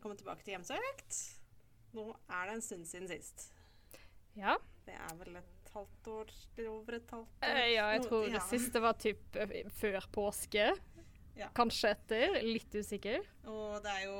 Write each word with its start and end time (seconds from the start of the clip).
velkommen 0.00 0.16
tilbake 0.16 0.40
til 0.46 0.54
Hjemsøkt. 0.54 1.16
Nå 1.92 2.06
er 2.32 2.46
det 2.48 2.52
en 2.56 2.62
stund 2.64 2.86
siden 2.88 3.08
sist. 3.10 3.42
Ja. 4.32 4.54
Det 4.86 4.94
er 4.96 5.10
vel 5.18 5.34
et 5.36 5.72
halvt 5.74 6.08
år, 6.08 6.30
over 6.70 6.96
et 6.96 7.10
halvt 7.12 7.34
år? 7.44 7.50
Eh, 7.50 7.66
ja, 7.74 7.90
jeg 7.92 8.00
tror 8.06 8.08
tror 8.08 8.24
ja. 8.30 8.38
det 8.38 8.42
siste 8.48 8.80
var 8.80 8.96
typ 8.96 9.36
eh, 9.36 9.52
før 9.76 10.06
påske. 10.14 10.70
Ja. 11.36 11.50
Kanskje 11.52 11.90
etter. 11.92 12.38
Litt 12.46 12.72
usikker. 12.80 13.28
Og 13.52 13.76
det 13.84 13.92
er 13.98 14.06
jo 14.06 14.16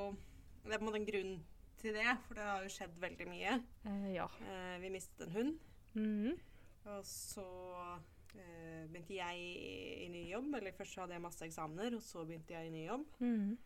Det 0.67 0.75
er 0.75 0.83
på 0.83 0.85
en 0.85 0.89
måte 0.91 1.01
en 1.01 1.09
grunn 1.09 1.33
til 1.81 1.97
det, 1.97 2.13
for 2.27 2.37
det 2.37 2.45
har 2.45 2.67
jo 2.67 2.75
skjedd 2.77 3.01
veldig 3.01 3.31
mye. 3.31 3.57
Eh, 3.89 4.07
ja. 4.19 4.29
Eh, 4.53 4.77
vi 4.85 4.93
mistet 4.93 5.25
en 5.31 5.33
hund, 5.39 5.59
Mhm. 5.95 6.37
og 6.93 7.05
så 7.09 7.47
eh, 8.37 8.85
begynte 8.93 9.17
jeg 9.17 9.41
i 10.05 10.09
ny 10.13 10.29
jobb. 10.29 10.53
Eller 10.61 10.77
først 10.77 10.93
så 10.93 11.01
hadde 11.07 11.17
jeg 11.17 11.23
masse 11.25 11.41
eksamener, 11.49 11.97
og 11.97 12.03
så 12.05 12.27
begynte 12.29 12.53
jeg 12.53 12.67
i 12.69 12.77
ny 12.77 12.85
jobb. 12.87 13.07
Mhm. 13.19 13.59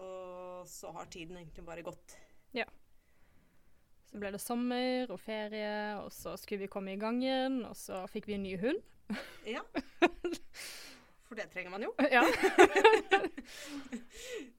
Og 0.00 0.66
så 0.68 0.90
har 0.94 1.06
tiden 1.10 1.36
egentlig 1.36 1.64
bare 1.66 1.82
gått. 1.82 2.16
Ja. 2.54 2.64
Så 4.10 4.18
ble 4.20 4.30
det 4.34 4.40
sommer 4.40 5.10
og 5.10 5.18
ferie, 5.20 5.96
og 6.02 6.10
så 6.12 6.36
skulle 6.38 6.60
vi 6.66 6.72
komme 6.72 6.92
i 6.92 7.00
gang 7.00 7.22
igjen, 7.22 7.64
og 7.64 7.76
så 7.76 8.02
fikk 8.12 8.26
vi 8.28 8.34
en 8.36 8.42
ny 8.44 8.56
hund. 8.60 8.82
Ja. 9.48 9.62
For 11.26 11.34
det 11.38 11.48
trenger 11.52 11.70
man 11.72 11.82
jo. 11.86 11.94
Ja. 12.12 12.22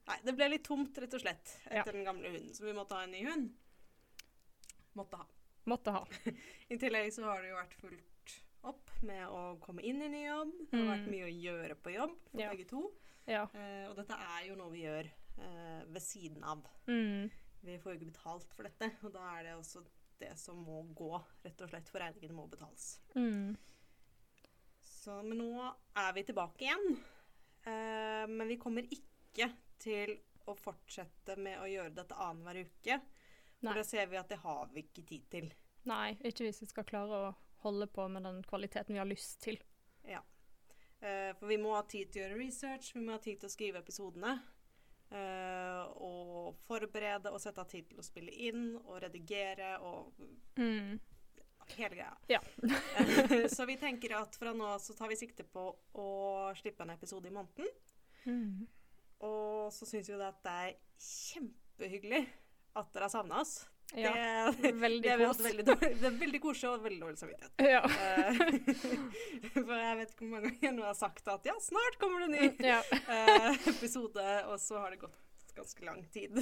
Nei, 0.04 0.16
det 0.26 0.34
ble 0.36 0.48
litt 0.52 0.64
tomt, 0.66 0.96
rett 1.00 1.14
og 1.16 1.22
slett, 1.22 1.54
Ja. 1.70 1.80
etter 1.82 1.92
den 1.96 2.04
gamle 2.06 2.28
hunden, 2.34 2.54
så 2.54 2.64
vi 2.66 2.74
måtte 2.76 2.94
ha 2.98 3.04
en 3.06 3.14
ny 3.14 3.22
hund. 3.28 3.52
Måtte 4.98 5.16
ha. 5.20 5.26
Måtte 5.70 5.94
ha. 5.94 6.02
I 6.74 6.76
tillegg 6.78 7.12
så 7.14 7.24
har 7.28 7.40
det 7.42 7.50
jo 7.52 7.56
vært 7.60 7.78
fullt 7.80 8.34
opp 8.64 8.90
med 9.04 9.24
å 9.28 9.40
komme 9.62 9.82
inn 9.84 10.02
i 10.02 10.08
ny 10.12 10.24
jobb. 10.26 10.52
Det 10.70 10.78
har 10.80 10.90
vært 10.96 11.06
Mm. 11.08 11.10
mye 11.14 11.26
å 11.28 11.34
gjøre 11.46 11.74
på 11.84 11.94
jobb 11.94 12.14
for 12.30 12.40
Ja. 12.40 12.50
begge 12.50 12.66
to. 12.68 12.82
Ja. 13.26 13.42
Uh, 13.54 13.88
og 13.90 13.96
dette 13.96 14.12
er 14.18 14.46
jo 14.48 14.54
noe 14.56 14.70
vi 14.72 14.82
gjør 14.84 15.08
eh, 15.38 15.82
ved 15.86 16.02
siden 16.02 16.44
av. 16.44 16.64
Mm. 16.86 17.30
Vi 17.64 17.78
får 17.80 17.94
jo 17.94 17.98
ikke 17.98 18.12
betalt 18.12 18.56
for 18.56 18.68
dette, 18.68 18.90
og 19.02 19.14
da 19.14 19.24
er 19.38 19.48
det 19.48 19.54
også 19.56 19.84
det 20.20 20.34
som 20.38 20.60
må 20.62 20.82
gå, 20.96 21.12
rett 21.44 21.64
og 21.64 21.70
slett, 21.70 21.88
for 21.90 22.04
regningene 22.04 22.36
må 22.36 22.46
betales. 22.50 22.98
Mm. 23.16 23.56
Så, 24.84 25.18
men 25.26 25.40
nå 25.40 25.64
er 26.00 26.12
vi 26.16 26.24
tilbake 26.28 26.66
igjen. 26.66 26.96
Eh, 27.64 28.24
men 28.30 28.48
vi 28.48 28.60
kommer 28.60 28.86
ikke 28.92 29.50
til 29.80 30.14
å 30.48 30.54
fortsette 30.56 31.36
med 31.40 31.60
å 31.60 31.68
gjøre 31.68 31.94
dette 31.96 32.16
annenhver 32.20 32.64
uke. 32.66 33.00
Nei. 33.64 33.70
For 33.70 33.80
da 33.80 33.86
ser 33.88 34.10
vi 34.12 34.20
at 34.20 34.30
det 34.32 34.40
har 34.44 34.68
vi 34.72 34.84
ikke 34.84 35.06
tid 35.08 35.28
til. 35.32 35.50
Nei, 35.88 36.14
ikke 36.24 36.46
hvis 36.46 36.62
vi 36.64 36.68
skal 36.70 36.86
klare 36.88 37.20
å 37.20 37.32
holde 37.64 37.88
på 37.92 38.06
med 38.12 38.24
den 38.24 38.42
kvaliteten 38.44 38.96
vi 38.96 39.00
har 39.00 39.08
lyst 39.08 39.40
til. 39.44 39.58
Ja. 40.08 40.20
Eh, 41.00 41.32
for 41.38 41.48
vi 41.48 41.60
må 41.60 41.72
ha 41.76 41.84
tid 41.88 42.12
til 42.12 42.22
å 42.22 42.26
gjøre 42.26 42.40
research, 42.40 42.92
vi 42.96 43.04
må 43.04 43.16
ha 43.16 43.22
tid 43.24 43.40
til 43.40 43.48
å 43.48 43.54
skrive 43.54 43.80
episodene. 43.84 44.36
Eh, 45.14 45.82
og 46.04 46.54
forberede 46.66 47.32
og 47.32 47.40
sette 47.42 47.62
av 47.62 47.70
tid 47.70 47.88
til 47.90 48.00
å 48.00 48.06
spille 48.06 48.34
inn 48.48 48.74
og 48.82 49.00
redigere 49.04 49.74
og 49.84 50.14
mm. 50.58 50.94
hele 51.76 51.98
greia. 51.98 52.14
Ja. 52.30 52.40
så 53.52 53.66
vi 53.70 53.78
tenker 53.84 54.16
at 54.20 54.38
fra 54.40 54.54
nå 54.56 54.74
så 54.82 54.96
tar 54.98 55.12
vi 55.12 55.20
sikte 55.20 55.46
på 55.46 55.68
å 56.00 56.08
slippe 56.58 56.86
en 56.86 56.94
episode 56.96 57.30
i 57.30 57.34
måneden. 57.34 57.70
Mm. 58.24 58.64
Og 59.24 59.70
så 59.72 59.86
syns 59.88 60.10
vi 60.10 60.18
det 60.18 60.32
at 60.32 60.42
det 60.44 60.56
er 60.64 60.74
kjempehyggelig 61.04 62.24
at 62.74 62.90
dere 62.94 63.06
har 63.06 63.12
savna 63.12 63.40
oss. 63.44 63.62
Ja. 63.94 64.12
Det, 64.60 64.72
Veldig 64.80 65.02
det, 65.06 65.16
kos. 65.26 65.38
veldig 65.44 65.64
dårlig- 65.68 65.90
det 66.00 66.06
er 66.08 66.14
veldig 66.18 66.40
koselig 66.42 66.70
og 66.72 66.82
veldig 66.82 67.00
dårlig 67.04 67.18
samvittighet. 67.20 67.52
Ja. 67.74 67.82
Eh, 67.84 68.34
For 69.66 69.74
jeg 69.78 69.98
vet 70.00 70.14
ikke 70.14 70.24
hvor 70.24 70.32
mange 70.38 70.54
ganger 70.62 70.80
jeg 70.82 70.88
har 70.88 70.98
sagt 70.98 71.28
at 71.30 71.46
ja, 71.46 71.54
snart 71.62 71.98
kommer 72.02 72.24
det 72.24 72.30
en 72.30 72.34
ny 72.34 72.66
ja. 72.72 72.80
eh, 73.06 73.60
episode, 73.74 74.26
og 74.50 74.58
så 74.62 74.80
har 74.82 74.90
det 74.96 75.02
gått 75.04 75.20
ganske 75.54 75.84
lang 75.86 76.00
tid. 76.10 76.40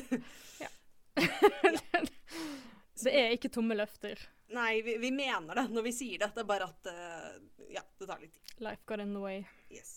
Det 3.02 3.12
er 3.18 3.32
ikke 3.34 3.50
tomme 3.52 3.74
løfter. 3.77 4.20
Nei, 4.52 4.80
vi, 4.84 4.94
vi 5.00 5.10
mener 5.12 5.56
det 5.58 5.64
når 5.72 5.86
vi 5.88 5.92
sier 5.96 6.20
det. 6.22 6.30
Det 6.36 6.42
er 6.44 6.48
bare 6.48 6.68
at 6.70 6.88
eh, 6.92 7.36
ja, 7.74 7.83
det 7.98 8.08
tar 8.08 8.20
litt 8.22 8.34
tid. 8.36 8.56
Life 8.64 8.84
got 8.88 9.00
in 9.02 9.14
the 9.17 9.20
way. 9.22 9.42
Yes. 9.72 9.92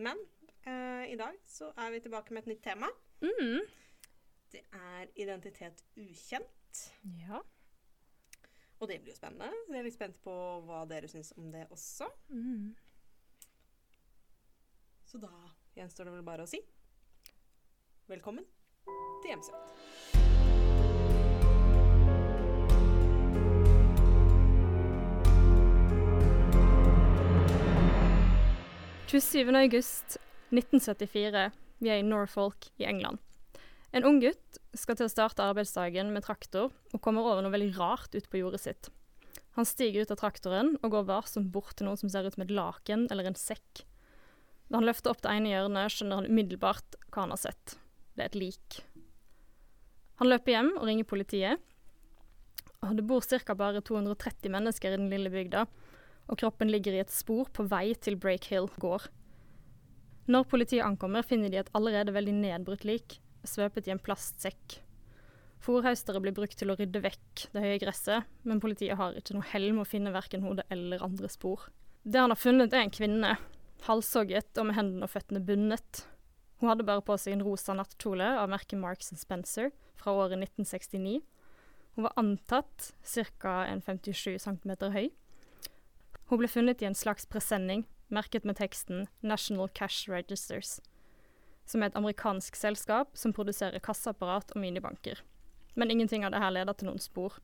Men 0.00 0.18
eh, 0.66 1.04
i 1.12 1.16
dag 1.18 1.36
så 1.48 1.70
er 1.78 1.90
vi 1.94 2.02
tilbake 2.04 2.34
med 2.34 2.44
et 2.44 2.52
nytt 2.54 2.62
tema. 2.66 2.90
Mhm. 3.24 3.60
Det 4.50 4.62
er 4.74 5.06
identitet 5.14 5.84
ukjent. 5.96 6.92
Ja. 7.20 7.38
Og 8.80 8.88
det 8.88 9.00
blir 9.02 9.12
jo 9.12 9.18
spennende. 9.18 9.50
Jeg 9.68 9.78
er 9.78 9.86
litt 9.86 9.94
spent 9.94 10.18
på 10.24 10.34
hva 10.66 10.82
dere 10.90 11.10
syns 11.10 11.32
om 11.38 11.50
det 11.52 11.66
også. 11.70 12.08
Mm. 12.34 12.72
Så 15.06 15.22
da 15.22 15.30
gjenstår 15.76 16.08
det 16.08 16.16
vel 16.16 16.26
bare 16.26 16.46
å 16.46 16.50
si 16.50 16.62
velkommen 18.10 18.46
til 19.22 19.30
Hjemsøkt. 19.30 20.18
27. 29.10 29.50
august 29.58 30.18
1974. 30.50 31.50
Vi 31.78 31.88
er 31.90 31.98
i 31.98 32.06
Norfolk 32.06 32.70
i 32.78 32.84
England. 32.86 33.18
En 33.90 34.06
ung 34.06 34.20
gutt 34.22 34.58
skal 34.78 34.98
til 34.98 35.08
å 35.08 35.10
starte 35.10 35.42
arbeidsdagen 35.42 36.12
med 36.14 36.22
traktor, 36.22 36.70
og 36.70 37.02
kommer 37.02 37.26
over 37.26 37.42
noe 37.42 37.54
veldig 37.54 37.72
rart 37.78 38.14
ut 38.14 38.28
på 38.30 38.42
jordet 38.42 38.62
sitt. 38.62 38.90
Han 39.58 39.66
stiger 39.66 40.04
ut 40.04 40.12
av 40.14 40.20
traktoren 40.20 40.76
og 40.78 40.92
går 40.94 41.08
varsomt 41.08 41.50
bort 41.50 41.74
til 41.78 41.88
noe 41.88 41.98
som 41.98 42.10
ser 42.12 42.28
ut 42.28 42.36
som 42.36 42.44
et 42.44 42.54
laken 42.54 43.08
eller 43.10 43.26
en 43.26 43.38
sekk. 43.38 43.82
Da 44.70 44.78
han 44.78 44.86
løfter 44.86 45.10
opp 45.10 45.24
det 45.24 45.32
ene 45.34 45.50
hjørnet, 45.50 45.90
skjønner 45.90 46.20
han 46.20 46.30
umiddelbart 46.30 46.98
hva 47.08 47.24
han 47.24 47.34
har 47.34 47.42
sett. 47.42 47.74
Det 48.14 48.22
er 48.22 48.30
et 48.30 48.38
lik. 48.38 48.78
Han 50.22 50.30
løper 50.30 50.54
hjem 50.54 50.74
og 50.76 50.86
ringer 50.86 51.08
politiet. 51.10 51.62
Det 52.80 53.04
bor 53.04 53.24
ca. 53.26 53.54
bare 53.58 53.82
230 53.82 54.52
mennesker 54.54 54.94
i 54.94 55.00
den 55.00 55.10
lille 55.10 55.32
bygda, 55.32 55.64
og 56.30 56.38
kroppen 56.38 56.70
ligger 56.70 56.94
i 56.94 57.02
et 57.02 57.10
spor 57.12 57.50
på 57.50 57.66
vei 57.66 57.90
til 57.98 58.16
Break 58.16 58.46
Hill 58.52 58.70
gård. 58.78 59.10
Når 60.30 60.46
politiet 60.46 60.86
ankommer, 60.86 61.26
finner 61.26 61.50
de 61.50 61.58
et 61.58 61.72
allerede 61.74 62.14
veldig 62.14 62.36
nedbrutt 62.38 62.86
lik, 62.86 63.18
svøpet 63.46 63.88
i 63.88 63.94
en 63.94 64.02
plastsekk. 64.02 64.80
Fòrhaustere 65.60 66.22
blir 66.24 66.34
brukt 66.36 66.56
til 66.56 66.72
å 66.72 66.76
rydde 66.78 67.02
vekk 67.04 67.46
det 67.52 67.64
høye 67.64 67.80
gresset, 67.82 68.28
men 68.48 68.62
politiet 68.62 68.96
har 68.96 69.16
ikke 69.18 69.36
noe 69.36 69.48
hell 69.50 69.68
med 69.74 69.84
å 69.84 69.90
finne 69.90 70.12
verken 70.14 70.44
hodet 70.46 70.64
eller 70.72 71.04
andre 71.04 71.28
spor. 71.28 71.68
Det 72.02 72.20
han 72.20 72.32
har 72.32 72.40
funnet, 72.40 72.72
er 72.72 72.86
en 72.86 72.94
kvinne, 72.94 73.34
halshogget 73.84 74.56
og 74.60 74.70
med 74.70 74.78
hendene 74.78 75.04
og 75.04 75.12
føttene 75.12 75.42
bundet. 75.44 76.06
Hun 76.60 76.72
hadde 76.72 76.86
bare 76.88 77.04
på 77.04 77.16
seg 77.20 77.36
en 77.36 77.44
rosa 77.44 77.76
nattkjole 77.76 78.24
av 78.40 78.48
merket 78.52 78.80
Marks 78.80 79.12
Spencer 79.20 79.70
fra 80.00 80.16
året 80.16 80.40
1969. 80.40 81.20
Hun 81.96 82.06
var 82.06 82.16
antatt 82.20 82.92
ca. 83.04 83.54
57 83.84 84.38
cm 84.40 84.74
høy. 84.94 85.10
Hun 86.30 86.40
ble 86.40 86.48
funnet 86.48 86.80
i 86.80 86.88
en 86.88 86.96
slags 86.96 87.26
presenning, 87.28 87.84
merket 88.08 88.44
med 88.44 88.56
teksten 88.56 89.08
'National 89.20 89.68
Cash 89.68 90.08
Registers', 90.08 90.80
som 91.70 91.82
er 91.82 91.90
et 91.90 91.98
amerikansk 91.98 92.58
selskap 92.58 93.14
som 93.18 93.34
produserer 93.36 93.82
kasseapparat 93.84 94.54
og 94.54 94.62
minibanker. 94.62 95.22
Men 95.78 95.92
ingenting 95.94 96.26
av 96.26 96.34
det 96.34 96.42
her 96.42 96.54
leder 96.54 96.76
til 96.76 96.90
noen 96.90 97.02
spor. 97.02 97.38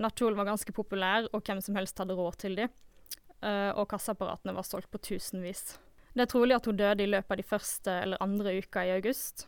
Nattkjolen 0.00 0.38
var 0.38 0.48
ganske 0.48 0.72
populær, 0.72 1.28
og 1.36 1.44
hvem 1.44 1.60
som 1.64 1.76
helst 1.76 2.00
hadde 2.00 2.16
råd 2.16 2.38
til 2.40 2.56
de, 2.56 2.68
eh, 3.44 3.70
og 3.76 3.88
kasseapparatene 3.92 4.56
var 4.56 4.66
solgt 4.66 4.90
på 4.90 5.02
tusenvis. 5.04 5.76
Det 6.12 6.24
er 6.24 6.32
trolig 6.32 6.56
at 6.56 6.66
hun 6.68 6.76
døde 6.76 7.04
i 7.04 7.10
løpet 7.10 7.30
av 7.30 7.40
de 7.40 7.48
første 7.48 7.96
eller 8.04 8.24
andre 8.24 8.56
uka 8.60 8.84
i 8.88 8.94
august, 8.96 9.46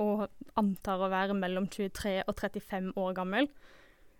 og 0.00 0.26
antar 0.60 1.00
å 1.00 1.12
være 1.12 1.36
mellom 1.36 1.68
23 1.72 2.22
og 2.26 2.34
35 2.36 2.92
år 3.00 3.14
gammel, 3.16 3.48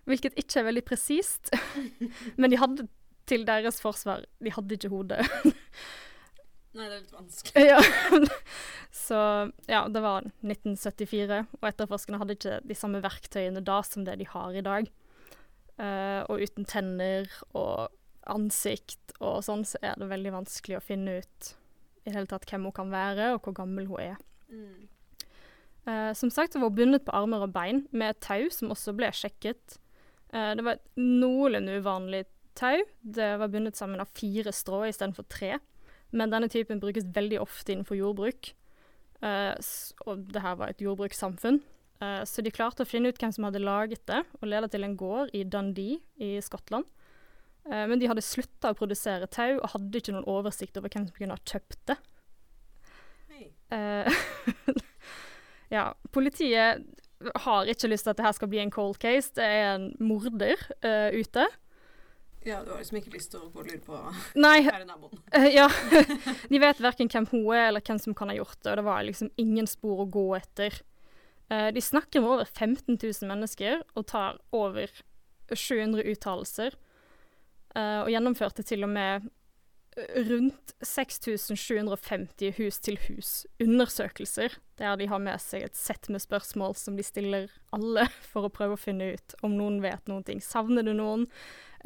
hvilket 0.08 0.36
ikke 0.38 0.60
er 0.60 0.68
veldig 0.70 0.84
presist, 0.86 1.50
men 2.40 2.52
de 2.52 2.60
hadde 2.60 2.88
til 3.26 3.44
deres 3.48 3.80
forsvar, 3.82 4.24
de 4.38 4.52
hadde 4.54 4.76
ikke 4.76 4.92
hode. 4.92 5.18
Nei, 6.76 6.86
det 6.90 6.96
er 6.96 7.02
litt 7.02 7.14
vanskelig. 7.14 7.66
ja. 7.72 7.80
Så 8.92 9.18
ja, 9.70 9.82
det 9.88 10.02
var 10.04 10.26
1974, 10.44 11.42
og 11.58 11.68
etterforskerne 11.70 12.20
hadde 12.20 12.36
ikke 12.36 12.58
de 12.68 12.76
samme 12.76 13.00
verktøyene 13.04 13.62
da 13.64 13.80
som 13.86 14.04
det 14.04 14.18
de 14.20 14.26
har 14.28 14.56
i 14.56 14.64
dag. 14.64 14.90
Uh, 15.76 16.22
og 16.32 16.42
uten 16.44 16.68
tenner 16.68 17.28
og 17.56 17.92
ansikt 18.32 19.14
og 19.20 19.42
sånn, 19.46 19.64
så 19.68 19.80
er 19.84 19.96
det 20.00 20.08
veldig 20.10 20.32
vanskelig 20.34 20.78
å 20.78 20.84
finne 20.84 21.18
ut 21.20 21.50
i 22.06 22.10
det 22.10 22.16
hele 22.16 22.30
tatt 22.30 22.46
hvem 22.48 22.68
hun 22.68 22.76
kan 22.76 22.92
være, 22.92 23.32
og 23.34 23.46
hvor 23.46 23.56
gammel 23.56 23.88
hun 23.90 24.02
er. 24.02 24.20
Mm. 24.52 24.86
Uh, 25.86 26.12
som 26.18 26.32
sagt 26.34 26.54
så 26.54 26.60
var 26.60 26.72
hun 26.72 26.78
bundet 26.80 27.06
på 27.06 27.14
armer 27.14 27.44
og 27.46 27.54
bein 27.54 27.84
med 27.92 28.14
et 28.14 28.24
tau 28.24 28.48
som 28.52 28.72
også 28.74 28.96
ble 28.98 29.12
sjekket. 29.16 29.78
Uh, 30.34 30.52
det 30.58 30.66
var 30.66 30.76
et 30.76 31.00
noenlunde 31.00 31.78
uvanlig 31.80 32.24
tau. 32.58 32.84
Det 33.00 33.32
var 33.40 33.52
bundet 33.52 33.78
sammen 33.78 34.02
av 34.02 34.12
fire 34.16 34.52
strå 34.54 34.84
istedenfor 34.90 35.28
tre. 35.32 35.56
Men 36.16 36.32
denne 36.32 36.48
typen 36.52 36.80
brukes 36.80 37.06
veldig 37.14 37.40
ofte 37.42 37.74
innenfor 37.74 37.98
jordbruk. 37.98 38.52
Uh, 39.22 39.56
og 40.08 40.26
det 40.32 40.42
her 40.44 40.58
var 40.60 40.72
et 40.72 40.82
jordbrukssamfunn. 40.84 41.60
Uh, 42.02 42.22
så 42.28 42.44
de 42.44 42.52
klarte 42.52 42.84
å 42.84 42.88
finne 42.88 43.10
ut 43.10 43.20
hvem 43.20 43.32
som 43.32 43.46
hadde 43.48 43.62
laget 43.64 44.04
det, 44.08 44.22
og 44.40 44.50
leda 44.50 44.68
til 44.72 44.84
en 44.84 44.96
gård 45.00 45.32
i 45.36 45.44
Dundee 45.48 46.00
i 46.22 46.36
Skottland. 46.44 46.88
Uh, 47.66 47.84
men 47.90 48.00
de 48.00 48.10
hadde 48.10 48.24
slutta 48.24 48.72
å 48.72 48.78
produsere 48.78 49.28
tau, 49.32 49.56
og 49.58 49.72
hadde 49.74 50.02
ikke 50.02 50.16
noen 50.16 50.28
oversikt 50.30 50.76
over 50.80 50.92
hvem 50.92 51.08
som 51.08 51.16
kunne 51.16 51.38
ha 51.38 51.48
kjøpt 51.54 51.82
det. 51.92 52.00
Ja, 55.66 55.96
politiet 56.14 56.84
har 57.42 57.66
ikke 57.66 57.88
lyst 57.90 58.06
til 58.06 58.12
at 58.12 58.20
det 58.20 58.22
her 58.22 58.34
skal 58.36 58.50
bli 58.52 58.60
en 58.62 58.70
cold 58.70 59.00
case. 59.02 59.32
Det 59.34 59.42
er 59.42 59.72
en 59.72 59.88
morder 59.98 60.60
ute. 61.10 61.42
Ja, 62.46 62.60
du 62.62 62.70
har 62.70 62.78
liksom 62.78 63.00
ikke 63.00 63.10
lyst 63.16 63.32
til 63.32 63.42
å 63.42 63.48
gå 63.50 63.64
og 63.64 63.66
lure 63.66 63.80
på 63.82 63.98
Nei, 64.38 64.60
Her 64.62 64.84
er 64.84 64.86
naboen. 64.86 65.18
eh, 65.36 65.48
ja. 65.56 65.66
De 66.52 66.60
vet 66.62 66.82
verken 66.84 67.10
hvem 67.10 67.26
hun 67.32 67.48
er, 67.50 67.64
eller 67.72 67.82
hvem 67.82 67.98
som 68.02 68.14
kan 68.14 68.30
ha 68.30 68.36
gjort 68.38 68.60
det, 68.60 68.70
og 68.70 68.78
det 68.80 68.86
var 68.86 69.06
liksom 69.08 69.32
ingen 69.42 69.66
spor 69.70 70.04
å 70.04 70.10
gå 70.14 70.26
etter. 70.38 70.78
Eh, 71.50 71.70
de 71.74 71.82
snakker 71.82 72.22
med 72.22 72.36
over 72.36 72.46
15 72.46 73.00
000 73.02 73.30
mennesker 73.30 73.82
og 73.94 74.06
tar 74.12 74.38
over 74.54 74.92
700 75.50 76.06
uttalelser. 76.14 76.78
eh, 77.74 77.98
og 78.04 78.12
gjennomførte 78.14 78.62
til 78.66 78.86
og 78.86 78.94
med 78.94 79.26
rundt 79.96 80.74
6750 80.84 82.50
hus-til-hus-undersøkelser, 82.58 84.58
der 84.76 84.98
de 85.00 85.06
har 85.08 85.22
med 85.24 85.40
seg 85.40 85.64
et 85.64 85.78
sett 85.78 86.10
med 86.12 86.20
spørsmål 86.20 86.74
som 86.76 86.98
de 86.98 87.04
stiller 87.06 87.48
alle 87.72 88.04
for 88.30 88.46
å 88.46 88.52
prøve 88.52 88.76
å 88.76 88.80
finne 88.80 89.14
ut 89.16 89.36
om 89.46 89.56
noen 89.56 89.80
vet 89.84 90.04
noen 90.10 90.26
ting. 90.26 90.42
Savner 90.44 90.84
du 90.84 90.92
noen? 90.96 91.24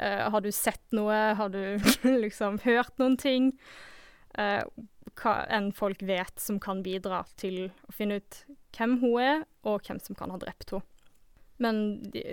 Eh, 0.01 0.29
har 0.29 0.41
du 0.41 0.51
sett 0.51 0.83
noe? 0.97 1.17
Har 1.37 1.49
du 1.53 1.77
liksom 2.23 2.59
hørt 2.65 2.97
noen 2.97 3.17
ting? 3.21 3.51
Uh, 4.33 4.63
hva 5.19 5.41
enn 5.51 5.69
folk 5.75 6.01
vet 6.07 6.39
som 6.39 6.57
kan 6.63 6.81
bidra 6.85 7.25
til 7.37 7.67
å 7.67 7.93
finne 7.93 8.21
ut 8.21 8.37
hvem 8.77 8.95
hun 9.01 9.19
er, 9.21 9.43
og 9.67 9.83
hvem 9.85 9.99
som 10.01 10.17
kan 10.17 10.31
ha 10.33 10.39
drept 10.41 10.71
henne. 10.73 10.87
Men 11.61 11.99
de, 12.09 12.23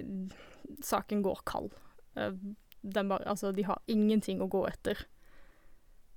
saken 0.81 1.21
går 1.27 1.43
kald. 1.51 1.75
Uh, 2.17 2.33
bare, 2.87 3.21
altså, 3.27 3.53
de 3.53 3.67
har 3.69 3.83
ingenting 3.91 4.41
å 4.41 4.49
gå 4.49 4.65
etter. 4.71 5.05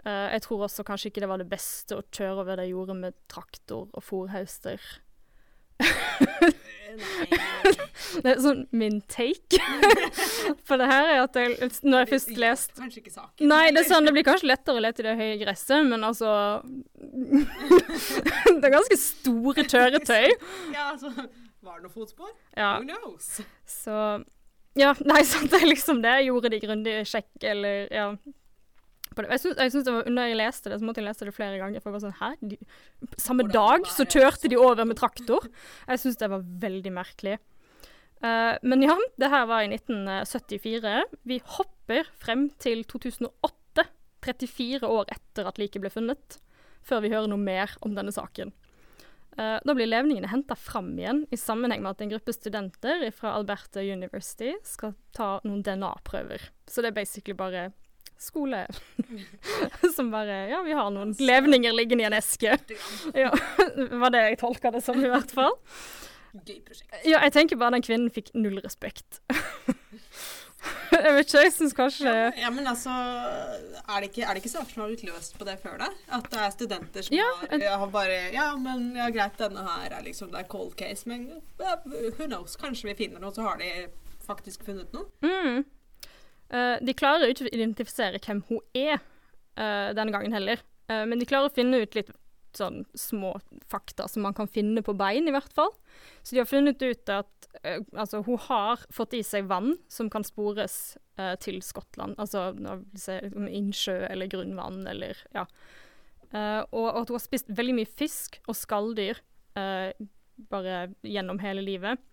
Jeg 0.01 0.41
tror 0.41 0.63
også 0.65 0.81
kanskje 0.81 1.11
ikke 1.11 1.21
det 1.21 1.27
var 1.29 1.37
det 1.37 1.51
beste 1.51 1.93
å 1.93 2.03
kjøre 2.09 2.41
over 2.41 2.57
det 2.57 2.71
jordet 2.71 2.95
med 2.97 3.17
traktor 3.29 3.91
og 3.93 4.01
fòrhauster. 4.01 4.81
Det 8.23 8.27
er 8.33 8.39
sånn 8.43 8.65
min 8.75 8.97
take 9.11 9.59
på 10.67 10.77
det 10.81 10.87
her 10.89 11.07
er 11.13 11.21
at 11.23 11.37
jeg, 11.39 11.69
når 11.85 12.03
jeg 12.03 12.09
først 12.11 12.33
lest 12.41 12.73
Kanskje 12.79 13.01
ikke 13.03 13.13
saken. 13.13 13.47
Nei, 13.51 13.63
det 13.75 13.85
sånn, 13.87 14.07
det 14.07 14.13
blir 14.15 14.25
kanskje 14.27 14.49
lettere 14.51 14.81
å 14.81 14.83
lete 14.83 15.03
i 15.03 15.07
det 15.07 15.15
høye 15.19 15.37
gresset, 15.41 15.87
men 15.87 16.03
altså 16.07 16.33
Det 18.59 18.67
er 18.67 18.75
ganske 18.75 18.97
store 18.99 19.65
kjøretøy. 19.65 20.27
Ja, 20.73 20.91
altså 20.91 21.13
Var 21.15 21.79
det 21.79 21.85
noe 21.85 21.93
fotspor? 21.93 22.31
Ja, 22.57 22.75
Who 22.79 22.87
knows? 22.89 23.39
så 23.69 23.95
Ja, 24.79 24.93
nei, 25.03 25.23
sant, 25.27 25.51
det 25.51 25.61
er 25.61 25.67
liksom 25.67 25.99
det. 26.03 26.13
Jeg 26.21 26.29
gjorde 26.31 26.51
de 26.53 26.61
grundig 26.63 26.93
sjekk, 27.09 27.31
eller 27.43 27.87
ja. 27.91 28.05
Jeg 29.11 29.41
syns, 29.43 29.83
det 29.83 29.91
var, 29.91 30.05
når 30.07 30.29
jeg 30.29 30.39
leste 30.39 30.71
det, 30.71 30.77
så 30.79 30.87
måtte 30.87 31.01
jeg 31.01 31.09
lese 31.09 31.25
det 31.27 31.33
flere 31.35 31.57
ganger. 31.59 31.81
For 31.83 31.91
jeg 31.91 31.97
var 31.97 32.03
sånn, 32.05 32.19
hæ? 32.21 32.29
De, 32.53 32.57
samme 33.19 33.45
dag 33.51 33.87
så 33.91 34.05
kjørte 34.07 34.51
de 34.51 34.59
over 34.59 34.87
med 34.87 34.99
traktor. 35.01 35.49
Jeg 35.89 35.99
syns 35.99 36.19
det 36.21 36.29
var 36.31 36.45
veldig 36.63 36.93
merkelig. 36.95 37.35
Uh, 38.21 38.55
men 38.63 38.85
ja, 38.85 38.95
det 39.19 39.31
her 39.33 39.49
var 39.49 39.65
i 39.65 39.73
1974. 39.73 40.95
Vi 41.27 41.41
hopper 41.57 42.07
frem 42.21 42.47
til 42.61 42.85
2008, 42.87 43.87
34 44.23 44.87
år 44.87 45.11
etter 45.11 45.49
at 45.49 45.59
liket 45.59 45.83
ble 45.83 45.91
funnet, 45.91 46.39
før 46.85 47.03
vi 47.03 47.11
hører 47.11 47.27
noe 47.31 47.41
mer 47.41 47.75
om 47.83 47.97
denne 47.97 48.13
saken. 48.15 48.55
Uh, 49.35 49.57
da 49.63 49.75
blir 49.75 49.91
levningene 49.91 50.31
henta 50.31 50.55
fram 50.59 50.93
igjen 50.95 51.25
i 51.31 51.39
sammenheng 51.39 51.83
med 51.83 51.97
at 51.97 52.05
en 52.05 52.11
gruppe 52.13 52.35
studenter 52.35 53.09
fra 53.15 53.35
Alberta 53.35 53.83
University 53.83 54.53
skal 54.67 54.95
ta 55.17 55.33
noen 55.43 55.65
DNA-prøver. 55.67 56.47
Så 56.69 56.83
det 56.83 56.93
er 56.93 56.99
basically 57.01 57.35
bare 57.35 57.71
skole 58.21 58.63
som 59.95 60.11
bare 60.13 60.37
Ja, 60.51 60.61
vi 60.65 60.75
har 60.77 60.91
noen 60.93 61.15
levninger 61.19 61.73
liggende 61.75 62.05
i 62.05 62.09
en 62.11 62.17
eske. 62.19 62.57
Ja, 63.17 63.31
var 64.03 64.13
det 64.13 64.21
jeg 64.29 64.39
tolka 64.43 64.71
det 64.75 64.83
som, 64.85 64.99
i 65.03 65.09
hvert 65.11 65.33
fall. 65.35 65.55
Gøy 66.31 66.61
prosjekt. 66.63 66.93
Ja, 67.03 67.19
jeg 67.25 67.33
tenker 67.35 67.59
bare 67.59 67.75
den 67.75 67.83
kvinnen 67.83 68.11
fikk 68.13 68.29
null 68.37 68.61
respekt. 68.63 69.19
jeg 70.93 71.13
vet 71.15 71.25
ikke, 71.25 71.41
jeg 71.41 71.53
syns 71.55 71.73
kanskje 71.75 72.11
Ja, 72.37 72.51
men 72.53 72.67
altså 72.69 72.91
Er 72.93 74.03
det 74.03 74.11
ikke, 74.11 74.23
er 74.27 74.35
det 74.37 74.43
ikke 74.43 74.51
saker 74.51 74.69
som 74.75 74.83
har 74.83 74.91
blitt 74.91 75.03
løst 75.07 75.33
på 75.39 75.47
det 75.47 75.55
før, 75.63 75.79
da? 75.81 75.87
At 76.13 76.27
det 76.29 76.37
er 76.45 76.53
studenter 76.53 77.07
som 77.07 77.15
Ja, 77.17 77.25
har, 77.41 77.57
ja, 77.65 77.73
har 77.81 77.89
bare 77.93 78.19
Ja, 78.35 78.45
men 78.61 78.91
ja, 78.99 79.07
greit, 79.13 79.39
denne 79.41 79.63
her 79.65 79.97
er 79.97 80.05
liksom 80.05 80.29
Det 80.31 80.43
er 80.43 80.49
cold 80.51 80.75
case, 80.79 81.09
men 81.09 81.25
ja, 81.59 81.73
who 81.87 82.27
knows? 82.29 82.53
Kanskje 82.61 82.91
vi 82.91 82.97
finner 83.05 83.23
noe, 83.23 83.33
så 83.33 83.47
har 83.47 83.57
de 83.61 83.87
faktisk 84.27 84.61
funnet 84.69 84.93
noe? 84.93 85.09
mm. 85.25 85.63
Eh, 86.51 86.77
De 86.81 86.95
klarer 86.97 87.27
jo 87.27 87.35
ikke 87.35 87.47
å 87.47 87.53
identifisere 87.55 88.19
hvem 88.23 88.43
hun 88.49 88.59
er 88.75 88.97
uh, 88.97 89.91
denne 89.95 90.11
gangen 90.13 90.35
heller. 90.35 90.63
uh, 90.91 91.05
men 91.07 91.19
de 91.19 91.27
klarer 91.27 91.51
å 91.51 91.55
finne 91.55 91.79
ut 91.83 91.95
litt 91.95 92.11
sånn 92.51 92.81
små 92.99 93.37
fakta 93.71 94.09
som 94.11 94.25
man 94.25 94.35
kan 94.35 94.49
finne 94.51 94.83
på 94.83 94.91
bein, 94.99 95.29
i 95.29 95.31
hvert 95.31 95.53
fall. 95.55 95.71
Så 96.19 96.35
de 96.35 96.41
har 96.41 96.49
funnet 96.49 96.81
ut 96.83 97.11
at 97.13 97.47
altså, 97.95 98.19
hun 98.27 98.41
har 98.49 98.83
fått 98.91 99.15
i 99.15 99.21
seg 99.23 99.47
vann 99.47 99.77
som 99.87 100.09
kan 100.11 100.25
spores 100.27 100.97
til 101.39 101.61
Skottland. 101.63 102.17
Altså 102.19 102.49
innsjø 102.51 103.95
eller 104.09 104.27
grunnvann 104.27 104.81
eller 104.91 105.15
ja. 105.31 105.45
Og 106.75 106.89
at 106.91 107.07
hun 107.07 107.15
har 107.15 107.23
spist 107.23 107.55
veldig 107.55 107.77
mye 107.77 107.87
fisk 107.87 108.41
og 108.51 108.57
skalldyr 108.59 109.23
bare 110.51 110.75
gjennom 111.07 111.39
hele 111.39 111.63
livet. 111.63 112.03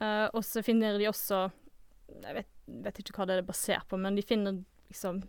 Og 0.00 0.40
så 0.40 0.64
finner 0.64 0.96
de 0.96 1.10
også 1.12 1.50
Jeg 2.08 2.38
vet, 2.38 2.52
vet 2.86 3.00
ikke 3.02 3.16
hva 3.18 3.26
det 3.28 3.40
er 3.40 3.46
basert 3.46 3.88
på, 3.90 3.98
men 4.00 4.18
de 4.18 4.24
finner 4.24 4.60
liksom 4.90 5.22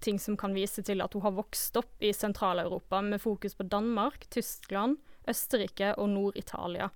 ting 0.00 0.18
som 0.18 0.36
kan 0.36 0.54
vise 0.56 0.82
til 0.82 1.02
at 1.04 1.14
hun 1.14 1.24
har 1.24 1.34
vokst 1.36 1.76
opp 1.78 2.04
i 2.04 2.12
Sentral-Europa 2.16 3.00
med 3.04 3.20
fokus 3.22 3.54
på 3.54 3.66
Danmark, 3.70 4.24
Tyskland, 4.32 4.96
Østerrike 5.28 5.92
og 6.00 6.08
Nord-Italia. 6.14 6.90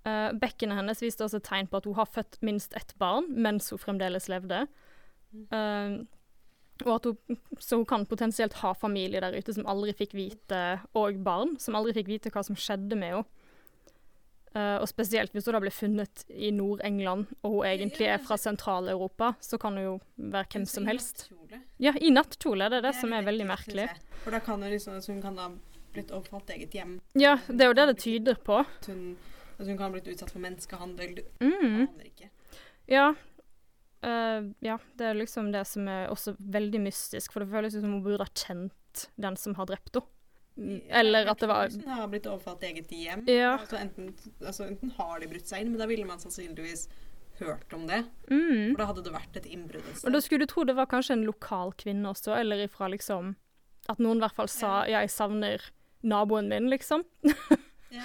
Uh, 0.00 0.30
bekkenet 0.40 0.78
hennes 0.78 1.02
viste 1.04 1.26
også 1.26 1.42
tegn 1.44 1.68
på 1.68 1.76
at 1.76 1.86
hun 1.88 1.98
har 1.98 2.08
født 2.08 2.38
minst 2.46 2.72
ett 2.78 2.94
barn 2.98 3.26
mens 3.36 3.68
hun 3.70 3.82
fremdeles 3.82 4.30
levde. 4.32 4.64
Uh, 5.52 6.00
og 6.86 6.94
at 6.94 7.10
hun, 7.10 7.40
så 7.60 7.76
hun 7.76 7.88
kan 7.88 8.06
potensielt 8.08 8.56
ha 8.62 8.72
familie 8.72 9.20
der 9.20 9.36
ute 9.36 9.52
som 9.52 9.68
aldri 9.68 9.92
fikk 9.98 10.16
vite, 10.16 10.62
og 10.96 11.20
barn 11.24 11.58
som 11.60 11.76
aldri 11.76 11.98
fikk 11.98 12.08
vite 12.08 12.32
hva 12.32 12.44
som 12.46 12.56
skjedde 12.56 12.96
med 12.96 13.18
henne. 13.18 13.36
Eh, 14.50 14.76
og 14.82 14.88
spesielt 14.90 15.30
hvis 15.34 15.46
hun 15.46 15.54
da 15.54 15.60
ble 15.62 15.70
funnet 15.70 16.24
i 16.34 16.50
Nord-England, 16.54 17.28
og 17.46 17.52
hun 17.54 17.66
egentlig 17.68 18.08
er 18.10 18.22
fra 18.22 18.38
Sentral-Europa, 18.40 19.34
så 19.40 19.60
kan 19.62 19.78
hun 19.78 19.84
jo 19.84 19.96
være 20.16 20.50
hvem 20.54 20.66
som 20.66 20.88
helst. 20.90 21.28
Nattkjole. 21.30 21.62
Ja, 21.78 21.94
i 21.94 22.10
nattkjole. 22.10 22.70
Det 22.72 22.80
er 22.80 22.86
det 22.88 22.94
som 22.98 23.14
er 23.14 23.26
veldig 23.28 23.46
merkelig. 23.46 23.86
For 24.24 24.34
da 24.34 24.42
kan 24.42 24.62
hun 24.62 24.72
liksom, 24.74 24.98
altså 24.98 25.14
hun 25.14 25.22
kan 25.22 25.38
da 25.38 25.48
blitt 25.94 26.10
overfalt 26.14 26.50
eget 26.54 26.74
hjem. 26.74 26.98
Ja, 27.18 27.36
det 27.46 27.64
er 27.64 27.70
jo 27.70 27.78
det 27.78 27.88
det 27.92 27.98
tyder 28.02 28.42
på. 28.42 28.60
At 28.66 28.90
hun, 28.90 29.16
altså 29.56 29.70
hun 29.70 29.78
kan 29.78 29.86
ha 29.86 29.94
blitt 29.94 30.10
utsatt 30.10 30.34
for 30.34 30.42
menneskehandel. 30.42 31.18
Mm. 31.42 31.86
aner 31.86 32.10
ikke. 32.10 32.30
Ja. 32.90 33.10
Uh, 34.00 34.50
ja, 34.64 34.78
det 34.98 35.10
er 35.10 35.18
liksom 35.18 35.50
det 35.54 35.66
som 35.68 35.86
er 35.92 36.08
også 36.10 36.34
veldig 36.40 36.80
mystisk, 36.88 37.34
for 37.34 37.44
det 37.44 37.52
føles 37.52 37.76
som 37.76 37.92
hun 37.92 38.02
burde 38.02 38.26
ha 38.26 38.32
kjent 38.34 39.06
den 39.20 39.36
som 39.38 39.54
har 39.60 39.70
drept 39.70 39.94
henne. 39.94 40.16
Eller 40.58 41.26
at 41.30 41.38
det 41.40 41.48
var 41.48 41.68
Hun 41.70 41.88
har 41.88 42.08
blitt 42.08 42.26
overfalt 42.26 42.62
eget 42.62 42.90
hjem. 42.90 43.22
Ja. 43.28 43.54
Altså 43.58 43.76
enten, 43.80 44.14
altså 44.44 44.66
enten 44.66 44.90
har 44.98 45.20
de 45.20 45.26
brutt 45.30 45.46
seg 45.48 45.60
inn, 45.62 45.70
men 45.72 45.78
da 45.80 45.86
ville 45.86 46.04
man 46.04 46.18
sannsynligvis 46.18 46.88
hørt 47.40 47.72
om 47.72 47.86
det. 47.88 48.02
mm. 48.28 48.72
For 48.74 48.76
da 48.82 48.86
hadde 48.90 49.04
det 49.04 49.12
vært 49.14 49.36
et 49.40 49.46
innbrudd 49.46 49.86
et 49.88 50.04
Og 50.04 50.12
da 50.12 50.20
skulle 50.20 50.44
du 50.44 50.50
tro 50.52 50.64
det 50.64 50.76
var 50.76 50.86
kanskje 50.90 51.12
en 51.16 51.24
lokal 51.24 51.72
kvinne 51.80 52.10
også, 52.10 52.34
eller 52.36 52.66
ifra 52.66 52.90
liksom 52.92 53.34
At 53.88 53.98
noen 53.98 54.18
i 54.18 54.20
hvert 54.20 54.34
fall 54.36 54.48
sa 54.48 54.84
'ja, 54.86 55.00
jeg 55.00 55.08
savner 55.10 55.60
naboen 56.02 56.48
min', 56.48 56.68
liksom. 56.70 57.04
Ja. 57.90 58.04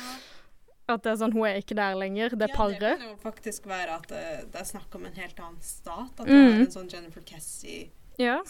At 0.87 1.03
det 1.03 1.11
er 1.11 1.15
sånn, 1.17 1.33
hun 1.33 1.45
er 1.45 1.57
ikke 1.61 1.75
der 1.75 1.95
lenger, 1.95 2.29
det 2.29 2.49
Ja, 2.49 2.67
det 2.69 2.79
kan 2.99 3.09
jo 3.09 3.15
faktisk 3.17 3.65
være 3.65 3.89
at 3.99 4.07
det, 4.07 4.51
det 4.51 4.61
er 4.61 4.65
snakk 4.65 4.95
om 4.95 5.05
en 5.05 5.13
helt 5.13 5.39
annen 5.39 5.61
stat. 5.61 6.19
At 6.19 6.25
det 6.25 6.33
Mm. 6.33 6.53
er 6.53 6.59
en 6.61 6.71
sånn 6.71 6.89
Jennifer 6.89 7.21
Cassie-sak. 7.21 7.91
Ja. 8.19 8.41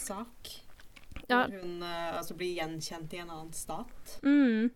Ja. 1.28 1.46
Hvor 1.48 1.60
hun 1.62 1.82
eh, 1.82 2.18
altså 2.18 2.36
blir 2.38 2.54
gjenkjent 2.54 3.14
i 3.16 3.22
en 3.24 3.32
annen 3.32 3.54
stat. 3.56 4.18
Mm. 4.22 4.70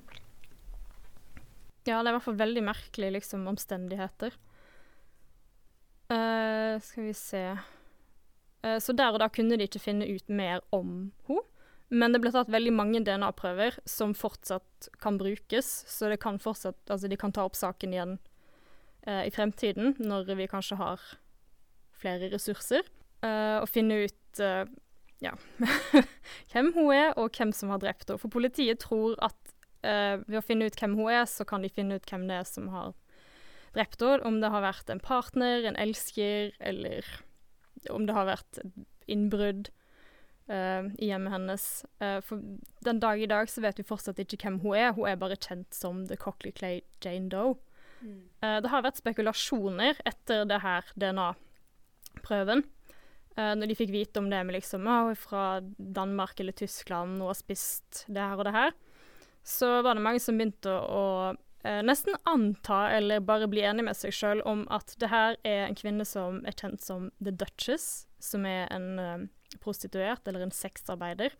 Ja, 1.87 1.99
det 2.01 2.09
er 2.09 2.11
i 2.11 2.15
hvert 2.17 2.27
fall 2.27 2.39
veldig 2.39 2.63
merkelig 2.65 3.11
liksom, 3.17 3.45
omstendigheter. 3.49 4.35
Uh, 6.09 6.81
skal 6.81 7.03
vi 7.05 7.11
se 7.13 7.39
uh, 7.53 8.77
Så 8.81 8.95
der 8.97 9.13
og 9.13 9.19
da 9.21 9.27
kunne 9.29 9.59
de 9.61 9.67
ikke 9.69 9.81
finne 9.83 10.07
ut 10.09 10.25
mer 10.25 10.63
om 10.73 11.11
henne. 11.29 11.45
Men 11.89 12.13
det 12.13 12.19
ble 12.21 12.29
tatt 12.29 12.51
veldig 12.53 12.69
mange 12.77 12.99
DNA-prøver 13.01 13.79
som 13.89 14.11
fortsatt 14.13 14.91
kan 15.01 15.15
brukes, 15.17 15.65
så 15.89 16.11
det 16.11 16.19
kan 16.21 16.35
fortsatt, 16.37 16.77
altså 16.85 17.09
de 17.09 17.17
kan 17.17 17.33
ta 17.33 17.47
opp 17.47 17.57
saken 17.57 17.95
igjen 17.95 18.11
uh, 19.07 19.23
i 19.25 19.31
fremtiden, 19.33 19.95
når 19.97 20.29
vi 20.37 20.45
kanskje 20.51 20.77
har 20.77 21.01
flere 21.97 22.29
ressurser, 22.29 22.85
og 23.25 23.65
finne 23.67 23.97
ut 24.05 24.39
ja, 25.23 25.33
hvem 26.51 26.73
hun 26.75 26.91
er, 26.95 27.13
og 27.19 27.35
hvem 27.35 27.53
som 27.55 27.71
har 27.73 27.81
drept 27.83 28.07
henne. 28.07 28.21
For 28.21 28.31
politiet 28.31 28.81
tror 28.85 29.17
at 29.25 29.53
eh, 29.83 30.21
ved 30.25 30.39
å 30.39 30.45
finne 30.45 30.69
ut 30.69 30.79
hvem 30.79 30.97
hun 30.99 31.11
er, 31.11 31.25
så 31.29 31.47
kan 31.47 31.65
de 31.65 31.71
finne 31.73 31.99
ut 31.99 32.11
hvem 32.11 32.27
det 32.29 32.39
er 32.41 32.47
som 32.47 32.69
har 32.73 32.93
drept 33.75 34.01
henne. 34.03 34.23
Om 34.27 34.39
det 34.43 34.53
har 34.53 34.65
vært 34.65 34.93
en 34.93 35.03
partner, 35.03 35.67
en 35.67 35.79
elsker, 35.79 36.53
eller 36.59 37.07
om 37.91 38.07
det 38.07 38.15
har 38.15 38.29
vært 38.29 38.63
innbrudd. 39.09 39.71
eh, 40.49 40.85
i 40.97 41.11
hjemmet 41.11 41.29
hennes. 41.29 41.85
Eh, 42.01 42.19
for 42.25 42.41
den 42.81 42.99
dag 42.99 43.21
i 43.21 43.27
dag 43.29 43.49
så 43.51 43.61
vet 43.61 43.77
vi 43.77 43.85
fortsatt 43.85 44.17
ikke 44.17 44.39
hvem 44.41 44.59
hun 44.63 44.75
er. 44.75 44.95
Hun 44.97 45.05
er 45.05 45.19
bare 45.21 45.37
kjent 45.37 45.75
som 45.77 46.07
The 46.09 46.17
Cockley 46.17 46.51
Clay 46.51 46.81
Jane 47.05 47.29
Doe. 47.29 47.59
Mm. 48.01 48.23
Eh, 48.41 48.57
det 48.63 48.71
har 48.71 48.81
vært 48.81 48.97
spekulasjoner 48.97 49.99
etter 50.09 50.47
det 50.49 50.61
her 50.63 50.89
DNA-prøven. 50.97 52.65
Eh, 53.37 53.55
når 53.55 53.71
de 53.71 53.77
fikk 53.77 53.91
vite 53.93 54.21
om 54.21 54.29
det 54.31 54.39
med 54.45 54.57
liksom 54.57 54.87
«Å, 54.87 54.95
hun 55.05 55.13
er 55.13 55.19
fra 55.19 55.43
Danmark 55.77 56.39
eller 56.41 56.55
Tyskland 56.57 57.21
og 57.21 57.33
har 57.33 57.39
spist 57.39 58.03
det 58.07 58.23
her 58.23 58.39
og 58.39 58.47
det 58.47 58.55
her, 58.55 58.73
så 59.45 59.79
var 59.85 59.95
det 59.95 60.03
mange 60.05 60.21
som 60.23 60.39
begynte 60.39 60.73
å, 60.73 61.35
eh, 61.63 61.81
nesten 61.85 62.17
anta, 62.29 62.87
eller 62.97 63.23
bare 63.23 63.49
bli 63.51 63.63
enig 63.65 63.85
med 63.87 63.97
seg 63.97 64.15
sjøl, 64.15 64.43
om 64.45 64.65
at 64.73 64.95
det 64.99 65.11
her 65.13 65.37
er 65.47 65.67
en 65.67 65.77
kvinne 65.77 66.07
som 66.07 66.41
er 66.45 66.57
kjent 66.57 66.83
som 66.83 67.11
The 67.21 67.31
Duchess, 67.31 68.07
som 68.19 68.43
er 68.45 68.67
en 68.75 68.99
uh, 68.99 69.27
prostituert 69.63 70.27
eller 70.27 70.43
en 70.43 70.51
sexarbeider. 70.51 71.37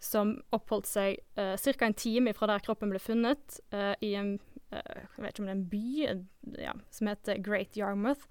Som 0.00 0.38
oppholdt 0.56 0.88
seg 0.88 1.18
uh, 1.36 1.60
ca. 1.60 1.84
en 1.84 1.94
time 1.94 2.32
fra 2.32 2.48
der 2.48 2.64
kroppen 2.64 2.88
ble 2.88 3.02
funnet, 3.02 3.60
i 4.00 4.14
en 4.16 4.38
jeg 4.70 5.24
vet 5.24 5.32
ikke 5.32 5.42
om 5.42 5.48
det 5.48 5.50
er 5.50 5.58
en 5.58 5.70
by 5.72 6.60
ja, 6.62 6.72
som 6.94 7.08
heter 7.10 7.40
Great 7.42 7.74
Yarmouth. 7.76 8.28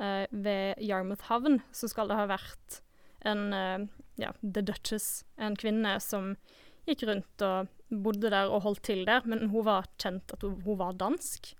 Eh, 0.00 0.24
ved 0.30 0.80
Yarmouth 0.80 1.28
havn 1.28 1.60
så 1.72 1.90
skal 1.90 2.08
det 2.08 2.16
ha 2.16 2.28
vært 2.30 2.80
en 3.28 3.52
eh, 3.52 3.84
ja, 4.20 4.32
The 4.40 4.64
Duchess, 4.64 5.24
en 5.36 5.56
kvinne 5.58 5.98
som 6.00 6.34
gikk 6.88 7.04
rundt 7.06 7.44
og 7.44 7.70
bodde 7.92 8.30
der 8.32 8.50
og 8.50 8.64
holdt 8.64 8.82
til 8.88 9.04
der, 9.06 9.26
men 9.28 9.50
hun 9.52 9.66
var 9.68 9.90
kjent 10.00 10.32
at 10.34 10.44
hun, 10.46 10.58
hun 10.64 10.80
var 10.80 10.96
dansk. 10.98 11.52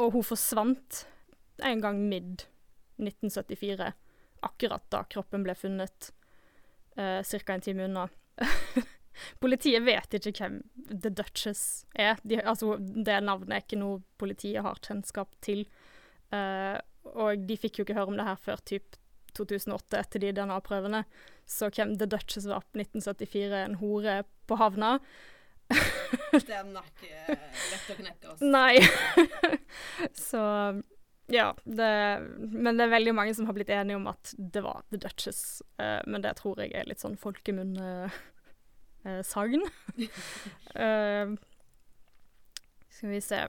Og 0.00 0.14
hun 0.14 0.24
forsvant 0.24 1.04
en 1.64 1.82
gang 1.82 2.02
midd 2.08 2.46
1974, 3.00 3.92
akkurat 4.46 4.84
da 4.92 5.02
kroppen 5.10 5.44
ble 5.44 5.56
funnet, 5.58 6.10
uh, 6.96 7.20
ca. 7.24 7.54
en 7.54 7.64
time 7.64 7.88
unna. 7.88 8.06
Politiet 9.42 9.84
vet 9.84 10.16
ikke 10.18 10.34
hvem 10.38 10.58
The 10.90 11.10
Duchess 11.10 11.84
er. 11.94 12.20
De, 12.22 12.38
altså, 12.42 12.76
det 12.78 13.18
navnet 13.24 13.52
er 13.52 13.64
ikke 13.64 13.80
noe 13.80 14.02
politiet 14.20 14.64
har 14.64 14.80
kjennskap 14.84 15.32
til. 15.44 15.64
Eh, 16.34 16.76
og 17.14 17.30
de 17.48 17.56
fikk 17.60 17.74
jo 17.78 17.84
ikke 17.86 17.98
høre 17.98 18.10
om 18.12 18.18
det 18.18 18.26
her 18.26 18.38
før 18.42 18.58
typ 18.66 18.86
2008, 19.36 20.00
etter 20.00 20.18
de 20.22 20.32
DNA-prøvene. 20.36 21.00
Så 21.46 21.64
hvem 21.70 21.98
The 22.00 22.06
Duchess 22.10 22.46
var 22.50 22.62
på 22.66 22.74
1974, 22.82 23.62
en 23.62 23.80
hore 23.82 24.14
på 24.46 24.54
havna 24.58 24.90
Den 26.46 26.76
er 26.78 26.86
ikke 26.86 27.36
lett 27.36 27.88
å 27.90 27.94
knekke. 27.98 28.24
Altså. 28.32 28.44
Nei. 28.46 28.74
Så 30.28 30.42
ja. 31.26 31.54
Det, 31.64 32.20
men 32.38 32.76
det 32.76 32.84
er 32.86 32.94
veldig 32.94 33.14
mange 33.18 33.34
som 33.34 33.46
har 33.48 33.54
blitt 33.56 33.70
enige 33.74 33.96
om 33.98 34.06
at 34.10 34.34
det 34.38 34.62
var 34.62 34.82
The 34.90 34.96
Duchess. 35.02 35.62
Eh, 35.82 36.02
men 36.06 36.22
det 36.22 36.36
tror 36.40 36.60
jeg 36.62 36.70
er 36.74 36.84
litt 36.88 37.00
sånn 37.02 37.16
folkemunne-sagn. 37.20 39.62
Eh, 40.76 41.26
skal 42.92 43.10
vi 43.12 43.20
se. 43.24 43.46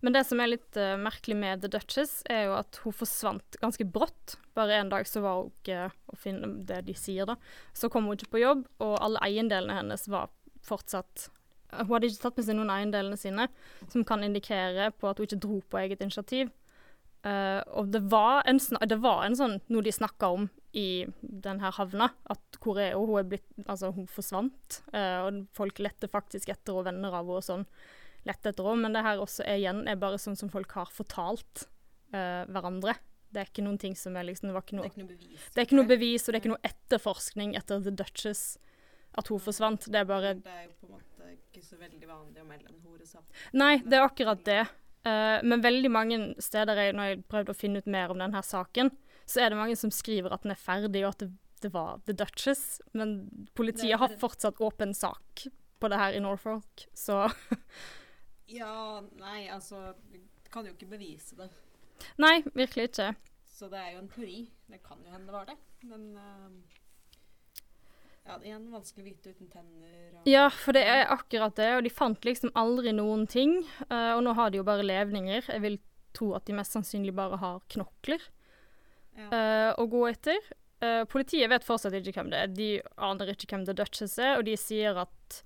Men 0.00 0.14
det 0.16 0.22
som 0.28 0.40
er 0.40 0.54
litt 0.54 0.78
uh, 0.80 0.96
merkelig 1.00 1.36
med 1.36 1.62
The 1.62 1.70
Duchess, 1.72 2.20
er 2.32 2.46
jo 2.48 2.54
at 2.56 2.80
hun 2.84 2.96
forsvant 2.96 3.58
ganske 3.60 3.84
brått. 3.84 4.38
Bare 4.56 4.78
en 4.80 4.92
dag 4.92 5.08
så 5.08 5.22
var 5.24 5.42
hun 5.42 5.50
ikke 5.60 5.90
å 5.90 6.20
finne 6.20 6.54
det 6.68 6.82
de 6.88 6.96
sier, 6.96 7.28
da. 7.28 7.36
Så 7.76 7.92
kom 7.92 8.08
hun 8.08 8.16
ikke 8.16 8.32
på 8.36 8.44
jobb, 8.44 8.64
og 8.80 8.96
alle 9.00 9.20
eiendelene 9.26 9.76
hennes 9.82 10.08
var 10.10 10.32
fortsatt 10.66 11.30
Hun 11.70 11.92
hadde 11.92 12.08
ikke 12.10 12.24
tatt 12.24 12.38
med 12.40 12.46
seg 12.48 12.56
noen 12.58 12.72
eiendelene 12.74 13.16
sine, 13.20 13.44
som 13.92 14.02
kan 14.02 14.24
indikere 14.26 14.88
på 14.90 15.06
at 15.06 15.20
hun 15.20 15.28
ikke 15.28 15.44
dro 15.44 15.60
på 15.70 15.78
eget 15.78 16.00
initiativ. 16.02 16.50
Uh, 17.20 17.60
og 17.76 17.92
det 17.92 18.00
var, 18.08 18.40
en, 18.48 18.58
det 18.88 18.96
var 19.04 19.26
en 19.26 19.36
sånn 19.36 19.58
noe 19.68 19.84
de 19.84 19.92
snakka 19.92 20.32
om 20.32 20.48
i 20.72 21.04
den 21.20 21.60
her 21.60 21.74
havna, 21.76 22.08
at 22.32 22.58
hvor 22.64 22.80
er 22.80 22.96
hun? 22.96 23.10
Hun 23.10 23.20
er 23.20 23.28
blitt 23.28 23.46
Altså, 23.66 23.90
hun 23.92 24.08
forsvant. 24.08 24.80
Uh, 24.94 25.28
og 25.28 25.42
folk 25.54 25.78
lette 25.84 26.08
faktisk 26.10 26.48
etter 26.48 26.74
henne, 26.74 26.88
venner 26.88 27.14
av 27.14 27.28
henne 27.28 27.38
og 27.38 27.46
sånn 27.46 27.66
lette 28.28 28.52
etter 28.52 28.66
òg. 28.66 28.80
Men 28.82 28.96
det 28.96 29.04
her 29.06 29.22
også 29.22 29.44
er, 29.46 29.60
igjen 29.62 29.84
er 29.88 30.00
bare 30.00 30.20
sånn 30.20 30.38
som 30.38 30.50
folk 30.52 30.72
har 30.78 30.90
fortalt 30.94 31.66
uh, 32.14 32.44
hverandre. 32.50 32.96
Det 33.30 33.42
er 33.42 33.52
ikke 33.52 33.62
noen 33.62 33.78
ting 33.78 33.94
som 33.94 34.16
er 34.18 34.26
liksom 34.26 34.50
Det 34.50 34.56
var 34.56 34.64
ikke 34.66 34.74
Det 34.74 34.80
noe 34.80 34.88
er 34.88 34.90
ikke 34.90 35.04
noe 35.04 35.12
bevis. 35.12 35.46
det 35.46 35.60
er 35.60 35.68
ikke 35.68 35.78
noe 35.78 35.90
bevis, 35.90 36.24
og 36.24 36.32
det 36.32 36.36
er 36.36 36.42
ikke 36.42 36.54
noe 36.54 36.66
etterforskning 36.66 37.54
etter 37.60 37.84
The 37.84 37.94
Duchess 37.94 38.42
at 39.18 39.30
hun 39.30 39.42
forsvant. 39.42 39.86
Det 39.90 40.00
er 40.00 40.08
bare 40.08 40.34
Det 40.38 40.50
er 40.50 40.66
jo 40.66 40.74
på 40.80 40.88
en 40.88 40.96
måte 40.98 41.32
ikke 41.50 41.62
så 41.66 41.78
veldig 41.80 42.08
vanlig 42.08 42.42
å 42.42 42.46
melde 42.48 42.70
en 42.70 42.82
horesak. 42.86 43.42
Nei, 43.58 43.76
det 43.84 43.98
er 43.98 44.06
akkurat 44.06 44.42
det. 44.46 44.62
Uh, 45.06 45.38
men 45.46 45.62
veldig 45.64 45.90
mange 45.92 46.18
steder 46.42 46.78
jeg, 46.78 46.96
når 46.98 47.12
jeg 47.12 47.22
prøvde 47.30 47.54
å 47.54 47.58
finne 47.58 47.80
ut 47.80 47.88
mer 47.90 48.12
om 48.12 48.20
denne 48.20 48.42
saken, 48.44 48.92
så 49.30 49.44
er 49.44 49.52
det 49.52 49.60
mange 49.60 49.78
som 49.78 49.92
skriver 49.94 50.34
at 50.34 50.44
den 50.44 50.54
er 50.54 50.60
ferdig, 50.60 51.04
og 51.04 51.14
at 51.14 51.24
det, 51.24 51.30
det 51.62 51.72
var 51.74 52.02
The 52.06 52.16
Duchess. 52.18 52.80
Men 52.98 53.22
politiet 53.58 53.98
har 54.02 54.18
fortsatt 54.20 54.60
åpen 54.62 54.94
sak 54.96 55.46
på 55.80 55.88
det 55.88 56.00
her 56.00 56.16
i 56.18 56.22
Norfolk, 56.22 56.86
så 56.94 57.24
Ja, 58.50 59.00
nei, 59.20 59.44
altså 59.52 59.92
Du 60.10 60.18
kan 60.50 60.66
jo 60.66 60.72
ikke 60.74 60.88
bevise 60.90 61.36
det. 61.38 61.50
Nei, 62.18 62.40
virkelig 62.56 62.88
ikke. 62.90 63.10
Så 63.46 63.68
det 63.70 63.78
er 63.78 63.92
jo 63.94 64.00
en 64.02 64.08
teori. 64.10 64.38
Det 64.70 64.80
kan 64.82 64.98
jo 65.04 65.12
hende 65.12 65.28
det 65.28 65.34
var 65.36 65.48
det. 65.50 65.56
Men 65.86 66.06
uh, 66.16 66.78
Ja, 68.26 68.36
det 68.38 68.50
er 68.50 68.56
en 68.58 68.70
vanskelig 68.72 69.02
å 69.04 69.08
vite 69.10 69.32
uten 69.34 69.50
tenner. 69.52 70.18
Ja, 70.28 70.46
for 70.52 70.76
det 70.76 70.82
er 70.86 71.06
akkurat 71.12 71.56
det, 71.58 71.68
og 71.78 71.84
de 71.86 71.92
fant 71.92 72.24
liksom 72.26 72.52
aldri 72.58 72.92
noen 72.96 73.26
ting. 73.30 73.60
Uh, 73.88 74.16
og 74.16 74.24
nå 74.26 74.34
har 74.38 74.50
de 74.52 74.60
jo 74.60 74.66
bare 74.66 74.84
levninger. 74.86 75.46
Jeg 75.48 75.62
vil 75.64 75.78
tro 76.16 76.32
at 76.36 76.46
de 76.48 76.56
mest 76.58 76.74
sannsynlig 76.74 77.14
bare 77.16 77.38
har 77.40 77.60
knokler 77.70 78.22
Ja. 79.18 79.28
uh, 79.30 79.70
å 79.80 79.86
gå 79.90 80.02
etter. 80.10 80.38
Uh, 80.80 81.04
politiet 81.10 81.50
vet 81.52 81.66
fortsatt 81.66 81.94
ikke 81.98 82.16
hvem 82.16 82.30
det 82.32 82.42
er. 82.44 82.52
De 82.56 82.68
aner 82.96 83.32
ikke 83.34 83.50
hvem 83.52 83.66
The 83.68 83.76
Duchess 83.76 84.18
er, 84.18 84.38
og 84.40 84.46
de 84.48 84.56
sier 84.58 84.96
at 85.04 85.40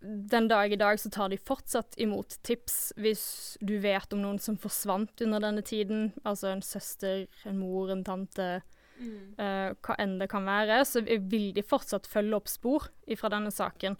den 0.00 0.48
dag 0.48 0.72
i 0.72 0.78
dag 0.78 1.00
så 1.00 1.10
tar 1.10 1.32
de 1.32 1.38
fortsatt 1.40 1.96
imot 2.02 2.36
tips 2.46 2.92
hvis 3.00 3.24
du 3.64 3.78
vet 3.82 4.12
om 4.12 4.20
noen 4.22 4.38
som 4.42 4.58
forsvant 4.60 5.24
under 5.24 5.42
denne 5.42 5.64
tiden. 5.66 6.10
Altså 6.24 6.52
en 6.52 6.62
søster, 6.62 7.26
en 7.48 7.58
mor, 7.58 7.90
en 7.92 8.04
tante, 8.06 8.60
Mm. 8.96 9.36
Uh, 9.36 9.74
hva 9.84 9.96
enn 10.00 10.16
det 10.20 10.28
kan 10.32 10.46
være. 10.48 10.80
Så 10.88 11.02
vil 11.04 11.50
de 11.56 11.64
fortsatt 11.66 12.08
følge 12.10 12.38
opp 12.38 12.50
spor 12.50 12.88
fra 13.20 13.32
denne 13.32 13.52
saken. 13.54 13.98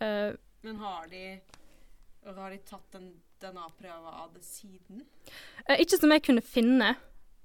Uh, 0.00 0.36
Men 0.64 0.80
har 0.80 1.08
de 1.10 1.24
Har 2.24 2.50
de 2.52 2.58
tatt 2.68 2.96
en 2.98 3.12
DNA-prøve 3.40 4.10
av 4.12 4.32
det 4.34 4.44
siden? 4.44 5.04
Uh, 5.68 5.76
ikke 5.78 5.98
som 6.00 6.12
jeg 6.12 6.24
kunne 6.26 6.44
finne, 6.44 6.94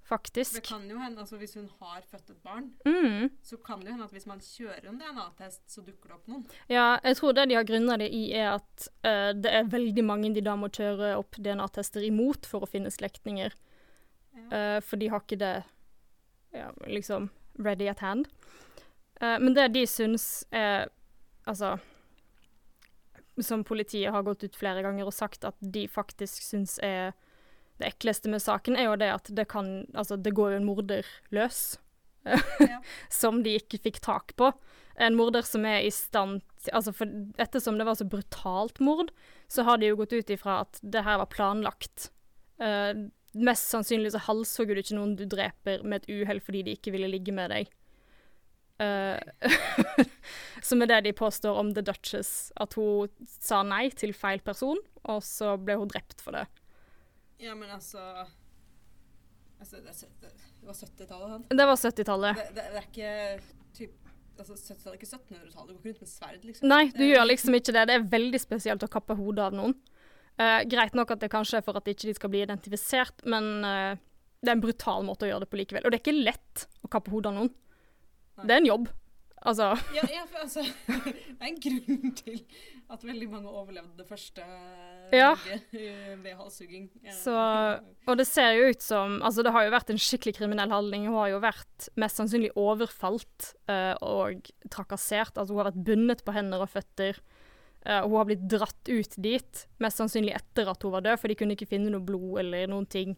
For 0.05 0.21
Det 0.35 0.62
kan 0.62 0.83
jo 0.89 1.00
hende, 1.00 1.19
altså 1.19 1.38
Hvis 1.38 1.55
hun 1.55 1.69
har 1.79 2.01
født 2.05 2.29
et 2.29 2.43
barn, 2.43 2.74
Mm. 2.85 3.29
så 3.41 3.57
kan 3.57 3.79
det 3.79 3.88
jo 3.88 3.91
hende 3.93 4.05
at 4.05 4.12
hvis 4.12 4.27
man 4.27 4.39
kjører 4.39 4.88
en 4.89 5.00
DNA-test, 5.00 5.63
så 5.67 5.81
dukker 5.81 6.09
det 6.09 6.13
opp 6.13 6.27
noen. 6.27 6.43
Ja, 6.69 7.00
jeg 7.03 7.17
tror 7.17 7.33
det 7.33 7.50
de 7.50 7.55
har 7.55 7.63
grunna 7.63 7.97
det 7.97 8.12
i, 8.13 8.31
er 8.33 8.51
at 8.53 8.88
uh, 9.03 9.33
det 9.33 9.50
er 9.50 9.63
veldig 9.63 10.03
mange 10.05 10.33
de 10.33 10.41
da 10.45 10.55
må 10.55 10.69
kjøre 10.69 11.15
opp 11.17 11.39
DNA-tester 11.41 12.05
imot 12.05 12.45
for 12.45 12.62
å 12.62 12.69
finne 12.69 12.91
slektninger. 12.93 13.51
Ja. 14.35 14.77
Uh, 14.77 14.79
for 14.81 14.97
de 15.01 15.09
har 15.09 15.21
ikke 15.25 15.39
det 15.41 15.63
ja, 16.53 16.69
liksom 16.85 17.31
ready 17.57 17.88
at 17.89 18.00
hand. 18.00 18.27
Uh, 19.21 19.39
men 19.39 19.55
det 19.55 19.74
de 19.74 19.85
syns 19.88 20.45
er 20.51 20.89
Altså 21.47 21.77
Som 23.39 23.63
politiet 23.63 24.12
har 24.12 24.24
gått 24.24 24.43
ut 24.43 24.55
flere 24.55 24.81
ganger 24.81 25.05
og 25.05 25.13
sagt 25.13 25.43
at 25.45 25.55
de 25.62 25.88
faktisk 25.88 26.41
syns 26.41 26.79
er 26.83 27.13
det 27.79 27.89
ekleste 27.91 28.32
med 28.32 28.44
saken, 28.44 28.77
er 28.79 28.89
jo 28.89 29.00
det 29.00 29.12
at 29.12 29.32
det 29.36 29.48
kan 29.51 29.86
Altså, 29.94 30.15
det 30.15 30.36
går 30.36 30.53
jo 30.53 30.62
en 30.62 30.70
morder 30.70 31.10
løs. 31.36 31.77
Ja. 32.25 32.79
som 33.13 33.44
de 33.46 33.58
ikke 33.60 33.82
fikk 33.84 34.01
tak 34.05 34.34
på. 34.39 34.50
En 34.96 35.17
morder 35.17 35.44
som 35.46 35.65
er 35.67 35.84
i 35.86 35.91
stand 35.94 36.41
Altså, 36.72 36.94
for 36.96 37.12
ettersom 37.41 37.77
det 37.77 37.86
var 37.86 37.98
så 38.00 38.08
brutalt 38.10 38.79
mord, 38.82 39.12
så 39.51 39.67
har 39.67 39.77
de 39.77 39.91
jo 39.91 40.00
gått 40.00 40.15
ut 40.15 40.32
ifra 40.34 40.63
at 40.63 40.79
det 40.82 41.03
her 41.05 41.20
var 41.22 41.29
planlagt. 41.29 42.10
Uh, 42.58 43.12
mest 43.36 43.70
sannsynlig 43.70 44.15
så 44.15 44.24
halshogger 44.25 44.74
du 44.74 44.82
ikke 44.82 44.98
noen 44.98 45.13
du 45.20 45.27
dreper 45.29 45.84
med 45.84 46.01
et 46.01 46.10
uhell 46.15 46.39
fordi 46.41 46.63
de 46.65 46.74
ikke 46.77 46.96
ville 46.96 47.12
ligge 47.12 47.36
med 47.36 47.53
deg. 47.53 47.70
Uh, 48.82 49.20
som 50.67 50.82
er 50.82 50.89
det 50.89 51.03
de 51.05 51.15
påstår 51.15 51.60
om 51.60 51.75
The 51.75 51.84
Duchess, 51.86 52.50
at 52.58 52.74
hun 52.79 53.12
sa 53.29 53.62
nei 53.67 53.89
til 53.94 54.15
feil 54.17 54.41
person, 54.41 54.82
og 55.05 55.22
så 55.27 55.53
ble 55.62 55.77
hun 55.84 55.91
drept 55.91 56.24
for 56.24 56.39
det. 56.39 56.48
Ja, 57.44 57.56
men 57.56 57.70
altså 57.70 58.01
Altså, 59.56 59.80
det, 59.80 59.94
er 60.27 60.68
var 60.68 60.75
70-tallet, 60.75 61.30
sant? 61.32 61.46
Det 61.50 61.65
var 61.70 61.77
70-tallet. 61.80 62.39
Det, 62.39 62.48
det, 62.56 62.65
det 62.74 62.82
er 62.82 62.88
ikke 62.89 63.12
typ 63.77 63.94
Altså, 64.36 64.58
70-tallet 64.60 64.92
er 64.92 64.98
ikke 65.00 65.08
1700-tallet. 65.08 65.70
Du 65.70 65.74
går 65.74 65.80
ikke 65.80 65.89
rundt 65.89 66.01
med 66.04 66.12
sverd, 66.12 66.42
liksom. 66.44 66.68
Nei, 66.68 66.82
du 66.92 67.04
gjør 67.06 67.27
liksom 67.30 67.56
ikke 67.56 67.75
det. 67.77 67.86
Det 67.88 67.96
er 67.96 68.10
veldig 68.12 68.42
spesielt 68.44 68.84
å 68.84 68.89
kappe 68.92 69.15
hodet 69.15 69.46
av 69.46 69.56
noen. 69.56 69.77
Uh, 70.36 70.60
greit 70.68 70.98
nok 70.98 71.13
at 71.15 71.22
det 71.24 71.32
kanskje 71.32 71.62
er 71.62 71.63
for 71.63 71.80
at 71.80 71.86
de 71.88 71.94
ikke 71.96 72.18
skal 72.18 72.32
bli 72.34 72.42
identifisert, 72.44 73.24
men 73.32 73.48
uh, 73.63 73.94
det 74.44 74.51
er 74.51 74.58
en 74.58 74.65
brutal 74.65 75.08
måte 75.08 75.24
å 75.24 75.30
gjøre 75.30 75.46
det 75.46 75.51
på 75.54 75.62
likevel. 75.62 75.86
Og 75.88 75.94
det 75.94 76.01
er 76.01 76.04
ikke 76.04 76.18
lett 76.27 76.65
å 76.84 76.92
kappe 76.92 77.13
hodet 77.13 77.32
av 77.32 77.38
noen. 77.39 77.54
Nei. 78.36 78.44
Det 78.50 78.58
er 78.58 78.60
en 78.60 78.70
jobb. 78.74 78.92
Altså 79.46 79.72
Ja, 79.96 80.06
ja, 80.10 80.24
for 80.30 80.42
altså 80.46 80.64
Det 81.06 81.36
er 81.40 81.50
en 81.52 81.60
grunn 81.62 82.16
til 82.18 82.40
at 82.92 83.04
veldig 83.06 83.28
mange 83.32 83.50
overlevde 83.50 83.98
det 83.98 84.06
første 84.10 84.44
Ja. 85.14 85.32
eh, 85.74 86.14
ved 86.22 86.36
halshugging. 86.38 86.90
Så, 87.14 87.34
og 88.08 88.18
det 88.18 88.28
ser 88.30 88.52
jo 88.58 88.68
ut 88.70 88.82
som 88.82 89.20
Altså, 89.25 89.44
det 89.46 89.54
har 89.54 89.66
jo 89.66 89.74
vært 89.74 89.90
en 89.94 90.02
skikkelig 90.02 90.36
kriminell 90.38 90.74
handling. 90.74 91.08
Hun 91.10 91.18
har 91.18 91.32
jo 91.34 91.40
vært 91.44 91.88
mest 92.02 92.22
sannsynlig 92.22 92.52
overfalt 92.58 93.52
uh, 93.70 93.94
og 94.06 94.50
trakassert. 94.74 95.34
Altså, 95.38 95.54
hun 95.54 95.62
har 95.64 95.72
vært 95.72 95.84
bundet 95.88 96.24
på 96.25 96.36
hender 96.36 96.62
og 96.66 96.72
føtter. 96.74 97.18
Uh, 97.86 98.02
hun 98.06 98.18
har 98.20 98.30
blitt 98.30 98.46
dratt 98.50 98.90
ut 98.90 99.18
dit, 99.22 99.66
mest 99.82 100.02
sannsynlig 100.02 100.34
etter 100.38 100.70
at 100.70 100.86
hun 100.86 100.94
var 100.94 101.06
død, 101.06 101.20
for 101.22 101.30
de 101.30 101.38
kunne 101.38 101.58
ikke 101.58 101.70
finne 101.70 101.94
noe 101.94 102.06
blod 102.06 102.42
eller 102.42 102.70
noen 102.70 102.86
ting 102.90 103.14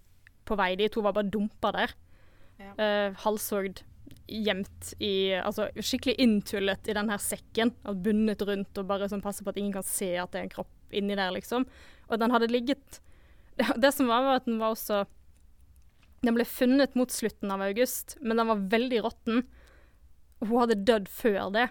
på 0.48 0.56
vei 0.60 0.74
dit. 0.80 0.96
Hun 0.96 1.08
var 1.08 1.16
bare 1.20 1.32
dumpa 1.32 1.72
der. 1.76 1.96
Ja. 2.60 2.72
Uh, 2.76 3.20
halshogd 3.24 3.84
gjemt 4.28 4.94
i 5.04 5.34
Altså 5.40 5.70
skikkelig 5.76 6.18
inntullet 6.24 6.88
i 6.90 6.96
den 6.98 7.12
her 7.12 7.22
sekken. 7.22 7.74
Bundet 7.84 8.44
rundt 8.48 8.80
og 8.80 8.90
bare 8.90 9.10
sånn 9.12 9.24
passe 9.24 9.46
på 9.46 9.54
at 9.54 9.60
ingen 9.60 9.76
kan 9.76 9.86
se 9.88 10.14
at 10.20 10.34
det 10.34 10.42
er 10.42 10.48
en 10.48 10.56
kropp 10.56 10.96
inni 10.96 11.18
der, 11.18 11.34
liksom. 11.36 11.68
Og 12.08 12.20
den 12.22 12.32
hadde 12.32 12.52
ligget 12.52 13.02
Det 13.82 13.92
som 13.92 14.08
var, 14.08 14.24
var 14.24 14.40
at 14.40 14.46
den 14.46 14.60
var 14.62 14.76
også 14.76 15.04
Den 16.22 16.38
ble 16.38 16.46
funnet 16.48 16.96
mot 16.98 17.12
slutten 17.14 17.52
av 17.54 17.64
august, 17.66 18.18
men 18.22 18.40
den 18.40 18.50
var 18.50 18.64
veldig 18.72 19.04
råtten. 19.06 19.44
Hun 20.42 20.56
hadde 20.62 20.80
dødd 20.88 21.12
før 21.14 21.52
det. 21.54 21.68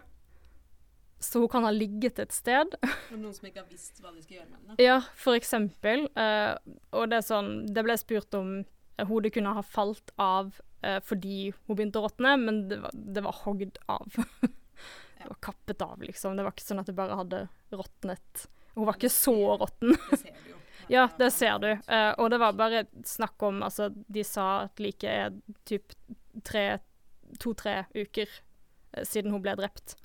Så 1.18 1.40
hun 1.42 1.50
kan 1.50 1.64
ha 1.66 1.72
ligget 1.74 2.20
et 2.22 2.34
sted. 2.34 2.76
Og 3.12 3.18
noen 3.18 3.34
som 3.34 3.48
ikke 3.48 3.64
har 3.64 3.70
visst 3.70 3.98
hva 4.02 4.12
de 4.14 4.22
skal 4.22 4.38
gjøre 4.38 4.48
med 4.52 4.70
den. 4.70 4.84
Ja, 4.84 5.00
for 5.18 5.38
eksempel. 5.38 6.06
Uh, 6.14 6.54
og 6.94 7.10
det 7.10 7.24
sånn 7.26 7.66
Det 7.74 7.84
ble 7.86 7.98
spurt 7.98 8.38
om 8.38 8.60
hodet 9.10 9.34
kunne 9.34 9.52
ha 9.56 9.64
falt 9.66 10.14
av 10.20 10.54
eh, 10.82 10.98
fordi 11.04 11.52
hun 11.66 11.76
begynte 11.76 12.00
å 12.00 12.06
råtne, 12.08 12.34
men 12.42 12.60
det 12.70 12.80
var, 12.82 12.94
det 12.94 13.24
var 13.26 13.40
hogd 13.44 13.80
av. 13.92 14.18
det 15.20 15.30
var 15.30 15.40
kappet 15.44 15.82
av, 15.86 16.02
liksom. 16.02 16.36
Det 16.36 16.46
var 16.46 16.56
ikke 16.56 16.68
sånn 16.68 16.82
at 16.82 16.90
det 16.90 16.98
bare 16.98 17.18
hadde 17.22 17.46
råtnet. 17.74 18.46
Hun 18.76 18.88
var 18.88 18.98
ikke 18.98 19.12
så 19.12 19.36
råtten. 19.62 19.96
Ja, 20.88 21.08
det 21.18 21.30
ser 21.30 21.58
du. 21.58 21.70
Eh, 21.70 22.12
og 22.18 22.30
det 22.30 22.38
var 22.38 22.52
bare 22.54 22.84
snakk 23.04 23.42
om 23.42 23.62
Altså, 23.66 23.88
de 23.90 24.22
sa 24.22 24.66
at 24.66 24.78
like 24.82 25.08
er 25.10 25.34
typ 25.66 25.94
tre 26.46 26.78
To-tre 27.42 27.80
uker 27.90 28.28
eh, 28.30 29.02
siden 29.02 29.32
hun 29.34 29.42
ble 29.42 29.56
drept. 29.58 29.96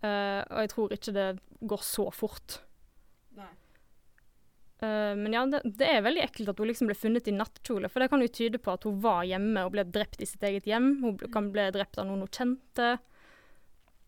Eh, 0.00 0.40
og 0.40 0.62
jeg 0.64 0.70
tror 0.72 0.94
ikke 0.96 1.12
det 1.12 1.26
går 1.68 1.82
så 1.84 2.06
fort. 2.16 2.62
Nei. 3.36 3.50
Eh, 4.80 5.14
men 5.16 5.34
ja, 5.36 5.44
det, 5.46 5.60
det 5.76 5.88
er 5.92 6.04
veldig 6.04 6.22
ekkelt 6.24 6.52
at 6.52 6.60
hun 6.60 6.70
liksom 6.70 6.88
ble 6.88 6.96
funnet 6.96 7.28
i 7.28 7.36
nattkjole, 7.36 7.90
for 7.92 8.00
det 8.00 8.08
kan 8.12 8.24
jo 8.24 8.32
tyde 8.32 8.60
på 8.62 8.72
at 8.72 8.86
hun 8.88 9.00
var 9.04 9.26
hjemme 9.28 9.66
og 9.66 9.74
ble 9.74 9.84
drept 9.84 10.24
i 10.24 10.28
sitt 10.28 10.44
eget 10.46 10.68
hjem. 10.70 10.94
Hun 11.02 11.18
ble, 11.20 11.28
kan 11.34 11.50
bli 11.52 11.68
drept 11.74 12.00
av 12.00 12.08
noen 12.08 12.24
hun 12.24 12.32
kjente. 12.32 12.94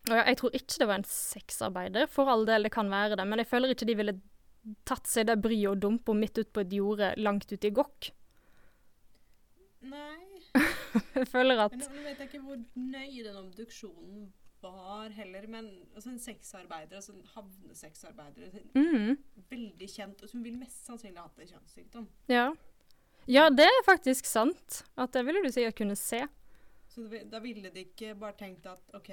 Og 0.08 0.16
ja, 0.16 0.24
jeg 0.30 0.40
tror 0.40 0.56
ikke 0.58 0.80
det 0.80 0.88
var 0.90 0.98
en 0.98 1.08
sexarbeider, 1.08 2.08
for 2.10 2.30
all 2.32 2.46
del, 2.48 2.66
det 2.66 2.74
kan 2.74 2.90
være 2.90 3.20
det, 3.20 3.28
men 3.28 3.42
jeg 3.42 3.50
føler 3.52 3.74
ikke 3.74 3.86
de 3.90 3.98
ville 4.00 4.18
tatt 4.88 5.06
seg 5.10 5.28
det 5.28 5.38
bryet 5.42 5.68
og 5.74 5.80
dumpe 5.82 6.12
henne 6.14 6.24
midt 6.24 6.40
ut 6.40 6.50
på 6.54 6.62
et 6.64 6.74
jorde 6.74 7.12
langt 7.20 7.50
ute 7.52 7.68
i 7.68 7.74
gokk. 7.74 8.12
Nei. 9.92 10.18
Jeg 11.16 11.26
føler 11.30 11.62
at 11.64 11.72
Men 11.72 11.86
nå 11.88 12.02
vet 12.04 12.18
jeg 12.20 12.28
ikke 12.28 12.40
hvor 12.44 12.58
nøye 12.76 13.22
den 13.24 13.36
obduksjonen 13.40 14.26
var 14.62 15.10
heller, 15.16 15.46
men 15.50 15.70
altså 15.94 16.10
en 16.10 16.18
sexarbeider, 16.22 16.96
altså 16.96 17.12
en 17.12 17.26
havnesexarbeider, 17.34 18.60
mm, 18.74 19.16
veldig 19.50 19.88
kjent, 19.90 20.22
og 20.22 20.30
som 20.30 20.44
vil 20.44 20.58
mest 20.60 20.86
sannsynlig 20.86 21.18
ha 21.18 21.26
hatt 21.26 21.40
en 21.42 21.50
kjønnssykdom. 21.54 22.06
ja. 22.30 22.46
ja, 23.28 23.48
det 23.50 23.66
er 23.66 23.84
faktisk 23.86 24.26
sant. 24.26 24.84
At 24.96 25.12
det 25.14 25.24
ville 25.26 25.42
du 25.44 25.50
sikkert 25.52 25.76
kunne 25.78 25.96
se. 25.96 26.22
Så 26.88 27.06
det, 27.08 27.24
da 27.32 27.38
ville 27.40 27.70
de 27.72 27.86
ikke 27.86 28.14
bare 28.20 28.36
tenkt 28.38 28.66
at 28.66 28.94
OK 28.94 29.10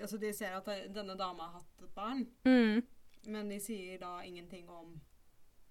Altså, 0.00 0.16
de 0.16 0.30
ser 0.32 0.54
at 0.56 0.68
denne 0.94 1.12
dama 1.18 1.42
har 1.44 1.58
hatt 1.58 1.82
et 1.84 1.90
barn, 1.94 2.22
Mm, 2.48 2.78
men 3.26 3.50
de 3.50 3.58
sier 3.60 3.98
da 4.00 4.22
ingenting 4.24 4.68
om 4.72 4.94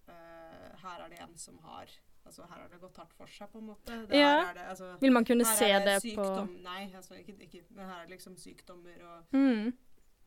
uh, 0.08 0.68
Her 0.84 1.02
er 1.06 1.10
det 1.10 1.18
en 1.24 1.34
som 1.38 1.58
har 1.64 1.90
Altså, 2.26 2.42
her 2.50 2.62
har 2.62 2.68
det 2.72 2.80
gått 2.82 2.98
hardt 2.98 3.14
for 3.18 3.28
seg, 3.28 3.50
på 3.52 3.60
en 3.60 3.66
måte. 3.74 3.96
Ja. 4.16 4.54
det, 4.56 4.62
altså, 4.72 4.94
vil 5.02 5.12
man 5.12 5.26
kunne 5.28 5.46
se 5.46 5.68
det 5.86 5.98
sykdom, 6.02 6.48
på 6.48 6.62
Nei, 6.64 6.86
altså, 6.96 7.14
ikke, 7.20 7.36
ikke, 7.44 7.64
men 7.76 7.86
her 7.86 7.98
er 8.00 8.06
det 8.08 8.16
liksom 8.16 8.38
sykdommer 8.40 9.02
og 9.04 9.36
mm, 9.36 9.74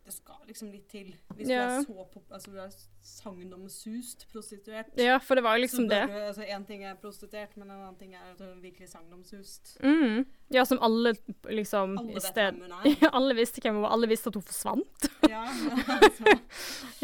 Det 0.06 0.12
skal 0.14 0.44
liksom 0.46 0.68
litt 0.70 0.84
til. 0.92 1.08
Hvis 1.34 1.48
Ja. 1.48 1.64
du 1.66 1.78
er 1.80 1.82
så 1.88 2.04
pop 2.12 2.28
altså, 2.30 2.50
du 2.52 2.58
er 2.62 2.70
sagnomsust 3.02 4.26
prostituert. 4.32 4.92
Ja, 5.00 5.16
for 5.18 5.34
det 5.34 5.42
var 5.44 5.56
jo 5.56 5.64
liksom 5.64 5.88
det. 5.90 6.02
Du, 6.08 6.12
altså, 6.12 6.44
en 6.46 6.64
ting 6.68 6.84
er 6.84 6.94
prostituert, 7.00 7.56
men 7.56 7.70
en 7.70 7.76
annen 7.80 7.96
ting 7.98 8.14
er 8.14 8.30
at 8.32 8.38
du 8.38 8.44
er 8.44 8.54
virkelig 8.62 8.88
sagnomsust. 8.92 9.76
Mm. 9.82 10.26
Ja, 10.54 10.64
som 10.64 10.78
alle 10.82 11.14
liksom 11.50 11.96
Alle 11.98 12.14
vet 12.14 12.22
sted 12.28 12.52
hvem 12.52 12.62
hun 12.62 12.76
er. 12.76 13.10
Alle 13.18 13.34
visste 13.34 13.60
hvem 13.64 13.74
hun 13.80 13.82
var. 13.82 13.96
Alle 13.96 14.08
visste 14.12 14.30
at 14.30 14.38
hun 14.38 14.46
forsvant, 14.46 15.05
Ja, 15.30 15.42
altså, 16.00 16.36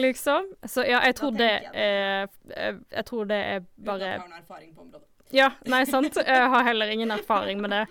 liksom. 0.00 0.52
Så 0.68 0.84
ja, 0.86 1.00
jeg 1.06 1.16
tror 1.18 1.34
det 1.36 1.50
er 1.72 2.28
eh, 2.46 2.78
Jeg 2.92 3.04
tror 3.08 3.28
det 3.30 3.40
er 3.40 3.60
uten 3.60 3.66
at 3.66 3.84
bare 3.86 4.06
jeg 4.06 4.20
har 4.20 4.28
noen 4.28 4.38
erfaring 4.40 4.72
på 4.74 4.86
området. 4.86 5.08
Ja, 5.32 5.50
nei, 5.64 5.84
sant. 5.88 6.16
Jeg 6.16 6.48
har 6.54 6.64
heller 6.66 6.92
ingen 6.92 7.10
erfaring 7.10 7.60
med 7.64 7.72
det. 7.72 7.84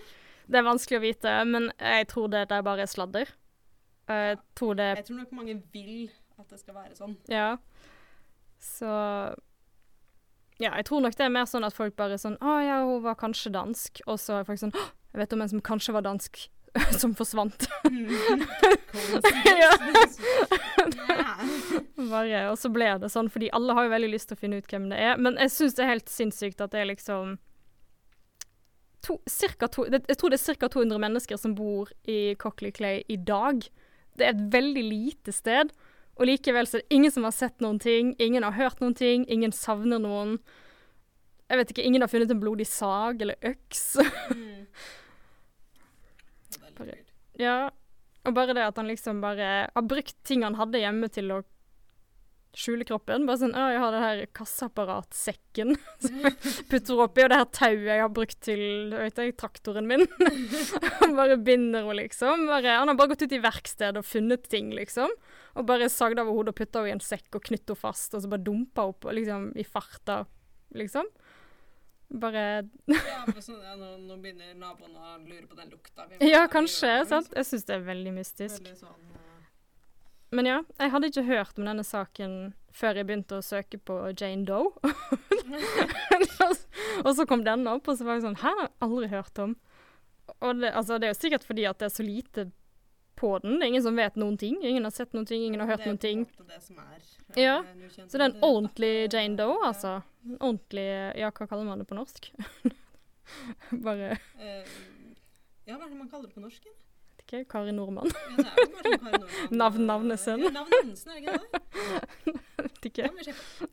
Det 0.51 0.59
er 0.59 0.67
vanskelig 0.67 0.99
å 0.99 1.03
vite, 1.03 1.35
men 1.47 1.69
jeg 1.79 2.07
tror 2.11 2.27
det 2.33 2.45
er 2.45 2.65
bare 2.65 2.85
er 2.85 2.91
sladder. 2.91 3.29
Jeg 4.11 4.37
tror 4.57 4.75
det 4.75 4.89
Jeg 4.97 5.05
tror 5.07 5.21
nok 5.21 5.31
mange 5.31 5.55
vil 5.71 6.11
at 6.41 6.49
det 6.49 6.59
skal 6.59 6.75
være 6.75 6.97
sånn. 6.97 7.15
Ja. 7.31 7.55
Så 8.61 8.89
Ja, 10.61 10.75
jeg 10.77 10.85
tror 10.85 11.01
nok 11.01 11.15
det 11.17 11.25
er 11.25 11.33
mer 11.33 11.47
sånn 11.49 11.65
at 11.65 11.73
folk 11.73 11.95
bare 11.97 12.19
sånn 12.21 12.35
Å 12.37 12.57
ja, 12.61 12.81
hun 12.85 13.01
var 13.05 13.17
kanskje 13.17 13.53
dansk. 13.53 14.03
Og 14.05 14.19
så 14.21 14.39
er 14.39 14.45
folk 14.45 14.61
sånn 14.61 14.75
Å, 14.77 14.83
jeg 15.13 15.23
vet 15.23 15.33
om 15.33 15.41
en 15.41 15.49
som 15.49 15.63
kanskje 15.65 15.95
var 15.95 16.05
dansk, 16.05 16.43
som 17.01 17.15
forsvant. 17.15 17.67
Bare, 22.11 22.49
og 22.51 22.57
så 22.59 22.71
ble 22.73 22.89
det 23.01 23.09
sånn, 23.11 23.29
fordi 23.31 23.51
alle 23.55 23.75
har 23.77 23.87
jo 23.87 23.93
veldig 23.93 24.11
lyst 24.13 24.31
til 24.31 24.37
å 24.37 24.41
finne 24.41 24.59
ut 24.61 24.71
hvem 24.71 24.89
det 24.91 24.99
er. 24.99 25.21
Men 25.21 25.39
jeg 25.41 25.53
syns 25.53 25.77
det 25.77 25.85
er 25.85 25.93
helt 25.95 26.11
sinnssykt 26.11 26.63
at 26.63 26.73
det 26.73 26.83
er 26.83 26.91
liksom 26.93 27.37
to, 29.05 29.17
cirka 29.29 29.69
to, 29.71 29.85
det, 29.91 30.03
Jeg 30.09 30.19
tror 30.21 30.33
det 30.33 30.39
er 30.39 30.59
ca. 30.59 30.71
200 30.71 31.01
mennesker 31.01 31.39
som 31.41 31.55
bor 31.57 31.91
i 32.09 32.35
Cockley 32.39 32.73
Clay 32.75 33.03
i 33.07 33.17
dag. 33.17 33.63
Det 34.17 34.27
er 34.27 34.35
et 34.35 34.47
veldig 34.53 34.85
lite 34.85 35.35
sted. 35.35 35.73
Og 36.19 36.27
likevel 36.27 36.67
så 36.67 36.77
er 36.77 36.83
det 36.83 36.95
ingen 36.95 37.13
som 37.13 37.25
har 37.25 37.35
sett 37.35 37.63
noen 37.63 37.79
ting, 37.81 38.15
ingen 38.21 38.45
har 38.45 38.57
hørt 38.57 38.81
noen 38.83 38.95
ting, 38.97 39.23
ingen 39.31 39.53
savner 39.55 40.01
noen. 40.01 40.37
Jeg 41.51 41.59
vet 41.59 41.71
ikke, 41.73 41.83
Ingen 41.83 42.03
har 42.03 42.11
funnet 42.11 42.31
en 42.31 42.39
blodig 42.39 42.67
sag 42.69 43.23
eller 43.23 43.35
øks. 43.43 43.97
Mm. 44.31 44.50
Er 46.81 46.89
weird. 46.91 47.13
ja, 47.39 47.55
Og 48.25 48.35
bare 48.37 48.53
det 48.53 48.67
at 48.67 48.77
han 48.77 48.89
liksom 48.91 49.21
bare 49.23 49.47
har 49.73 49.87
brukt 49.87 50.17
ting 50.27 50.43
han 50.45 50.59
hadde 50.59 50.81
hjemme 50.81 51.07
til 51.09 51.31
å 51.33 51.39
skjule 52.51 52.83
kroppen. 52.83 53.25
Bare 53.25 53.39
sånn 53.39 53.53
'Å, 53.55 53.67
jeg 53.71 53.79
har 53.79 53.91
den 53.95 54.03
her 54.03 54.21
kasseapparatsekken 54.35 55.77
som 56.03 56.17
jeg 56.19 56.35
putter 56.71 56.99
oppi, 56.99 57.23
og 57.23 57.31
det 57.31 57.39
her 57.39 57.47
tauet 57.55 57.87
jeg 57.87 58.01
har 58.03 58.11
brukt 58.11 58.39
til 58.43 58.63
vet 58.91 59.21
jeg, 59.23 59.37
traktoren 59.39 59.87
min.' 59.87 60.07
Han 60.99 61.15
bare 61.15 61.39
binder 61.39 61.87
henne, 61.87 61.95
liksom. 62.03 62.45
Bare, 62.51 62.77
han 62.81 62.91
har 62.91 62.99
bare 62.99 63.13
gått 63.13 63.23
ut 63.25 63.37
i 63.37 63.41
verkstedet 63.41 63.97
og 64.03 64.05
funnet 64.05 64.49
ting, 64.51 64.69
liksom. 64.75 65.09
Og 65.55 65.65
bare 65.65 65.89
sagd 65.91 66.19
av 66.19 66.27
hodet 66.27 66.53
og 66.53 66.59
putta 66.59 66.83
henne 66.83 66.93
i 66.93 66.97
en 66.99 67.03
sekk 67.03 67.39
og 67.39 67.47
knytt 67.47 67.65
henne 67.71 67.79
fast, 67.79 68.13
og 68.13 68.21
så 68.21 68.29
bare 68.31 68.43
dumpa 68.45 68.85
opp 68.91 69.07
liksom, 69.15 69.53
i 69.55 69.65
farta, 69.65 70.25
liksom. 70.75 71.07
Bare 72.11 72.67
Ja, 72.91 73.23
men 73.25 73.37
ja, 73.63 73.75
nå, 73.79 73.89
nå 74.03 74.17
begynner 74.19 74.55
naboen 74.59 74.95
å 74.99 75.13
lure 75.23 75.45
på 75.47 75.55
den 75.55 75.69
lukta. 75.71 76.07
Ja, 76.19 76.43
kanskje. 76.51 77.05
sant? 77.07 77.31
Jeg 77.35 77.47
syns 77.47 77.67
det 77.69 77.77
er 77.77 77.85
veldig 77.87 78.11
mystisk. 78.17 78.59
Veldig 78.59 78.79
sånn, 78.81 79.13
uh... 79.15 79.21
Men 80.35 80.47
ja, 80.49 80.57
jeg 80.79 80.91
hadde 80.91 81.11
ikke 81.11 81.27
hørt 81.27 81.59
om 81.59 81.67
denne 81.67 81.85
saken 81.87 82.35
før 82.75 82.99
jeg 82.99 83.07
begynte 83.07 83.39
å 83.39 83.43
søke 83.43 83.79
på 83.79 83.97
Jane 84.11 84.43
Doe. 84.47 84.71
og 87.05 87.11
så 87.15 87.27
kom 87.27 87.43
denne 87.47 87.77
opp, 87.77 87.87
og 87.87 87.99
så 87.99 88.07
var 88.07 88.19
jeg 88.19 88.25
sånn 88.27 88.39
Hæ, 88.43 88.51
har 88.51 88.63
jeg 88.67 88.73
aldri 88.87 89.11
hørt 89.11 89.43
om. 89.43 89.55
Og 90.39 90.61
det, 90.61 90.71
altså, 90.71 90.99
det 90.99 91.09
er 91.09 91.15
jo 91.15 91.19
sikkert 91.19 91.47
fordi 91.47 91.67
at 91.67 91.79
det 91.79 91.89
er 91.89 91.95
så 91.95 92.07
lite 92.07 92.47
på 93.21 93.31
den. 93.43 93.57
Det 93.59 93.65
er 93.67 93.71
ingen 93.75 93.85
som 93.85 93.97
vet 93.99 94.17
noen 94.19 94.37
ting. 94.41 94.57
Ingen 94.65 94.87
har 94.87 94.93
sett 94.95 95.13
noen 95.17 95.27
ting, 95.29 95.43
ingen 95.47 95.61
har 95.63 95.69
hørt 95.75 95.85
noen 95.87 95.99
ting. 96.01 96.25
Det 96.49 96.59
som 96.65 96.79
er 96.81 96.99
Ja, 97.39 97.59
eh, 97.61 97.87
kjent 97.93 98.11
Så 98.11 98.17
det 98.19 98.25
er 98.25 98.29
en 98.33 98.41
ordentlig 98.43 98.93
Jane 99.13 99.37
Doe, 99.39 99.57
altså. 99.69 99.99
En 100.27 100.37
ordentlig 100.39 100.87
Ja, 101.21 101.29
hva 101.31 101.47
kaller 101.47 101.65
man 101.69 101.79
det 101.79 101.87
på 101.89 101.95
norsk? 101.97 102.31
Bare 103.85 104.17
Eh, 104.41 104.65
ja, 105.67 105.77
hva 105.77 105.85
er 105.85 105.89
det 105.89 105.97
man 105.97 106.09
kaller 106.11 106.27
det 106.27 106.35
på 106.35 106.41
norsk? 106.43 106.65
vet 106.65 107.23
ikke, 107.27 107.45
Kari 107.53 107.71
Nordmann. 107.71 108.09
Ja, 108.35 108.43
det 108.43 108.81
er 108.83 108.91
jo 108.91 108.97
Kari 109.05 109.55
Navn 109.61 109.85
Navnesen. 109.87 110.43
Ja, 110.43 110.51
Navn 110.57 110.73
Navnesen, 110.73 111.11
er 111.11 111.15
det 111.15 111.23
ikke 111.23 111.37
det? 111.37 112.41
Vet 112.65 112.85
ikke. 112.91 113.09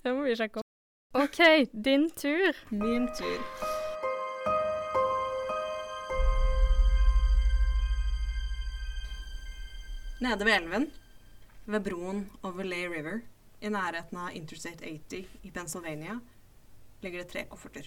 Det 0.05 0.15
må 0.15 0.29
vi 0.29 0.37
sjekke 0.39 0.63
opp. 0.63 0.65
OK, 1.25 1.41
din 1.73 2.11
tur. 2.11 2.65
Min 2.71 3.09
tur. 3.19 3.78
Nede 10.19 10.43
ved 10.45 10.57
elven, 10.57 10.89
ved 11.65 11.85
broen 11.87 12.25
over 12.43 12.67
Lay 12.67 12.89
River, 12.91 13.21
i 13.63 13.71
nærheten 13.71 14.19
av 14.19 14.35
Interstate 14.35 14.83
80 14.83 15.29
i 15.47 15.51
Pennsylvania, 15.55 16.17
ligger 17.05 17.23
det 17.23 17.29
tre 17.31 17.45
kofferter. 17.47 17.87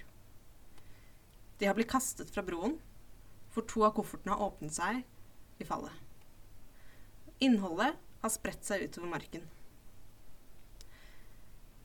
De 1.59 1.67
har 1.67 1.75
blitt 1.75 1.91
kastet 1.91 2.31
fra 2.31 2.43
broen, 2.47 2.77
for 3.51 3.67
to 3.67 3.83
av 3.83 3.91
koffertene 3.97 4.31
har 4.31 4.45
åpnet 4.45 4.71
seg 4.77 5.01
i 5.59 5.67
fallet. 5.67 5.91
Innholdet 7.43 7.99
har 8.23 8.31
spredt 8.31 8.63
seg 8.63 8.87
utover 8.87 9.11
marken. 9.11 9.43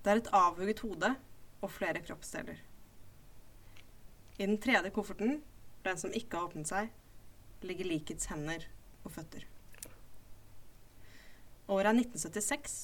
Det 0.07 0.15
er 0.15 0.23
et 0.23 0.33
avhugget 0.45 0.85
hode 0.87 1.11
og 1.59 1.75
flere 1.75 2.05
kroppsdeler. 2.07 2.63
I 4.39 4.47
den 4.47 4.63
tredje 4.63 4.95
kofferten, 4.95 5.41
den 5.83 5.99
som 5.99 6.15
ikke 6.15 6.39
har 6.39 6.53
åpnet 6.53 6.71
seg, 6.71 6.95
ligger 7.67 7.91
likets 7.91 8.31
hender 8.31 8.71
og 9.03 9.11
føtter. 9.19 9.43
Året 11.67 11.91
er 11.91 11.97
1976, 11.99 12.75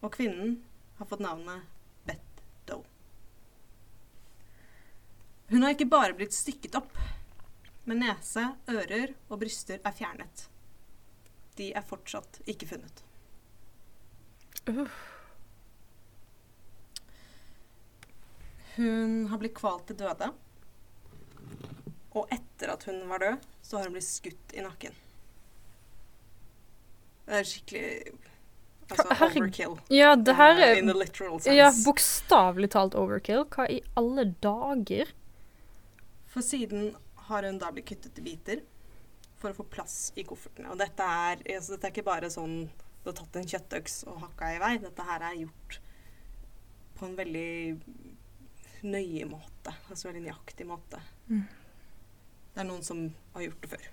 og 0.00 0.12
kvinnen 0.14 0.54
har 0.96 1.08
fått 1.10 1.20
navnet 1.20 1.66
Beth 2.08 2.44
Doe. 2.70 2.86
Hun 5.50 5.64
har 5.64 5.74
ikke 5.74 5.90
bare 5.92 6.16
blitt 6.16 6.36
stykket 6.36 6.78
opp, 6.80 6.96
men 7.88 8.00
nese, 8.04 8.46
ører 8.68 9.12
og 9.28 9.42
bryster 9.42 9.80
er 9.80 9.96
fjernet. 9.96 10.46
De 11.60 11.70
er 11.76 11.84
fortsatt 11.84 12.40
ikke 12.48 12.68
funnet. 12.70 13.04
Hun 18.76 19.26
har 19.30 19.40
blitt 19.40 19.56
kvalt 19.58 19.88
til 19.88 19.98
døde. 20.00 20.30
Og 22.16 22.28
etter 22.32 22.72
at 22.72 22.84
hun 22.88 23.04
var 23.10 23.24
død, 23.24 23.48
så 23.62 23.78
har 23.78 23.88
hun 23.88 23.96
blitt 23.96 24.08
skutt 24.08 24.54
i 24.56 24.64
nakken. 24.64 24.96
Det 27.28 27.36
er 27.36 27.44
skikkelig 27.44 27.88
altså, 28.88 29.14
Herregud. 29.20 29.42
overkill. 29.42 29.76
Ja, 29.92 30.14
det 30.16 30.34
her 30.38 30.54
eh, 30.56 30.70
er 30.70 30.80
In 30.80 30.88
the 30.88 30.96
literal 30.96 31.36
sense. 31.36 31.56
ja, 31.56 31.68
bokstavelig 31.84 32.70
talt 32.72 32.96
overkill. 32.96 33.44
Hva 33.52 33.68
i 33.68 33.82
alle 34.00 34.24
dager? 34.42 35.12
For 36.32 36.44
siden 36.44 36.94
har 37.28 37.44
hun 37.44 37.60
da 37.60 37.70
blitt 37.74 37.90
kuttet 37.90 38.18
i 38.20 38.24
biter 38.24 38.64
for 39.38 39.52
å 39.52 39.58
få 39.60 39.68
plass 39.70 39.98
i 40.16 40.24
koffertene. 40.26 40.72
Og 40.72 40.80
dette 40.80 41.04
er, 41.04 41.44
altså, 41.54 41.76
dette 41.76 41.90
er 41.90 41.94
ikke 41.94 42.08
bare 42.08 42.32
sånn 42.32 42.62
du 43.04 43.10
har 43.12 43.16
tatt 43.20 43.36
en 43.40 43.46
kjøttøks 43.52 44.00
og 44.10 44.18
hakka 44.24 44.54
i 44.56 44.58
vei. 44.62 44.72
Dette 44.82 45.04
her 45.06 45.22
er 45.28 45.38
gjort 45.44 45.78
på 46.98 47.06
en 47.06 47.14
veldig 47.16 47.52
nøye 48.88 49.28
måte. 49.30 49.76
Altså 49.88 50.08
veldig 50.08 50.24
nøyaktig 50.26 50.66
måte. 50.68 51.00
Mm. 51.28 51.44
Det 52.54 52.64
er 52.64 52.68
noen 52.68 52.84
som 52.84 53.04
har 53.36 53.46
gjort 53.46 53.62
det 53.62 53.72
før. 53.76 53.86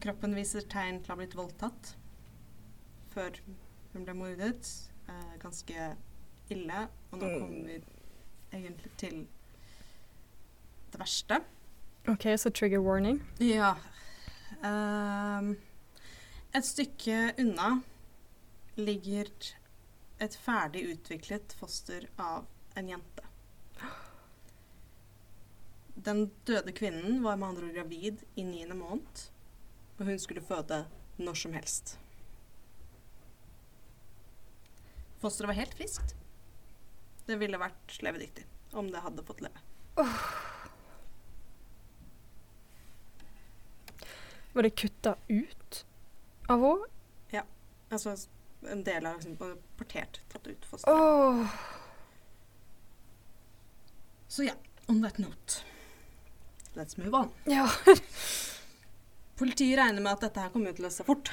Kroppen 0.00 0.34
viser 0.34 0.64
tegn 0.72 1.02
til 1.04 1.12
å 1.12 1.14
ha 1.14 1.20
blitt 1.20 1.36
voldtatt 1.38 1.94
før 3.14 3.38
hun 3.92 4.04
ble 4.06 4.14
mordet. 4.14 4.70
Eh, 5.08 5.36
ganske 5.42 5.96
ille. 6.50 6.88
Og 7.12 7.18
nå 7.18 7.26
Mm. 7.26 7.40
kommer 7.40 7.64
vi 7.66 7.82
egentlig 8.52 8.90
til 8.96 9.26
det 10.92 11.00
verste. 11.00 11.40
OK, 12.08 12.24
så 12.38 12.50
trigger 12.50 12.80
warning. 12.80 13.20
Ja. 13.40 13.74
Ehm, 14.64 15.56
et 16.54 16.64
stykke 16.64 17.34
unna 17.38 17.82
ligger 18.76 19.26
et 20.20 20.36
ferdig 20.36 20.86
utviklet 20.94 21.52
foster 21.52 22.08
av 22.18 22.46
en 22.76 22.88
jente. 22.88 23.22
Den 26.04 26.30
døde 26.46 26.72
kvinnen 26.72 27.22
var 27.22 27.36
med 27.36 27.48
andre 27.48 27.66
ord 27.68 27.74
gravid 27.74 28.22
i 28.36 28.42
niende 28.46 28.74
måned, 28.78 29.24
og 29.98 30.06
hun 30.06 30.18
skulle 30.18 30.40
føde 30.42 30.86
når 31.18 31.34
som 31.36 31.52
helst. 31.52 31.98
Fosteret 35.20 35.52
var 35.52 35.58
helt 35.60 35.74
friskt. 35.76 36.14
Det 37.26 37.36
ville 37.40 37.60
vært 37.60 37.98
levedyktig 38.02 38.46
om 38.72 38.88
det 38.90 39.02
hadde 39.04 39.24
fått 39.26 39.42
leve. 39.44 39.60
Var 44.52 44.66
det 44.66 44.70
kutta 44.70 45.14
ut 45.28 45.84
av 46.48 46.64
henne? 46.64 46.88
Altså 47.90 48.12
en 48.70 48.84
del 48.86 49.06
av 49.06 49.16
liksom, 49.18 49.56
partert, 49.76 50.20
tatt 50.30 50.46
ut 50.46 50.64
fosteret. 50.64 50.94
Oh. 50.94 51.46
Så 54.28 54.44
ja, 54.46 54.52
on 54.86 55.02
that 55.02 55.18
note. 55.18 55.64
Let's 56.74 57.00
move 57.00 57.16
on. 57.18 57.32
Ja. 57.44 57.66
Politiet 59.36 59.78
regner 59.78 60.02
med 60.02 60.12
at 60.12 60.20
dette 60.28 60.44
her 60.44 60.52
kommer 60.54 60.76
til 60.76 60.86
å 60.86 60.92
se 60.94 61.02
fort. 61.06 61.32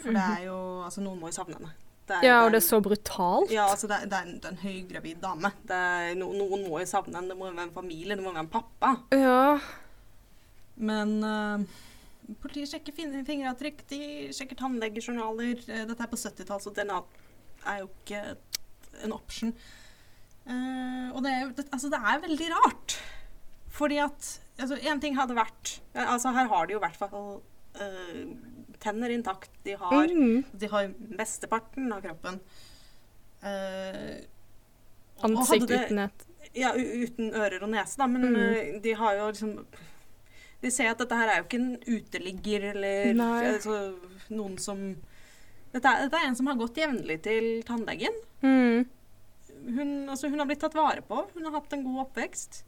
For 0.00 0.14
det 0.14 0.24
er 0.24 0.48
jo 0.48 0.56
Altså, 0.82 1.04
noen 1.04 1.20
må 1.20 1.30
jo 1.30 1.36
savne 1.38 1.58
henne. 1.60 1.70
Det 2.08 2.20
ja, 2.24 2.38
og 2.44 2.52
det 2.52 2.58
er 2.58 2.64
er 2.64 2.68
så 2.68 2.78
brutalt. 2.84 3.50
ja, 3.52 3.66
altså 3.68 3.90
det 3.90 3.98
er, 3.98 4.06
det 4.08 4.16
er, 4.18 4.30
en, 4.30 4.38
det 4.38 4.48
er 4.48 4.54
en 4.54 4.62
høygravid 4.62 5.20
dame. 5.22 5.50
Det 5.68 5.76
er, 5.76 6.14
no, 6.16 6.30
noen 6.36 6.64
må 6.64 6.80
jo 6.80 6.88
savne 6.88 7.18
henne. 7.18 7.28
Det 7.32 7.36
må 7.36 7.50
jo 7.50 7.56
være 7.56 7.68
en 7.68 7.74
familie, 7.74 8.16
det 8.16 8.24
må 8.24 8.32
være 8.32 8.46
en 8.46 8.54
pappa. 8.54 8.94
Ja. 9.12 9.58
Men 10.78 11.14
uh, 11.26 11.78
politiet 12.42 12.72
sjekker 12.72 12.96
fin 12.96 13.12
fingeravtrykk, 13.26 13.84
de 13.90 14.00
sjekker 14.36 14.58
tannlegejournaler. 14.60 15.60
Eh, 15.66 15.84
dette 15.88 16.04
er 16.04 16.10
på 16.10 16.20
70-tallet, 16.20 16.64
så 16.64 16.74
DNA 16.76 17.02
er 17.68 17.82
jo 17.82 17.90
ikke 17.90 18.24
en 19.04 19.14
option. 19.16 19.54
Uh, 20.48 21.12
og 21.12 21.22
det 21.26 21.32
er 21.34 21.50
det, 21.52 21.66
Altså, 21.72 21.90
det 21.92 22.00
er 22.00 22.24
veldig 22.24 22.50
rart. 22.56 22.98
Fordi 23.78 23.98
at 24.00 24.40
altså, 24.58 24.78
En 24.90 25.00
ting 25.00 25.16
hadde 25.18 25.36
vært 25.36 25.74
Altså, 25.92 26.32
her 26.32 26.48
har 26.48 26.66
det 26.66 26.72
jo 26.72 26.78
i 26.78 26.84
hvert 26.86 26.96
fall 26.96 27.42
eh, 27.76 28.30
tenner 28.80 29.10
intakt. 29.10 29.50
De 29.64 29.72
har 29.76 30.06
Mm. 30.08 30.44
De 30.58 30.66
har 30.66 30.88
mesteparten 31.18 31.92
av 31.92 32.02
kroppen. 32.02 32.40
Eh, 33.42 34.24
Ansikt 35.22 35.66
det- 35.68 35.84
uten 35.86 35.98
et 35.98 36.24
Ja, 36.54 36.72
uten 36.74 37.32
ører 37.34 37.62
og 37.62 37.68
nese, 37.70 37.96
da. 37.98 38.06
Men 38.06 38.22
Mm. 38.22 38.36
eh, 38.36 38.80
de 38.80 38.92
har 38.92 39.14
jo 39.14 39.26
liksom 39.30 39.64
De 40.60 40.70
ser 40.70 40.88
at 40.90 40.98
dette 40.98 41.14
her 41.14 41.28
er 41.28 41.36
jo 41.38 41.44
ikke 41.44 41.54
en 41.60 41.76
uteligger 41.86 42.64
eller 42.74 43.14
altså, 43.54 43.94
noen 44.30 44.58
som 44.58 44.96
dette 45.72 45.84
er, 45.86 46.08
dette 46.08 46.14
er 46.16 46.26
en 46.26 46.34
som 46.34 46.46
har 46.48 46.56
gått 46.56 46.74
jevnlig 46.74 47.22
til 47.22 47.62
tannlegen. 47.62 48.12
mm. 48.42 48.86
Hun, 49.68 50.08
altså, 50.08 50.28
hun 50.28 50.38
har 50.38 50.46
blitt 50.46 50.58
tatt 50.60 50.74
vare 50.74 51.00
på. 51.02 51.28
Hun 51.34 51.44
har 51.44 51.52
hatt 51.52 51.72
en 51.72 51.84
god 51.84 52.06
oppvekst. 52.12 52.62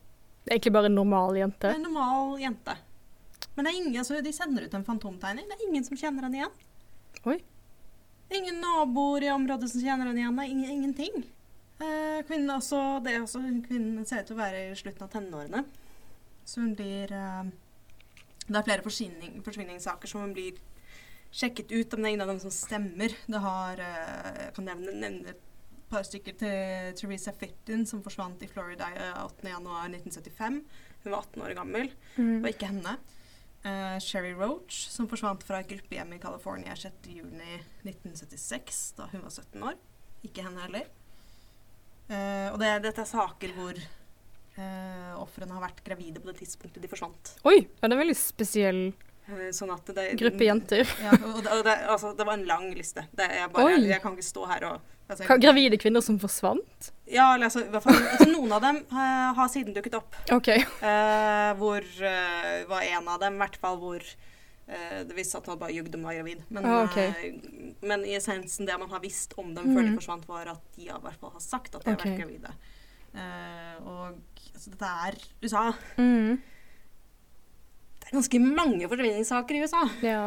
Det 0.44 0.52
er 0.52 0.58
egentlig 0.58 0.72
bare 0.72 0.84
en 0.86 0.94
normal 0.94 1.34
jente. 1.34 1.64
en 1.74 1.82
normal 1.82 2.38
jente. 2.38 2.76
Men 3.60 3.66
det 3.68 3.72
er 3.74 3.78
ingen, 3.82 3.96
altså, 4.00 4.22
de 4.24 4.32
sender 4.32 4.64
ut 4.64 4.74
en 4.78 4.84
fantomtegning. 4.86 5.44
Det 5.50 5.56
er 5.58 5.66
ingen 5.68 5.84
som 5.84 5.98
kjenner 6.00 6.24
henne 6.24 6.38
igjen. 6.40 6.54
Oi. 7.28 7.34
Ingen 8.32 8.60
naboer 8.62 9.26
i 9.26 9.28
området 9.34 9.68
som 9.68 9.82
kjenner 9.84 10.08
henne 10.08 10.22
igjen. 10.22 10.38
Det 10.38 10.46
er 10.46 10.54
ingen, 10.54 10.70
ingenting. 10.78 11.26
Eh, 11.80 12.22
kvinnen, 12.24 12.54
også, 12.54 12.80
det 13.04 13.18
også, 13.20 13.42
kvinnen 13.66 14.06
ser 14.08 14.22
ut 14.22 14.30
til 14.30 14.38
å 14.38 14.40
være 14.40 14.62
i 14.70 14.78
slutten 14.80 15.04
av 15.04 15.12
tenårene. 15.12 15.60
Så 16.48 16.62
hun 16.62 16.72
blir 16.78 17.12
eh, 17.12 17.50
Det 18.48 18.56
er 18.62 18.66
flere 18.70 18.82
forsvinning, 18.86 19.36
forsvinningssaker 19.44 20.08
som 20.10 20.24
hun 20.24 20.32
blir 20.34 20.56
sjekket 21.30 21.70
ut 21.70 21.92
om 21.94 22.00
det 22.00 22.08
er 22.08 22.14
ingen 22.16 22.24
av 22.24 22.32
dem 22.32 22.40
som 22.42 22.50
stemmer. 22.54 23.12
Det 23.28 23.44
har 23.44 23.84
eh, 23.84 24.42
Jeg 24.46 24.56
kan 24.56 24.70
nevne, 24.72 24.96
nevne 25.04 25.34
et 25.36 25.44
par 25.92 26.08
stykker 26.08 26.40
til 26.40 26.96
Teresa 26.96 27.36
Fitton, 27.36 27.84
som 27.86 28.00
forsvant 28.08 28.40
i 28.42 28.48
Florida 28.50 28.88
eh, 28.96 29.20
8.1.1975. 29.44 30.60
Hun 31.04 31.12
var 31.12 31.20
18 31.28 31.44
år 31.48 31.58
gammel. 31.60 31.92
Det 32.16 32.22
Mm. 32.24 32.40
var 32.42 32.54
ikke 32.56 32.72
henne. 32.72 32.96
Eh, 33.60 33.98
Sherry 34.00 34.32
Roach, 34.32 34.88
som 34.88 35.04
forsvant 35.08 35.42
fra 35.44 35.60
et 35.60 35.68
gruppehjem 35.68 36.12
i 36.16 36.18
California 36.22 36.72
6.6.1976, 36.78 38.94
da 38.96 39.04
hun 39.12 39.22
var 39.26 39.32
17 39.34 39.62
år. 39.72 39.76
Ikke 40.24 40.42
henne 40.46 40.60
heller. 40.64 40.84
Uh, 42.10 42.48
og 42.50 42.58
det, 42.58 42.82
dette 42.82 43.00
er 43.04 43.06
saker 43.06 43.52
hvor 43.54 43.76
uh, 43.78 45.12
ofrene 45.22 45.54
har 45.54 45.62
vært 45.62 45.78
gravide 45.86 46.18
på 46.18 46.26
det 46.26 46.40
tidspunktet 46.40 46.82
de 46.82 46.90
forsvant. 46.90 47.38
Oi, 47.46 47.62
ja, 47.62 47.84
det 47.84 47.86
er 47.86 47.94
en 47.94 48.02
veldig 48.02 48.18
spesiell 48.18 48.90
Eh, 49.30 49.50
sånn 49.54 49.70
det, 49.94 50.06
gruppe 50.20 50.46
jenter. 50.46 50.88
Ja, 51.04 51.14
og 51.14 51.42
det, 51.44 51.52
og 51.52 51.62
det, 51.66 51.76
altså, 51.92 52.14
det 52.16 52.26
var 52.26 52.38
en 52.38 52.48
lang 52.48 52.70
liste. 52.74 53.06
Jeg, 53.16 53.50
bare, 53.52 53.76
jeg, 53.76 53.86
jeg 53.92 54.02
kan 54.02 54.16
ikke 54.16 54.26
stå 54.26 54.46
her 54.50 54.66
og 54.72 54.96
altså, 55.10 55.36
Gravide 55.42 55.76
kvinner 55.82 56.00
som 56.04 56.18
forsvant? 56.22 56.90
Ja, 57.10 57.34
eller 57.34 57.48
altså, 57.50 57.64
i 57.66 57.70
hvert 57.72 57.82
fall, 57.84 57.96
altså, 58.00 58.26
noen 58.30 58.52
av 58.56 58.62
dem 58.62 58.76
uh, 58.92 59.30
har 59.36 59.48
siden 59.52 59.74
dukket 59.74 59.96
opp. 59.98 60.14
OK. 60.36 60.48
Uh, 60.80 61.50
hvor 61.58 61.82
uh, 61.82 62.68
var 62.70 62.86
en 62.86 63.08
av 63.10 63.20
dem, 63.24 63.34
i 63.38 63.42
hvert 63.44 63.56
fall 63.62 63.80
hvor 63.82 64.04
det 64.70 65.14
viste 65.16 65.32
seg 65.34 65.40
at 65.42 65.48
han 65.50 65.58
bare 65.58 65.74
jugde 65.74 65.98
om 65.98 66.04
å 66.04 66.10
være 66.12 66.20
gravid. 66.20 66.42
Men, 66.54 66.66
Ah, 66.70 66.84
okay. 66.84 67.32
men 67.82 68.04
i 68.06 68.12
essensen, 68.14 68.68
det 68.68 68.76
man 68.78 68.92
har 68.92 69.00
visst 69.02 69.32
om 69.42 69.48
dem 69.56 69.64
før 69.72 69.80
de 69.82 69.88
Mhm. 69.88 69.96
forsvant, 69.98 70.28
var 70.28 70.46
at 70.52 70.60
de 70.76 70.86
har, 70.86 71.00
i 71.00 71.06
hvert 71.08 71.18
fall 71.18 71.32
har 71.34 71.42
sagt 71.42 71.74
at 71.74 71.82
de 71.82 71.90
har 71.90 71.98
vært 71.98 72.20
gravide. 72.20 72.52
Og 73.82 74.14
altså, 74.54 74.70
dette 74.70 74.92
er 75.08 75.18
USA. 75.42 75.64
Mm. 75.98 76.38
Det 77.98 78.12
er 78.12 78.14
ganske 78.20 78.40
mange 78.46 78.86
forsvinningssaker 78.94 79.58
i 79.58 79.64
USA. 79.66 79.82
Ja. 80.06 80.22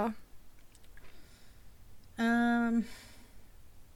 Eh, 2.19 2.81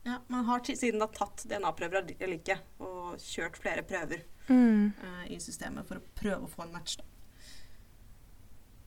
ja, 0.08 0.22
man 0.32 0.48
har 0.48 0.64
siden 0.64 1.02
da 1.04 1.10
tatt 1.12 1.44
DNA-prøver 1.50 2.00
av 2.00 2.34
ikke, 2.38 2.58
og 2.84 3.20
kjørt 3.22 3.60
flere 3.60 3.84
prøver 3.88 4.26
Mm. 4.48 4.94
uh, 5.04 5.26
i 5.28 5.36
systemet 5.44 5.84
for 5.90 6.00
å 6.00 6.06
prøve 6.16 6.46
å 6.48 6.48
få 6.48 6.64
en 6.64 6.72
match. 6.72 6.96
Da. 6.96 7.04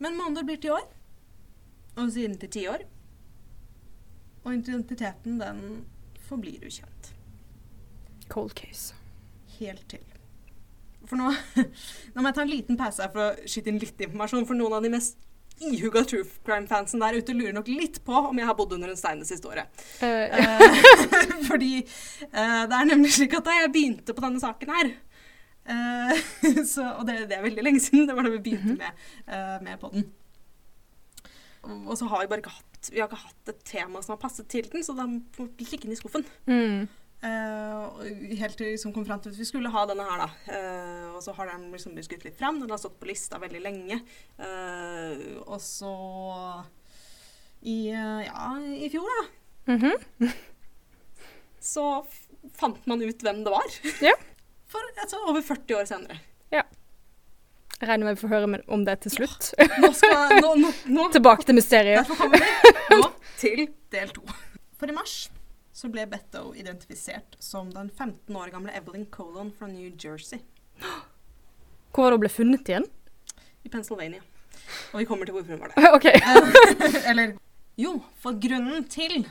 Men 0.00 0.16
måneder 0.16 0.46
blir 0.48 0.56
til 0.56 0.72
år, 0.72 0.87
og 1.98 2.12
siden 2.14 2.38
til 2.40 2.48
ti 2.54 2.62
år. 2.70 2.87
Og 4.40 4.54
identiteten, 4.54 5.37
den 5.42 5.85
forblir 6.24 6.64
ukjent. 6.64 7.11
Cold 8.33 8.54
case. 8.56 8.94
Helt 9.59 9.85
til. 9.92 10.06
For 11.04 11.20
nå, 11.20 11.28
nå 12.14 12.22
må 12.22 12.30
jeg 12.30 12.38
ta 12.38 12.46
en 12.46 12.52
liten 12.54 12.80
pause 12.80 13.04
her 13.04 13.12
for 13.12 13.26
å 13.26 13.48
skyte 13.48 13.68
inn 13.72 13.83
litt 13.83 14.00
informasjon. 14.00 14.48
For 14.48 14.56
noen 14.56 14.78
av 14.78 14.87
de 14.87 14.94
mest 14.94 15.20
ihuga 15.60 16.04
true 16.08 16.24
crime-fansen 16.46 17.02
der 17.02 17.18
ute 17.20 17.34
lurer 17.36 17.54
nok 17.56 17.68
litt 17.68 18.00
på 18.06 18.16
om 18.30 18.38
jeg 18.40 18.48
har 18.48 18.56
bodd 18.56 18.72
under 18.76 18.92
en 18.92 18.98
stein 18.98 19.20
det 19.20 19.28
siste 19.28 19.50
året. 19.50 19.68
Uh, 20.00 20.70
fordi 21.50 21.82
uh, 22.32 22.64
det 22.70 22.78
er 22.78 22.88
nemlig 22.88 23.12
slik 23.16 23.36
at 23.36 23.46
da 23.46 23.58
jeg 23.58 23.72
begynte 23.74 24.16
på 24.16 24.24
denne 24.24 24.42
saken 24.42 24.76
her 24.78 24.92
så, 26.66 26.86
Og 26.98 27.04
det, 27.06 27.28
det 27.30 27.36
er 27.36 27.44
veldig 27.44 27.62
lenge 27.62 27.82
siden. 27.84 28.08
Det 28.08 28.14
var 28.16 28.24
da 28.26 28.32
vi 28.32 28.40
begynte 28.42 28.74
med, 28.80 29.02
uh, 29.28 29.58
med 29.62 29.78
podden. 29.78 30.08
Og 31.62 31.92
så 32.00 32.08
har 32.10 32.22
vi 32.22 32.30
bare 32.30 32.40
ikke 32.40 32.54
hatt 32.54 32.88
Vi 32.90 32.98
har 32.98 33.10
ikke 33.10 33.20
hatt 33.20 33.52
et 33.52 33.60
tema 33.68 34.00
som 34.02 34.16
har 34.16 34.22
passet 34.22 34.48
til 34.50 34.66
den, 34.72 34.82
så 34.82 34.96
den 34.96 35.20
vi 35.36 35.46
blitt 35.60 35.74
liggende 35.76 35.94
i 35.94 36.00
skuffen. 36.00 36.24
mm. 36.48 36.88
Og 37.20 37.98
helt 38.40 38.56
til 38.56 38.70
liksom 38.70 38.94
kom 38.96 39.04
fram 39.04 39.20
til 39.20 39.35
at 39.35 39.38
vi 39.38 39.44
skulle 39.44 39.68
ha 39.74 39.83
denne 39.90 40.06
her, 40.09 40.22
da. 40.22 40.28
Uh, 40.48 41.09
og 41.18 41.20
så 41.24 41.35
har 41.37 41.50
den 41.50 41.66
liksom 41.74 41.92
blitt 41.96 42.06
skutt 42.09 42.24
litt 42.24 42.38
fram. 42.38 42.61
Den 42.62 42.72
har 42.72 42.80
stått 42.80 42.96
på 43.00 43.11
lista 43.11 43.37
veldig 43.42 43.61
lenge. 43.61 43.98
Uh, 44.40 45.37
og 45.44 45.59
så 45.61 45.92
i, 47.61 47.90
ja, 47.92 48.48
i 48.72 48.88
fjor, 48.92 49.11
da, 49.20 49.28
Mhm. 49.70 49.92
så 51.61 51.83
f 52.00 52.14
fant 52.56 52.87
man 52.88 53.02
ut 53.04 53.20
hvem 53.22 53.42
det 53.44 53.52
var. 53.52 53.68
Ja. 54.09 54.14
For 54.70 54.80
altså, 55.02 55.18
over 55.28 55.42
40 55.42 55.76
år 55.76 55.85
senere. 55.90 56.20
Jeg 57.80 57.88
regner 57.88 58.06
med 58.11 58.16
vi 58.16 58.20
får 58.20 58.28
høre 58.28 58.62
om 58.68 58.83
det 58.85 58.98
til 59.00 59.12
slutt. 59.14 59.50
Nå 59.80 59.88
skal 59.96 60.35
nå, 60.40 60.50
nå, 60.61 60.72
nå, 60.92 61.06
Tilbake 61.16 61.46
til 61.48 61.56
mysteriet. 61.56 62.02
Derfor 62.02 62.16
kommer 62.20 62.40
vi 62.40 62.96
nå 63.00 63.06
til 63.40 63.62
del 63.92 64.12
to. 64.12 64.24
For 64.80 64.92
i 64.92 64.96
mars 64.96 65.14
så 65.80 65.88
ble 65.88 66.04
Betto 66.10 66.50
identifisert 66.58 67.38
som 67.40 67.70
den 67.72 67.88
15 67.88 68.36
år 68.36 68.52
gamle 68.52 68.72
Evelyn 68.76 69.06
Colon 69.12 69.52
fra 69.56 69.68
New 69.70 69.88
Jersey 69.96 70.42
Hvor 71.94 72.04
var 72.04 72.16
hun 72.16 72.20
ble 72.20 72.32
funnet 72.32 72.68
igjen? 72.68 72.88
i 73.64 73.68
Pennsylvania. 73.68 74.22
Og 74.92 75.00
vi 75.02 75.04
kommer 75.04 75.28
til 75.28 75.34
hvorfor 75.36 75.52
hun 75.52 75.60
var 75.60 75.72
der. 75.74 75.90
OK. 75.96 76.04
Eh, 76.04 77.10
Eller 77.10 77.34
Jo, 77.76 77.98
for 78.16 78.36
grunnen 78.40 78.86
til 78.88 79.26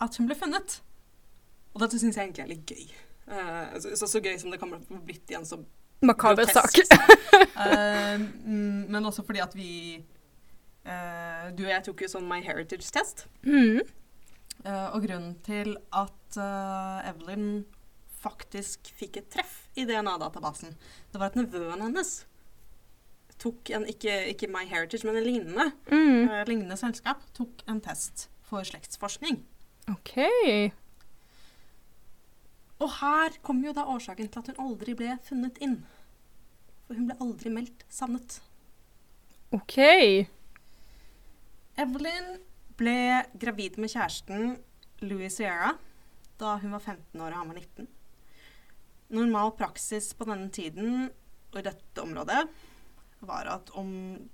at 0.00 0.16
hun 0.18 0.28
ble 0.28 0.36
funnet 0.36 0.82
Og 1.72 1.80
dette 1.80 2.00
syns 2.00 2.18
jeg 2.18 2.28
egentlig 2.28 2.44
er 2.44 2.50
litt 2.52 2.68
gøy. 2.68 2.90
Uh, 3.32 3.80
så, 3.80 3.94
så, 3.96 4.08
så 4.10 4.20
gøy 4.20 4.36
som 4.40 4.52
det 4.52 4.60
kommer 4.60 4.82
til 4.82 4.98
å 4.98 5.04
blitt 5.06 5.30
i 5.32 5.38
en 5.38 5.48
så 5.48 5.62
Makaber 6.02 6.48
sak. 6.50 6.74
mm, 7.62 8.90
men 8.90 9.04
også 9.06 9.22
fordi 9.24 9.40
at 9.40 9.52
vi 9.56 9.70
uh, 10.84 11.48
Du 11.56 11.62
og 11.64 11.70
jeg 11.70 11.84
tok 11.86 12.04
jo 12.04 12.10
sånn 12.12 12.28
My 12.28 12.42
Heritage-test. 12.44 13.26
Mm. 13.46 13.80
Eh, 14.64 14.88
og 14.94 15.02
grunnen 15.02 15.32
til 15.42 15.72
at 15.92 16.36
uh, 16.38 17.00
Evelyn 17.10 17.64
faktisk 18.22 18.92
fikk 18.94 19.16
et 19.18 19.30
treff 19.34 19.64
i 19.74 19.82
DNA-databasen, 19.88 20.76
det 21.10 21.18
var 21.18 21.32
at 21.32 21.38
nevøen 21.40 21.82
hennes 21.82 22.12
tok 23.42 23.72
en, 23.74 23.82
ikke, 23.90 24.12
ikke 24.30 24.46
My 24.52 24.62
Heritage, 24.70 25.02
men 25.08 25.18
en 25.18 25.26
lignende, 25.26 25.64
Mm. 25.90 26.28
uh, 26.30 26.44
lignende 26.46 26.76
selskap, 26.78 27.24
tok 27.34 27.64
en 27.66 27.80
test 27.82 28.28
for 28.46 28.62
slektsforskning. 28.68 29.40
OK. 29.90 30.14
Og 32.82 32.90
her 33.00 33.34
kommer 33.42 33.66
jo 33.70 33.74
da 33.74 33.84
årsaken 33.90 34.30
til 34.30 34.42
at 34.44 34.52
hun 34.52 34.62
aldri 34.68 34.94
ble 34.98 35.16
funnet 35.26 35.58
inn. 35.62 35.80
For 36.86 36.94
hun 36.98 37.08
ble 37.10 37.18
aldri 37.22 37.50
meldt 37.54 37.82
savnet. 37.90 38.38
OK. 39.54 39.76
Evelyn 41.82 42.36
ble 42.82 42.98
gravid 43.40 43.78
med 43.80 43.92
kjæresten 43.92 44.56
Louis 45.06 45.38
Sierra 45.38 45.72
da 46.42 46.56
hun 46.58 46.74
var 46.74 46.82
15 46.82 47.20
år 47.22 47.30
og 47.30 47.38
han 47.38 47.52
var 47.52 47.60
19. 47.60 47.88
Normal 49.12 49.52
praksis 49.56 50.10
på 50.16 50.26
denne 50.28 50.50
tiden 50.52 51.10
og 51.52 51.58
i 51.60 51.66
dette 51.66 52.02
området 52.02 52.42
var 53.22 53.46
at 53.52 53.70
om 53.78 53.90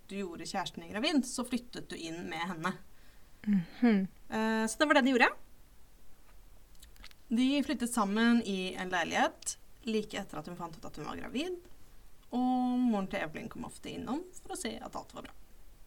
du 0.09 0.15
gjorde 0.17 0.47
kjæresten 0.49 0.85
din 0.85 0.95
gravid, 0.95 1.27
så 1.29 1.45
flyttet 1.45 1.91
du 1.91 1.97
inn 1.99 2.23
med 2.31 2.41
henne. 2.41 2.73
Mhm. 3.45 4.09
Eh, 4.31 4.65
så 4.67 4.79
det 4.79 4.87
var 4.89 4.95
det 4.95 5.05
de 5.05 5.13
gjorde. 5.13 5.29
De 7.29 7.49
flyttet 7.65 7.93
sammen 7.93 8.41
i 8.49 8.75
en 8.75 8.89
leilighet 8.89 9.59
like 9.89 10.17
etter 10.17 10.41
at 10.41 10.49
hun 10.49 10.57
fant 10.57 10.77
ut 10.77 10.85
at 10.85 10.97
hun 10.97 11.09
var 11.09 11.21
gravid. 11.21 11.59
Og 12.33 12.79
moren 12.81 13.09
til 13.09 13.21
Evelyn 13.25 13.49
kom 13.53 13.67
ofte 13.69 13.93
innom 13.93 14.23
for 14.41 14.57
å 14.57 14.61
se 14.61 14.75
at 14.77 14.97
alt 14.97 15.15
var 15.17 15.29
bra. 15.29 15.37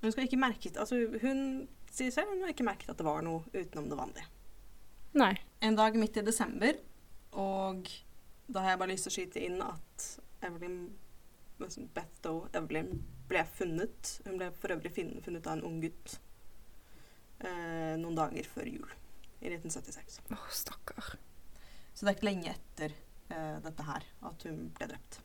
Hun, 0.01 0.11
skal 0.11 0.25
ikke 0.25 0.41
merket, 0.41 0.77
altså 0.81 0.97
hun 1.21 1.67
sier 1.91 2.13
selv 2.13 2.31
hun 2.33 2.43
har 2.45 2.53
ikke 2.53 2.67
merket 2.67 2.91
at 2.93 2.99
det 2.99 3.07
var 3.07 3.23
noe 3.25 3.43
utenom 3.53 3.89
det 3.91 3.99
vanlige. 3.99 4.27
Nei. 5.19 5.33
En 5.61 5.75
dag 5.77 5.95
midt 5.99 6.17
i 6.17 6.25
desember, 6.25 6.77
og 7.37 7.89
da 8.47 8.63
har 8.63 8.73
jeg 8.73 8.81
bare 8.81 8.93
lyst 8.93 9.07
til 9.07 9.11
å 9.11 9.15
skyte 9.17 9.43
inn 9.45 9.59
at 9.63 10.07
Evelyn 10.47 10.85
Beth 11.93 12.21
Doe 12.25 12.49
Evelyn 12.57 12.95
ble 13.29 13.43
funnet. 13.53 14.15
Hun 14.25 14.39
ble 14.39 14.49
for 14.57 14.73
øvrig 14.73 14.93
funnet 14.95 15.45
av 15.45 15.53
en 15.53 15.65
ung 15.67 15.77
gutt 15.83 16.15
eh, 17.45 17.93
noen 18.01 18.17
dager 18.17 18.47
før 18.49 18.71
jul 18.71 18.95
i 19.41 19.51
1976. 19.51 20.21
Å, 20.33 20.39
stakkar. 20.53 21.13
Så 21.93 22.05
det 22.05 22.11
er 22.11 22.17
ikke 22.17 22.29
lenge 22.29 22.53
etter 22.55 22.95
eh, 22.95 23.57
dette 23.63 23.85
her 23.87 24.07
at 24.31 24.47
hun 24.47 24.69
ble 24.77 24.89
drept. 24.93 25.21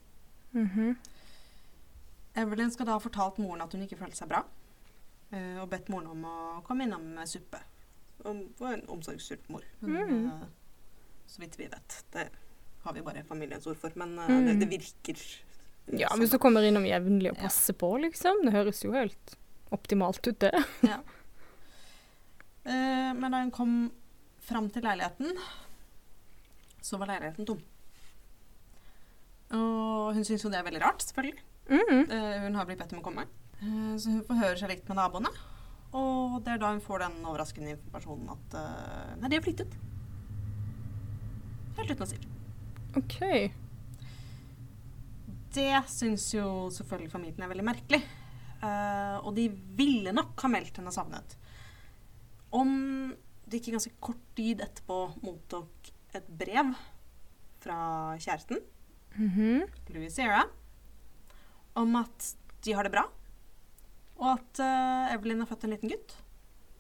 Mhm. 0.57 0.96
Evelyn 2.37 2.70
skal 2.72 2.88
da 2.88 2.98
ha 2.98 3.00
fortalt 3.00 3.38
moren 3.40 3.64
at 3.64 3.72
hun 3.72 3.87
ikke 3.87 3.96
følte 3.96 4.18
seg 4.18 4.29
bra, 4.29 4.42
og 5.32 5.68
bedt 5.70 5.88
moren 5.88 6.06
om 6.12 6.24
å 6.24 6.62
komme 6.66 6.84
innom 6.86 7.02
med 7.14 7.28
suppe. 7.28 7.58
Hun 8.24 8.44
var 8.58 8.72
en 8.76 8.86
omsorgssult 8.88 9.48
mor, 9.52 9.62
Mm. 9.82 10.26
eh, 10.26 10.46
så 11.26 11.40
vidt 11.42 11.56
vi 11.58 11.66
vet. 11.68 12.04
Det 12.12 12.28
har 12.84 12.92
vi 12.92 13.02
bare 13.02 13.24
familiens 13.24 13.66
ord 13.66 13.76
for, 13.76 13.90
men 13.96 14.18
eh, 14.18 14.28
Mm. 14.28 14.46
det, 14.46 14.58
det 14.60 14.68
virker 14.70 15.16
eh, 15.92 15.98
Ja, 16.00 16.08
hvis 16.16 16.30
du 16.30 16.38
kommer 16.38 16.62
innom 16.62 16.84
jevnlig 16.86 17.30
og 17.30 17.36
Ja. 17.36 17.42
passer 17.42 17.74
på, 17.74 17.90
liksom. 18.00 18.44
Det 18.44 18.52
høres 18.52 18.82
jo 18.84 18.92
helt 18.92 19.36
optimalt 19.72 20.26
ut, 20.26 20.38
det. 20.38 20.54
Eh, 22.64 23.12
men 23.14 23.30
da 23.30 23.38
hun 23.42 23.50
kom 23.50 23.92
fram 24.40 24.68
til 24.70 24.82
leiligheten, 24.82 25.36
så 26.82 26.98
var 26.98 27.06
leiligheten 27.06 27.46
tom. 27.46 27.60
Og 29.54 30.14
hun 30.14 30.24
syns 30.26 30.42
jo 30.42 30.50
det 30.50 30.58
er 30.58 30.66
veldig 30.66 30.82
rart, 30.82 31.02
selvfølgelig. 31.06 31.38
Mm. 31.68 32.10
Eh, 32.10 32.40
hun 32.46 32.54
har 32.54 32.66
blitt 32.66 32.78
bedt 32.78 32.92
om 32.94 33.00
å 33.00 33.04
komme. 33.06 33.26
Eh, 33.62 33.92
så 33.99 34.11
hun 34.12 34.25
forhører 34.29 34.59
seg 34.61 34.73
litt 34.75 34.88
med 34.90 34.99
naboene. 35.01 35.31
Og 35.97 36.40
det 36.45 36.53
er 36.57 36.61
da 36.61 36.73
hun 36.75 36.83
får 36.85 37.05
den 37.07 37.21
overraskende 37.25 37.73
informasjonen 37.77 38.33
at 38.35 38.57
eh, 38.61 39.14
Nei, 39.23 39.31
de 39.33 39.38
har 39.38 39.45
flyttet. 39.47 39.77
Helt 41.79 41.92
uten 41.92 42.05
å 42.05 42.11
si 42.11 42.19
det. 42.21 42.33
OK. 42.97 43.19
Det 45.57 45.71
syns 45.88 46.27
jo 46.35 46.47
selvfølgelig 46.75 47.12
familien 47.12 47.45
er 47.47 47.53
veldig 47.53 47.64
merkelig. 47.69 48.03
Eh, 48.57 49.16
og 49.23 49.33
de 49.37 49.47
ville 49.79 50.12
nok 50.16 50.37
ha 50.45 50.51
meldt 50.53 50.81
henne 50.81 50.92
savnet. 50.95 51.37
Om 52.57 52.71
de 53.47 53.61
ikke 53.61 53.75
ganske 53.77 53.92
kort 54.03 54.21
tid 54.37 54.61
etterpå 54.64 54.97
mottok 55.25 55.90
et 56.16 56.29
brev 56.40 56.75
fra 57.62 57.79
kjæresten, 58.21 58.62
Mhm. 59.16 59.62
Louis 59.95 60.12
Sierra, 60.12 60.42
om 61.75 61.95
at 61.97 62.35
de 62.66 62.73
har 62.77 62.85
det 62.85 62.92
bra, 62.92 63.07
og 64.20 64.33
at 64.37 64.62
uh, 64.62 65.12
Evelyn 65.14 65.42
har 65.42 65.50
født 65.50 65.66
en 65.66 65.74
liten 65.76 65.92
gutt, 65.92 66.16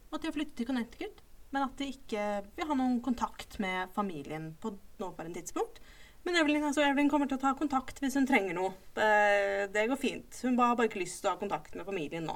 og 0.08 0.18
at 0.18 0.24
de 0.24 0.30
har 0.30 0.36
flyttet 0.36 0.56
til 0.60 0.68
Connecticut, 0.68 1.22
men 1.54 1.66
at 1.66 1.78
de 1.78 1.90
ikke 1.92 2.24
vil 2.56 2.68
ha 2.68 2.76
noen 2.78 2.98
kontakt 3.04 3.58
med 3.62 3.92
familien 3.94 4.50
på 4.60 4.74
nåværende 5.00 5.40
tidspunkt. 5.40 5.80
Men 6.26 6.40
Evelyn, 6.40 6.64
altså 6.66 6.82
Evelyn 6.82 7.08
kommer 7.10 7.28
til 7.30 7.38
å 7.38 7.42
ta 7.44 7.52
kontakt 7.54 8.00
hvis 8.02 8.16
hun 8.18 8.26
trenger 8.26 8.56
noe. 8.56 8.72
Det, 8.96 9.68
det 9.74 9.84
går 9.86 10.00
fint. 10.00 10.40
Hun 10.42 10.56
har 10.58 10.74
bare 10.74 10.90
ikke 10.90 11.04
lyst 11.04 11.20
til 11.22 11.30
å 11.30 11.36
ha 11.36 11.38
kontakt 11.38 11.76
med 11.78 11.86
familien 11.86 12.26
nå. 12.26 12.34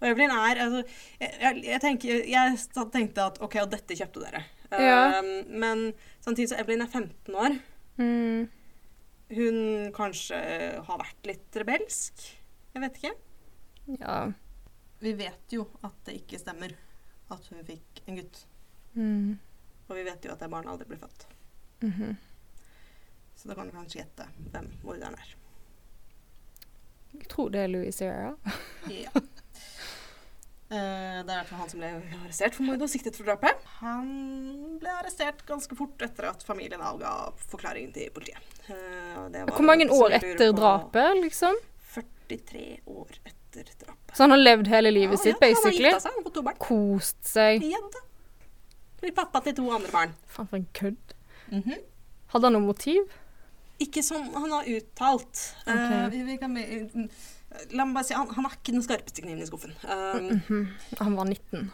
Og 0.00 0.06
Evelyn 0.08 0.32
er 0.32 0.62
altså, 0.64 0.80
jeg, 1.20 1.34
jeg, 1.42 1.60
jeg, 1.66 1.82
tenker, 1.84 2.22
jeg 2.32 2.86
tenkte 2.94 3.26
at 3.28 3.40
OK, 3.44 3.58
og 3.60 3.74
dette 3.74 3.98
kjøpte 3.98 4.24
dere. 4.24 4.42
Ja. 4.72 5.20
Um, 5.20 5.28
men 5.60 5.84
samtidig 6.24 6.48
så 6.54 6.62
Evelyn 6.62 6.86
er 6.86 6.90
15 6.90 7.36
år. 7.44 7.58
Mm. 8.00 8.48
Hun 9.36 9.60
kanskje 9.96 10.40
har 10.88 11.00
vært 11.02 11.28
litt 11.28 11.60
rebelsk. 11.60 12.26
Jeg 12.72 12.84
vet 12.86 13.00
ikke. 13.02 13.14
Ja. 13.86 14.32
Vi 14.98 15.12
vet 15.12 15.52
jo 15.52 15.66
at 15.86 15.96
det 16.08 16.18
ikke 16.22 16.40
stemmer 16.40 16.72
at 17.30 17.48
hun 17.50 17.64
fikk 17.66 18.02
en 18.06 18.20
gutt. 18.20 18.44
Mm. 18.96 19.38
Og 19.86 19.96
vi 19.98 20.04
vet 20.06 20.24
jo 20.24 20.32
at 20.32 20.42
det 20.42 20.50
barnet 20.50 20.72
aldri 20.72 20.88
ble 20.90 20.98
født. 21.00 21.26
Mhm. 21.84 22.16
Så 23.36 23.48
da 23.50 23.54
kan 23.54 23.68
du 23.68 23.74
kanskje 23.76 24.00
gjette 24.00 24.24
hvem 24.52 24.70
morderen 24.82 25.14
er. 25.18 25.34
Jeg 27.16 27.28
tror 27.32 27.50
det 27.52 27.60
er 27.64 27.72
Louis 27.72 27.96
Sierra. 27.96 28.36
Ja. 28.86 29.10
Eh, 30.66 31.18
det 31.22 31.30
er 31.30 31.44
fall 31.46 31.60
han 31.60 31.68
som 31.70 31.78
ble 31.78 31.88
arrestert 32.24 32.56
for 32.56 32.66
mord 32.66 32.82
og 32.82 32.90
siktet 32.90 33.14
for 33.14 33.28
drapet. 33.28 33.60
Han 33.78 34.08
ble 34.80 34.90
arrestert 34.98 35.44
ganske 35.46 35.78
fort 35.78 36.02
etter 36.02 36.26
at 36.32 36.42
familien 36.46 36.82
avga 36.82 37.12
forklaringen 37.52 37.92
til 37.94 38.10
politiet. 38.14 38.42
Det 38.66 39.44
var 39.44 39.52
Hvor 39.52 39.66
mange 39.66 39.86
år 39.94 40.16
etter 40.18 40.50
drapet, 40.56 41.20
liksom? 41.22 41.54
43 41.94 42.64
år 42.90 43.14
etter 43.22 43.45
drapet. 43.64 44.16
Så 44.16 44.22
han 44.22 44.30
har 44.30 44.38
levd 44.38 44.66
hele 44.66 44.90
livet 44.90 45.18
Ja, 45.18 45.22
sitt, 45.22 45.36
ja, 45.40 45.46
Han 45.46 45.54
basically? 45.54 45.84
har 45.84 45.92
gifta 45.92 46.08
seg 46.08 46.18
og 46.18 46.24
fått 46.24 46.34
to 46.34 46.42
barn. 46.42 46.56
Kost 46.58 47.16
seg? 47.28 47.62
Ja 47.64 47.80
da. 47.92 48.02
Blir 49.00 49.12
pappa 49.12 49.40
til 49.44 49.54
to 49.54 49.70
andre 49.70 49.90
barn. 49.92 50.14
Faen, 50.26 50.48
for 50.48 50.56
en 50.56 50.68
kødd. 50.72 51.14
Mhm. 51.52 51.78
Hadde 52.32 52.46
han 52.46 52.52
noe 52.52 52.66
motiv? 52.66 53.02
Ikke 53.78 54.02
som 54.02 54.22
han 54.34 54.50
har 54.50 54.64
uttalt. 54.72 55.42
Okay. 55.66 56.04
Uh, 56.04 56.10
vi, 56.10 56.22
vi 56.22 56.36
kan, 56.40 56.54
be- 56.54 57.08
la 57.70 57.84
meg 57.84 57.94
bare 57.94 58.04
si, 58.08 58.14
han, 58.16 58.28
han 58.34 58.48
er 58.48 58.56
ikke 58.56 58.72
den 58.72 58.82
skarpeste 58.82 59.22
kniven 59.22 59.42
i 59.44 59.46
skuffen. 59.46 59.74
Uh, 59.84 60.16
mm 60.20 60.40
-hmm. 60.48 60.66
Han 60.98 61.16
var 61.16 61.24
19. 61.24 61.70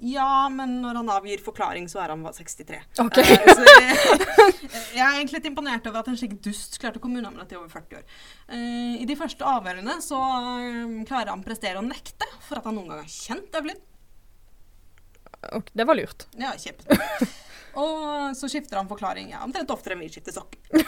ja, 0.00 0.48
men 0.52 0.78
når 0.82 0.98
han 1.00 1.10
avgir 1.14 1.42
forklaring, 1.44 1.88
så 1.90 2.00
er 2.02 2.12
han 2.14 2.22
bare 2.24 2.36
63. 2.38 2.80
OK. 3.02 3.18
Eh, 3.18 4.02
jeg, 4.96 5.02
er 5.02 5.16
egentlig 5.18 5.38
litt 5.38 5.48
imponert 5.50 5.86
over 5.90 6.02
at 6.02 6.10
en 6.12 6.18
slik 6.18 6.38
dust 6.44 6.78
klarte 6.82 7.02
dette 7.02 7.54
i 7.54 7.58
over 7.58 7.68
40 7.68 8.00
år. 8.00 8.04
Eh, 8.48 9.02
I 9.02 9.08
de 9.08 9.16
første 9.18 9.44
avhørene 9.44 9.98
så 10.04 10.18
eh, 10.18 10.98
klarer 11.08 11.34
han 11.34 11.44
prestere 11.46 11.80
å 11.80 11.86
nekte 11.86 12.28
for 12.46 12.60
at 12.60 12.68
han 12.68 12.78
noen 12.78 12.92
gang 12.92 13.02
har 13.04 13.12
kjent 13.12 13.60
Evelyn. 13.60 13.80
Ok, 15.52 15.72
det 15.74 15.86
var 15.88 15.98
lurt. 15.98 16.26
Ja, 16.38 16.52
kjempe. 16.58 16.98
Og 17.82 18.36
så 18.36 18.48
skifter 18.52 18.78
han 18.78 18.90
forklaring 18.90 19.32
ja, 19.32 19.42
omtrent 19.44 19.70
oftere 19.72 19.96
enn 19.96 20.04
vi 20.04 20.10
skifter 20.12 20.34
sokker. 20.34 20.84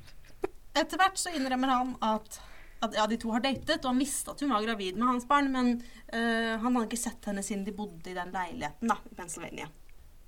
Etter 0.80 1.00
hvert 1.00 1.18
så 1.18 1.32
innrømmer 1.34 1.72
han 1.72 1.94
at, 2.04 2.40
at 2.80 2.94
ja, 2.96 3.06
de 3.06 3.18
to 3.20 3.30
har 3.34 3.42
datet, 3.44 3.84
og 3.84 3.90
han 3.92 4.00
visste 4.00 4.32
at 4.32 4.40
hun 4.40 4.52
var 4.54 4.64
gravid 4.64 4.96
med 4.96 5.08
hans 5.10 5.26
barn, 5.28 5.50
men 5.52 5.74
uh, 6.14 6.56
han 6.62 6.70
hadde 6.72 6.86
ikke 6.88 7.00
sett 7.00 7.28
henne 7.28 7.44
siden 7.44 7.66
de 7.66 7.74
bodde 7.76 8.10
i 8.10 8.16
den 8.16 8.32
leiligheten 8.32 8.88
da, 8.92 8.96
i 9.10 9.14
Pennsylvania. 9.18 9.68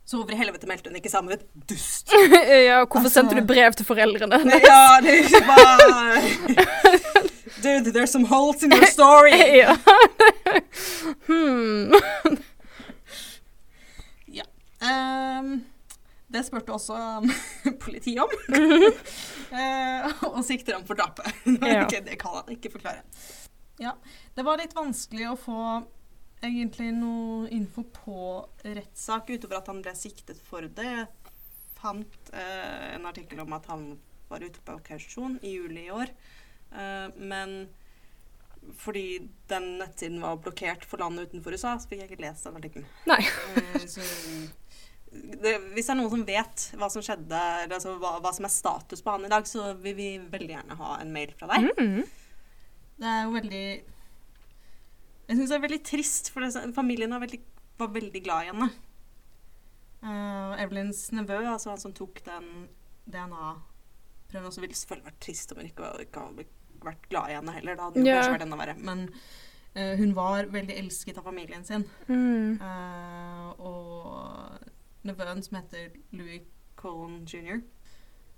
Så 0.04 0.18
hvorfor 0.18 0.34
i 0.34 0.40
helvete 0.40 0.66
meldte 0.66 0.90
hun 0.90 0.98
ikke 0.98 1.10
sammen 1.12 1.30
med 1.32 1.40
et 1.40 1.68
dust? 1.70 2.10
ja, 2.68 2.82
hvorfor 2.84 3.06
Altså- 3.06 3.14
sendte 3.20 3.38
du 3.38 3.46
brev 3.46 3.72
til 3.78 3.86
foreldrene? 3.86 4.40
Ja, 4.70 4.98
det 5.00 5.14
er 5.14 5.20
ikke 5.22 5.44
bare 5.46 6.68
Dude, 7.62 7.92
there's 7.94 8.10
some 8.10 8.26
holes 8.26 8.62
in 8.62 8.72
your 8.72 8.86
story. 8.90 9.30
ja. 9.62 9.76
hmm. 11.28 11.94
Ehm, 14.82 15.62
det 16.32 16.44
spurte 16.46 16.74
også 16.74 16.96
um, 16.96 17.30
politiet 17.84 18.22
om. 18.24 18.36
Eh, 19.52 20.22
og 20.30 20.38
sikter 20.48 20.78
ham 20.78 20.84
for 20.88 20.96
drapet. 20.96 21.26
Ja. 21.60 21.82
Ok, 21.84 21.98
det 22.06 22.14
kan 22.16 22.38
han 22.38 22.46
ikke 22.54 22.70
forklare. 22.72 23.02
Ja, 23.82 23.90
det 24.32 24.46
var 24.46 24.56
litt 24.56 24.72
vanskelig 24.72 25.26
å 25.28 25.34
få 25.36 25.58
egentlig 26.40 26.88
noe 26.96 27.50
info 27.52 27.84
på 27.92 28.22
rettssak 28.64 29.28
utover 29.34 29.58
at 29.58 29.68
han 29.68 29.82
ble 29.84 29.92
siktet 29.98 30.40
for 30.46 30.64
det. 30.64 30.88
Jeg 30.88 31.10
fant 31.76 32.32
eh, 32.32 32.94
en 32.94 33.04
artikkel 33.10 33.44
om 33.44 33.52
at 33.52 33.68
han 33.68 33.84
var 34.32 34.40
ute 34.40 34.64
på 34.64 34.78
kausjon 34.88 35.36
i 35.44 35.52
juli 35.58 35.84
i 35.90 35.92
år. 35.92 36.16
Eh, 36.72 37.12
men 37.20 37.56
fordi 38.78 39.28
den 39.50 39.76
nettsiden 39.80 40.20
var 40.22 40.40
blokkert 40.40 40.84
for 40.88 41.02
landet 41.02 41.28
utenfor 41.28 41.56
USA, 41.56 41.76
så 41.76 41.90
fikk 41.90 42.04
jeg 42.04 42.12
ikke 42.12 42.24
lest 42.24 42.46
den 42.46 42.58
artikkelen. 42.60 42.90
Nei. 43.10 43.20
Eh, 43.58 43.86
så 43.90 44.04
det, 45.12 45.56
hvis 45.74 45.88
det 45.88 45.92
er 45.92 45.98
noen 45.98 46.12
som 46.12 46.24
vet 46.26 46.66
hva 46.80 46.88
som 46.92 47.04
skjedde, 47.04 47.40
eller 47.64 47.76
altså 47.76 47.96
hva, 48.00 48.14
hva 48.24 48.32
som 48.34 48.46
er 48.48 48.52
status 48.54 49.02
på 49.04 49.12
han 49.12 49.26
i 49.26 49.32
dag, 49.32 49.48
så 49.48 49.72
vil 49.82 49.96
vi 49.98 50.10
veldig 50.32 50.54
gjerne 50.54 50.78
ha 50.78 50.92
en 51.02 51.12
mail 51.12 51.34
fra 51.36 51.50
deg. 51.52 51.68
Mm. 51.76 52.06
Det 53.02 53.10
er 53.10 53.20
jo 53.26 53.34
veldig 53.34 53.66
Jeg 55.26 55.36
syns 55.36 55.50
det 55.50 55.58
er 55.58 55.66
veldig 55.66 55.82
trist, 55.88 56.32
for 56.32 56.44
det, 56.44 56.64
familien 56.76 57.12
var 57.12 57.24
veldig, 57.24 57.42
var 57.80 57.92
veldig 57.92 58.24
glad 58.24 58.46
i 58.46 58.50
henne. 58.52 58.70
Uh, 60.02 60.58
Evelyns 60.62 61.04
nevø, 61.14 61.38
altså 61.44 61.70
han 61.70 61.82
som 61.82 61.94
tok 61.94 62.24
den 62.26 62.66
DNA-prøven, 63.12 64.48
også 64.48 64.64
ville 64.64 64.76
selvfølgelig 64.76 65.10
vært 65.12 65.22
trist 65.22 65.52
om 65.52 65.60
hun 65.60 65.68
ikke, 65.70 65.94
ikke 66.06 66.26
hadde 66.26 66.50
vært 66.82 67.08
glad 67.12 67.30
i 67.30 67.38
henne 67.38 67.56
heller. 67.56 67.78
Da 67.78 67.88
hadde 67.88 68.00
hun 68.00 68.08
yeah. 68.08 68.18
kanskje 68.18 68.36
vært 68.36 68.46
enda 68.48 68.58
verre. 68.58 68.76
Men 68.80 69.06
uh, 69.76 69.94
hun 70.00 70.14
var 70.16 70.50
veldig 70.52 70.78
elsket 70.82 71.20
av 71.20 71.28
familien 71.28 71.66
sin. 71.68 71.86
Mm. 72.08 72.58
Uh, 72.58 73.48
og 73.60 74.70
nevøen, 75.04 75.42
som 75.42 75.58
heter 75.60 75.96
Louis 76.12 76.42
Cohen 76.76 77.24
jr., 77.26 77.62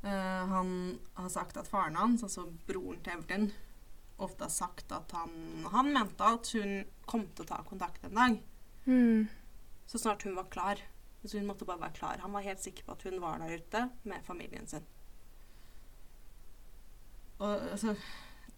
Uh, 0.04 0.10
han 0.50 0.98
har 1.16 1.30
sagt 1.32 1.56
at 1.56 1.64
faren 1.64 1.94
hans, 1.96 2.20
altså 2.26 2.42
broren 2.68 2.98
til 3.00 3.14
Evelyn, 3.14 3.46
ofte 4.20 4.44
har 4.44 4.50
sagt 4.52 4.92
at 4.92 5.14
han, 5.16 5.64
han 5.72 5.88
mente 5.94 6.26
at 6.28 6.50
hun 6.52 6.74
kom 7.08 7.22
til 7.32 7.46
å 7.46 7.48
ta 7.48 7.62
kontakt 7.64 8.04
en 8.04 8.18
dag, 8.18 8.36
Mm. 8.84 9.30
så 9.88 9.96
snart 10.02 10.26
hun 10.28 10.36
var 10.36 10.50
klar. 10.52 10.82
Så 11.24 11.38
hun 11.38 11.46
måtte 11.48 11.64
bare 11.64 11.80
være 11.80 11.96
klar. 11.96 12.20
Han 12.20 12.34
var 12.36 12.44
helt 12.44 12.60
sikker 12.60 12.84
på 12.84 12.92
at 12.92 13.02
hun 13.08 13.16
var 13.22 13.38
der 13.40 13.56
ute 13.56 13.86
med 14.04 14.20
familien 14.26 14.66
sin. 14.68 14.84
Og 17.38 17.70
altså 17.72 17.94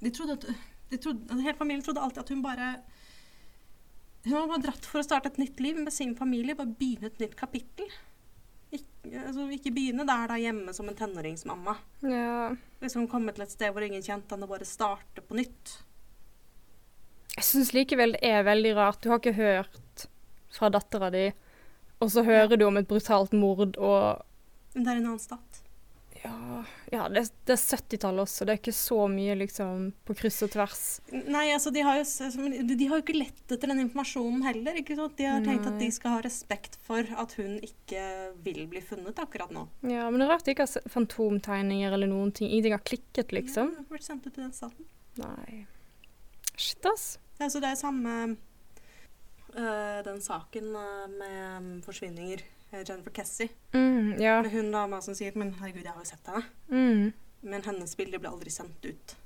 De 0.00 0.10
trodde 0.10 0.32
at 0.32 0.46
de 0.90 0.96
trodde, 0.98 1.42
Hele 1.42 1.54
familien 1.58 1.84
trodde 1.84 2.02
alltid 2.02 2.24
at 2.24 2.28
hun 2.34 2.42
bare 2.42 2.72
Hun 4.26 4.34
var 4.34 4.48
bare 4.50 4.64
dratt 4.64 4.86
for 4.88 4.98
å 4.98 5.06
starte 5.06 5.30
et 5.30 5.38
nytt 5.38 5.60
liv 5.62 5.78
med 5.78 5.94
sin 5.94 6.16
familie. 6.18 6.56
Bare 6.58 6.74
begynne 6.74 7.12
et 7.12 7.20
nytt 7.22 7.36
kapittel. 7.38 7.90
Ikke, 8.74 9.20
altså, 9.22 9.44
ikke 9.54 9.70
begynne 9.70 10.06
der 10.08 10.32
da 10.32 10.38
hjemme 10.42 10.74
som 10.74 10.88
en 10.90 10.96
tenåringsmamma. 10.98 11.76
Ja. 12.02 12.48
Liksom 12.82 13.06
komme 13.10 13.34
til 13.36 13.46
et 13.46 13.54
sted 13.54 13.70
hvor 13.70 13.86
ingen 13.86 14.02
kjente 14.02 14.34
henne, 14.34 14.48
og 14.48 14.56
bare 14.56 14.66
starte 14.66 15.22
på 15.22 15.38
nytt. 15.38 15.76
Jeg 17.36 17.46
syns 17.46 17.70
likevel 17.76 18.16
det 18.16 18.24
er 18.26 18.46
veldig 18.48 18.72
rart. 18.78 18.98
Du 19.04 19.12
har 19.12 19.20
ikke 19.22 19.36
hørt 19.36 20.08
fra 20.56 20.72
dattera 20.74 21.12
di, 21.14 21.28
og 22.02 22.10
så 22.10 22.24
hører 22.26 22.58
du 22.58 22.66
om 22.66 22.80
et 22.80 22.88
brutalt 22.88 23.34
mord 23.36 23.76
og 23.76 24.24
Men 24.74 24.84
det 24.84 24.90
er 24.92 24.98
en 24.98 25.08
annen 25.12 25.22
stat. 25.22 25.62
Ja, 26.22 26.62
ja 26.92 27.06
det, 27.12 27.22
det 27.48 27.54
er 27.54 27.60
70-tallet 27.60 28.24
også. 28.24 28.46
Det 28.46 28.54
er 28.54 28.60
ikke 28.60 28.74
så 28.76 28.98
mye 29.10 29.36
liksom 29.38 29.90
på 30.06 30.16
kryss 30.18 30.40
og 30.46 30.52
tvers. 30.54 30.82
Nei, 31.12 31.46
altså, 31.54 31.72
de 31.74 31.84
har, 31.86 32.00
jo, 32.00 32.48
de 32.70 32.88
har 32.88 33.00
jo 33.00 33.04
ikke 33.04 33.18
lett 33.18 33.54
etter 33.56 33.72
den 33.72 33.82
informasjonen 33.84 34.46
heller. 34.46 34.80
ikke 34.80 34.96
sant? 34.98 35.16
De 35.18 35.28
har 35.28 35.44
tenkt 35.44 35.68
at 35.68 35.78
de 35.82 35.90
skal 35.94 36.16
ha 36.16 36.24
respekt 36.24 36.78
for 36.86 37.04
at 37.04 37.36
hun 37.40 37.58
ikke 37.64 38.02
vil 38.46 38.64
bli 38.70 38.82
funnet 38.84 39.22
akkurat 39.22 39.52
nå. 39.54 39.66
Ja, 39.86 40.08
Men 40.10 40.20
det 40.20 40.28
er 40.28 40.34
rart 40.34 40.48
de 40.48 40.56
ikke 40.56 40.68
har 40.68 40.90
fantomtegninger 40.92 41.96
eller 41.98 42.10
noen 42.10 42.34
ting. 42.34 42.50
Ingenting 42.50 42.76
har 42.78 42.84
klikket, 42.86 43.34
liksom. 43.36 43.72
Ja, 43.76 43.86
det 43.86 43.98
har 43.98 44.08
sendt 44.10 44.26
ut 44.26 44.32
til 44.32 44.46
den 44.46 44.54
staten. 44.56 44.90
Nei. 45.20 45.64
Shit, 46.56 46.84
ass. 46.88 47.16
Ja, 47.40 47.50
så 47.52 47.60
det 47.60 47.68
er 47.68 47.78
samme 47.78 48.12
øh, 49.56 49.98
den 50.06 50.20
saken 50.24 50.70
øh, 50.72 51.08
med 51.18 51.40
um, 51.56 51.72
forsvinninger. 51.84 52.44
Eh, 52.70 52.82
Jennifer 52.82 53.10
Cassie. 53.10 53.48
Mm, 53.72 54.16
ja. 54.22 54.40
Med 54.42 54.50
hun 54.52 54.72
dama 54.72 55.00
som 55.04 55.16
sier 55.16 55.36
Men 55.38 55.54
herregud, 55.60 55.84
jeg 55.84 55.92
har 55.92 56.02
jo 56.02 56.08
sett 56.08 56.30
henne. 56.30 56.44
Mm, 56.68 57.12
Men 57.46 57.64
hennes 57.66 57.96
bilder 57.96 58.22
ble 58.22 58.32
aldri 58.32 58.50
sendt 58.50 58.84
ut 58.86 59.16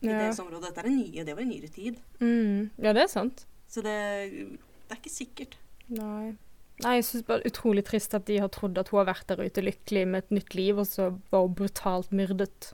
i 0.00 0.08
ja. 0.08 0.16
deres 0.16 0.40
område. 0.42 0.66
Dette 0.68 0.82
er 0.82 0.88
det 0.88 0.96
nye, 0.96 1.24
det 1.26 1.34
var 1.36 1.44
i 1.44 1.48
nyere 1.50 1.72
tid. 1.72 1.98
Mm, 2.20 2.70
ja, 2.80 2.94
det 2.96 3.04
er 3.04 3.10
sant. 3.12 3.44
Så 3.70 3.84
det, 3.84 3.96
det 4.30 4.94
er 4.94 5.00
ikke 5.00 5.12
sikkert. 5.12 5.58
Nei. 5.92 6.36
Nei, 6.80 6.94
jeg 6.96 7.04
syns 7.10 7.26
bare 7.28 7.44
utrolig 7.44 7.84
trist 7.84 8.14
at 8.16 8.24
de 8.30 8.38
har 8.40 8.48
trodd 8.54 8.78
at 8.80 8.88
hun 8.88 9.02
har 9.02 9.10
vært 9.10 9.28
der 9.28 9.42
ute 9.44 9.62
lykkelig 9.62 10.06
med 10.08 10.24
et 10.24 10.38
nytt 10.38 10.56
liv, 10.56 10.80
og 10.80 10.88
så 10.88 11.10
var 11.30 11.44
hun 11.44 11.58
brutalt 11.58 12.14
myrdet. 12.16 12.72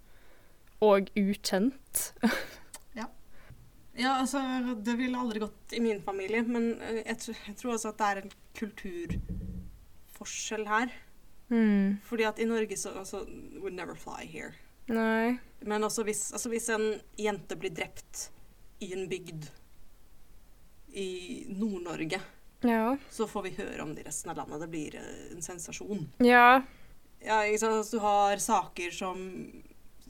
Og 0.85 1.11
ukjent. 1.19 2.13
Ja, 3.97 4.19
altså, 4.21 4.41
det 4.85 4.99
ville 4.99 5.17
aldri 5.19 5.41
gått 5.41 5.73
i 5.73 5.81
min 5.81 6.03
familie, 6.05 6.43
men 6.45 6.75
øh, 6.85 7.01
jeg, 7.01 7.17
jeg 7.33 7.57
tror 7.57 7.77
også 7.77 7.95
at 7.95 8.01
det 8.01 8.09
er 8.09 8.19
en 8.21 8.35
kulturforskjell 10.27 10.67
her. 10.67 10.91
Mm. 11.51 11.99
Fordi 12.03 12.25
at 12.27 12.39
i 12.43 12.45
Norge 12.45 12.77
så 12.77 12.91
altså, 12.99 13.25
Would 13.61 13.75
never 13.75 13.95
fly 13.95 14.27
here. 14.27 14.53
Nei. 14.89 15.39
Men 15.63 15.83
også 15.83 16.05
hvis, 16.05 16.33
altså 16.33 16.49
hvis 16.51 16.69
en 16.71 17.01
jente 17.19 17.57
blir 17.59 17.71
drept 17.75 18.29
i 18.81 18.93
en 18.93 19.09
bygd 19.09 19.49
i 20.97 21.45
Nord-Norge, 21.49 22.21
Ja. 22.63 22.97
så 23.11 23.27
får 23.29 23.43
vi 23.43 23.51
høre 23.63 23.83
om 23.83 23.95
det 23.95 24.03
i 24.05 24.09
resten 24.09 24.31
av 24.31 24.37
landet. 24.37 24.61
Det 24.61 24.69
blir 24.71 24.95
eh, 24.97 25.33
en 25.35 25.43
sensasjon. 25.43 26.09
Ja. 26.25 26.63
Ja? 27.23 27.41
Altså, 27.45 27.83
du 27.91 27.99
har 28.01 28.37
saker 28.39 28.91
som 28.91 29.19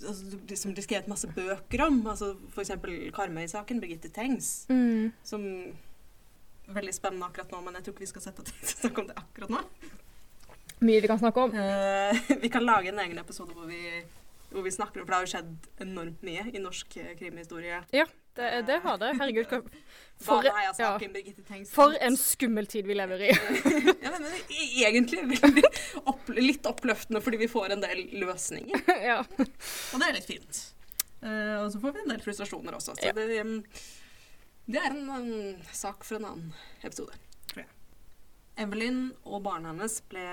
altså, 0.06 0.36
du- 0.46 0.56
som 0.56 0.72
det 0.74 0.78
er 0.84 0.86
skrevet 0.88 1.08
masse 1.08 1.26
bøker 1.28 1.86
om. 1.86 2.06
Altså, 2.06 2.36
eksempel 2.56 3.10
Karmøy-saken, 3.12 3.80
Birgitte 3.80 4.08
Tengs. 4.12 4.66
Mm. 4.68 5.12
Som 5.22 5.72
Veldig 6.66 6.92
spennende 6.94 7.22
akkurat 7.28 7.52
nå, 7.52 7.60
men 7.62 7.74
jeg 7.74 7.84
tror 7.84 7.92
ikke 7.94 8.00
vi 8.02 8.06
skal 8.10 8.22
sette 8.22 8.42
oss 8.42 8.50
til 8.66 8.66
å 8.66 8.80
snakke 8.80 8.98
om 8.98 9.06
det 9.06 9.14
akkurat 9.20 9.50
nå. 9.54 9.60
Mye 10.84 11.00
vi 11.00 11.08
kan 11.08 11.18
snakke 11.18 11.40
om. 11.46 11.54
Uh, 11.56 12.36
vi 12.42 12.48
kan 12.52 12.64
lage 12.66 12.88
en 12.92 12.98
egen 12.98 13.18
episode 13.22 13.54
hvor 13.56 13.64
vi, 13.70 14.02
hvor 14.52 14.62
vi 14.66 14.70
snakker 14.74 15.00
om 15.00 15.06
For 15.06 15.12
det 15.14 15.16
har 15.18 15.26
jo 15.26 15.32
skjedd 15.32 15.70
enormt 15.86 16.22
mye 16.26 16.44
i 16.52 16.60
norsk 16.62 16.98
krimhistorie. 17.18 17.82
Ja, 17.96 18.04
Det, 18.36 18.50
det 18.68 18.80
har 18.84 18.98
det. 19.00 19.14
Herregud. 19.16 19.46
hva- 19.48 19.62
For, 20.26 20.44
ja, 20.44 20.72
for 21.68 21.92
en 22.00 22.14
skummel 22.16 22.66
tid 22.72 22.86
vi 22.88 22.94
lever 22.96 23.20
i. 23.26 23.30
ja, 24.04 24.10
men, 24.14 24.22
men 24.22 24.36
egentlig 24.56 25.24
veldig 25.42 25.64
opp, 26.08 26.30
litt 26.36 26.64
oppløftende 26.68 27.20
fordi 27.24 27.40
vi 27.42 27.48
får 27.52 27.74
en 27.74 27.82
del 27.84 28.00
løsninger. 28.22 28.80
ja. 29.04 29.18
Og 29.36 30.00
det 30.00 30.06
er 30.10 30.16
litt 30.16 30.28
fint. 30.28 30.60
Uh, 31.20 31.64
og 31.64 31.68
så 31.74 31.80
får 31.82 31.96
vi 31.98 32.04
en 32.04 32.12
del 32.14 32.22
frustrasjoner 32.24 32.76
også. 32.78 32.94
Så 32.96 33.08
Ja. 33.10 33.12
det, 33.16 33.26
det 34.72 34.80
er 34.80 34.88
en, 34.92 35.08
en 35.18 35.64
sak 35.72 36.04
for 36.04 36.16
en 36.20 36.28
annen 36.30 36.52
episode, 36.84 37.12
tror 37.52 37.64
jeg. 37.64 37.70
Evelyn 38.64 39.02
og 39.28 39.42
barna 39.44 39.72
hennes 39.74 39.98
ble, 40.08 40.24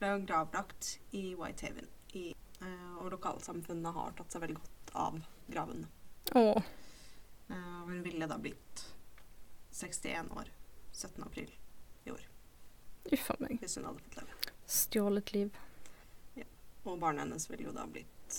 ble 0.00 0.12
gravlagt 0.26 0.94
i 1.16 1.34
Whitehaven. 1.38 1.88
I, 2.16 2.30
eh, 2.60 2.92
og 2.98 3.10
lokalsamfunnet 3.14 3.94
har 3.94 4.14
tatt 4.18 4.32
seg 4.34 4.42
veldig 4.46 4.58
godt 4.58 4.94
av 5.06 5.20
gravene. 5.52 5.86
Oh. 6.34 6.62
Hun 7.90 8.02
ville 8.02 8.26
da 8.30 8.36
blitt 8.38 8.84
61 9.74 10.30
år 10.38 10.50
17. 10.92 11.22
april 11.24 11.50
i 12.04 12.10
år, 12.10 12.20
Uff 13.12 13.30
meg. 13.40 13.56
hvis 13.60 13.76
hun 13.76 13.84
hadde 13.88 14.02
fått 14.04 14.16
leve. 14.20 14.52
Stjålet 14.70 15.32
liv. 15.34 15.56
Ja. 16.38 16.44
Og 16.84 16.98
barnet 17.02 17.24
hennes 17.24 17.48
ville 17.50 17.66
jo 17.66 17.72
da 17.74 17.86
blitt 17.90 18.36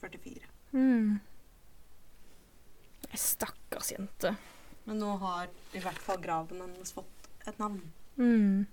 44. 0.00 0.48
Mm. 0.72 1.20
Stakkars 3.14 3.92
jente. 3.92 4.34
Men 4.84 4.98
nå 4.98 5.16
har 5.22 5.50
i 5.72 5.82
hvert 5.84 6.02
fall 6.02 6.18
graven 6.22 6.60
hennes 6.64 6.92
fått 6.92 7.28
et 7.46 7.58
navn. 7.62 7.82
Mm. 8.16 8.66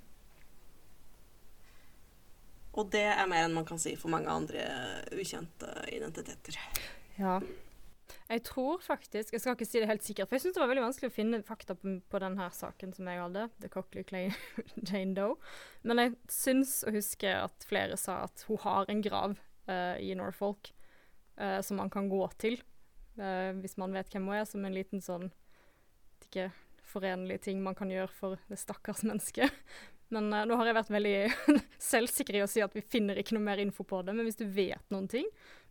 Og 2.77 2.91
det 2.93 3.05
er 3.09 3.25
mer 3.29 3.47
enn 3.47 3.55
man 3.57 3.67
kan 3.67 3.81
si 3.81 3.95
for 3.97 4.11
mange 4.13 4.29
andre 4.29 4.67
ukjente 5.15 5.71
identiteter. 5.93 6.59
Ja. 7.17 7.39
Jeg 8.29 8.43
tror 8.45 8.81
faktisk 8.81 9.33
Jeg 9.33 9.41
skal 9.41 9.55
ikke 9.55 9.65
si 9.65 9.81
det 9.81 9.89
helt 9.89 10.05
sikkert, 10.05 10.29
for 10.29 10.37
jeg 10.37 10.43
syns 10.43 10.57
det 10.57 10.61
var 10.61 10.69
veldig 10.69 10.85
vanskelig 10.85 11.09
å 11.09 11.15
finne 11.15 11.41
fakta 11.45 11.75
på, 11.77 11.95
på 12.09 12.21
denne 12.21 12.45
saken 12.53 12.93
som 12.93 13.09
jeg 13.09 13.21
hadde. 13.23 13.47
The 13.61 13.71
Cockley 13.73 14.05
Clay 14.05 14.29
Jane 14.87 15.15
Doe. 15.17 15.37
Men 15.81 16.03
jeg 16.03 16.15
syns 16.29 16.79
å 16.85 16.93
huske 16.93 17.33
at 17.33 17.65
flere 17.69 17.97
sa 17.97 18.23
at 18.27 18.45
hun 18.49 18.61
har 18.65 18.89
en 18.89 19.03
grav 19.05 19.37
uh, 19.69 19.97
i 19.97 20.13
Norfolk 20.17 20.71
uh, 21.41 21.59
som 21.65 21.81
man 21.81 21.89
kan 21.93 22.09
gå 22.11 22.21
til. 22.41 22.61
uh, 23.17 23.51
hvis 23.61 23.77
man 23.81 23.97
vet 23.97 24.13
hvem 24.13 24.29
hun 24.29 24.37
er, 24.37 24.45
som 24.49 24.65
en 24.65 24.77
liten 24.77 25.01
sånn 25.01 25.31
ikke 26.25 26.51
forenlig 26.89 27.41
ting 27.45 27.61
man 27.63 27.77
kan 27.77 27.89
gjøre 27.89 28.13
for 28.13 28.41
det 28.49 28.61
stakkars 28.61 29.05
mennesket. 29.07 29.53
Men 30.09 30.31
uh, 30.33 30.41
nå 30.49 30.55
har 30.57 30.65
jeg 30.69 30.75
vært 30.79 30.89
veldig 30.95 31.15
selvsikker 31.91 32.39
i 32.39 32.43
å 32.43 32.49
si 32.49 32.63
at 32.65 32.73
vi 32.73 32.81
finner 32.81 33.19
ikke 33.21 33.35
noe 33.37 33.45
mer 33.45 33.61
info 33.61 33.83
på 33.85 33.99
det. 34.07 34.15
Men 34.17 34.25
hvis 34.25 34.39
du 34.39 34.45
vet 34.49 34.81
noen 34.93 35.05
ting 35.11 35.27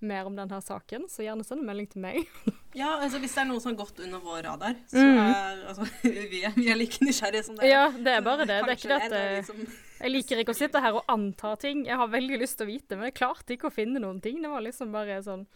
mer 0.07 0.29
om 0.31 0.37
denne 0.39 0.61
saken, 0.63 1.09
så 1.11 1.25
gjerne 1.27 1.43
send 1.47 1.65
en 1.65 1.71
melding 1.73 1.89
til 1.95 2.05
meg. 2.05 2.25
Ja, 2.79 2.93
altså 3.03 3.17
hvis 3.19 3.33
det 3.35 3.41
er 3.41 3.47
noe 3.49 3.59
som 3.65 3.73
har 3.73 3.79
gått 3.81 3.99
under 4.05 4.21
vår 4.23 4.43
radar, 4.45 4.75
så 4.87 5.01
Mm. 5.01 5.17
er 5.25 5.63
altså, 5.71 5.87
vi, 6.31 6.43
er, 6.45 6.53
vi 6.55 6.67
er 6.71 6.77
like 6.79 7.01
nysgjerrige 7.03 7.47
som 7.47 7.57
dere. 7.57 7.71
Ja, 7.73 7.87
det 7.91 8.13
er 8.13 8.21
bare 8.23 8.45
det. 8.47 8.59
Det 8.69 8.75
er 8.75 8.77
ikke 8.77 8.91
det 8.93 8.99
at 9.07 9.15
en 9.17 9.63
jeg, 9.65 9.79
jeg 10.05 10.13
liker 10.13 10.43
ikke 10.45 10.55
å 10.55 10.59
sitte 10.61 10.83
her 10.85 10.99
og 11.01 11.09
anta 11.11 11.55
ting. 11.59 11.81
Jeg 11.89 11.97
har 11.99 12.13
veldig 12.13 12.39
lyst 12.45 12.61
til 12.61 12.69
å 12.69 12.71
vite, 12.71 12.99
men 13.01 13.09
jeg 13.09 13.17
klarte 13.19 13.57
ikke 13.57 13.71
å 13.71 13.75
finne 13.75 13.99
noen 14.05 14.21
ting. 14.23 14.39
Det 14.45 14.53
var 14.53 14.63
liksom 14.69 14.93
bare 14.95 15.17
sånn 15.27 15.47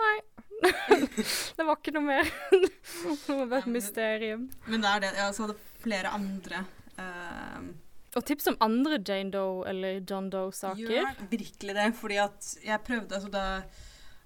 Nei. 0.00 0.16
det 1.54 1.62
var 1.68 1.76
ikke 1.76 1.94
noe 1.94 2.08
mer. 2.08 2.32
det 2.50 3.36
var 3.44 3.58
et 3.60 3.70
mysterium. 3.70 4.48
Men 4.66 4.82
det 4.82 4.90
er 4.96 5.04
det. 5.04 5.12
Ja, 5.20 5.28
så 5.36 5.44
hadde 5.46 5.58
flere 5.84 6.10
andre 6.16 6.64
eh, 6.96 7.60
Og 8.16 8.24
tips 8.28 8.46
om 8.52 8.56
andre 8.62 8.98
Jane 9.00 9.32
Doe 9.34 9.64
eller 9.70 10.00
John 10.06 10.28
Doe-saker. 10.30 10.86
Gjør 10.86 11.16
virkelig 11.30 11.74
det, 11.74 11.86
fordi 11.98 12.18
at 12.22 12.50
jeg 12.64 12.82
prøvde 12.86 13.16
altså 13.18 13.30
da, 13.32 13.44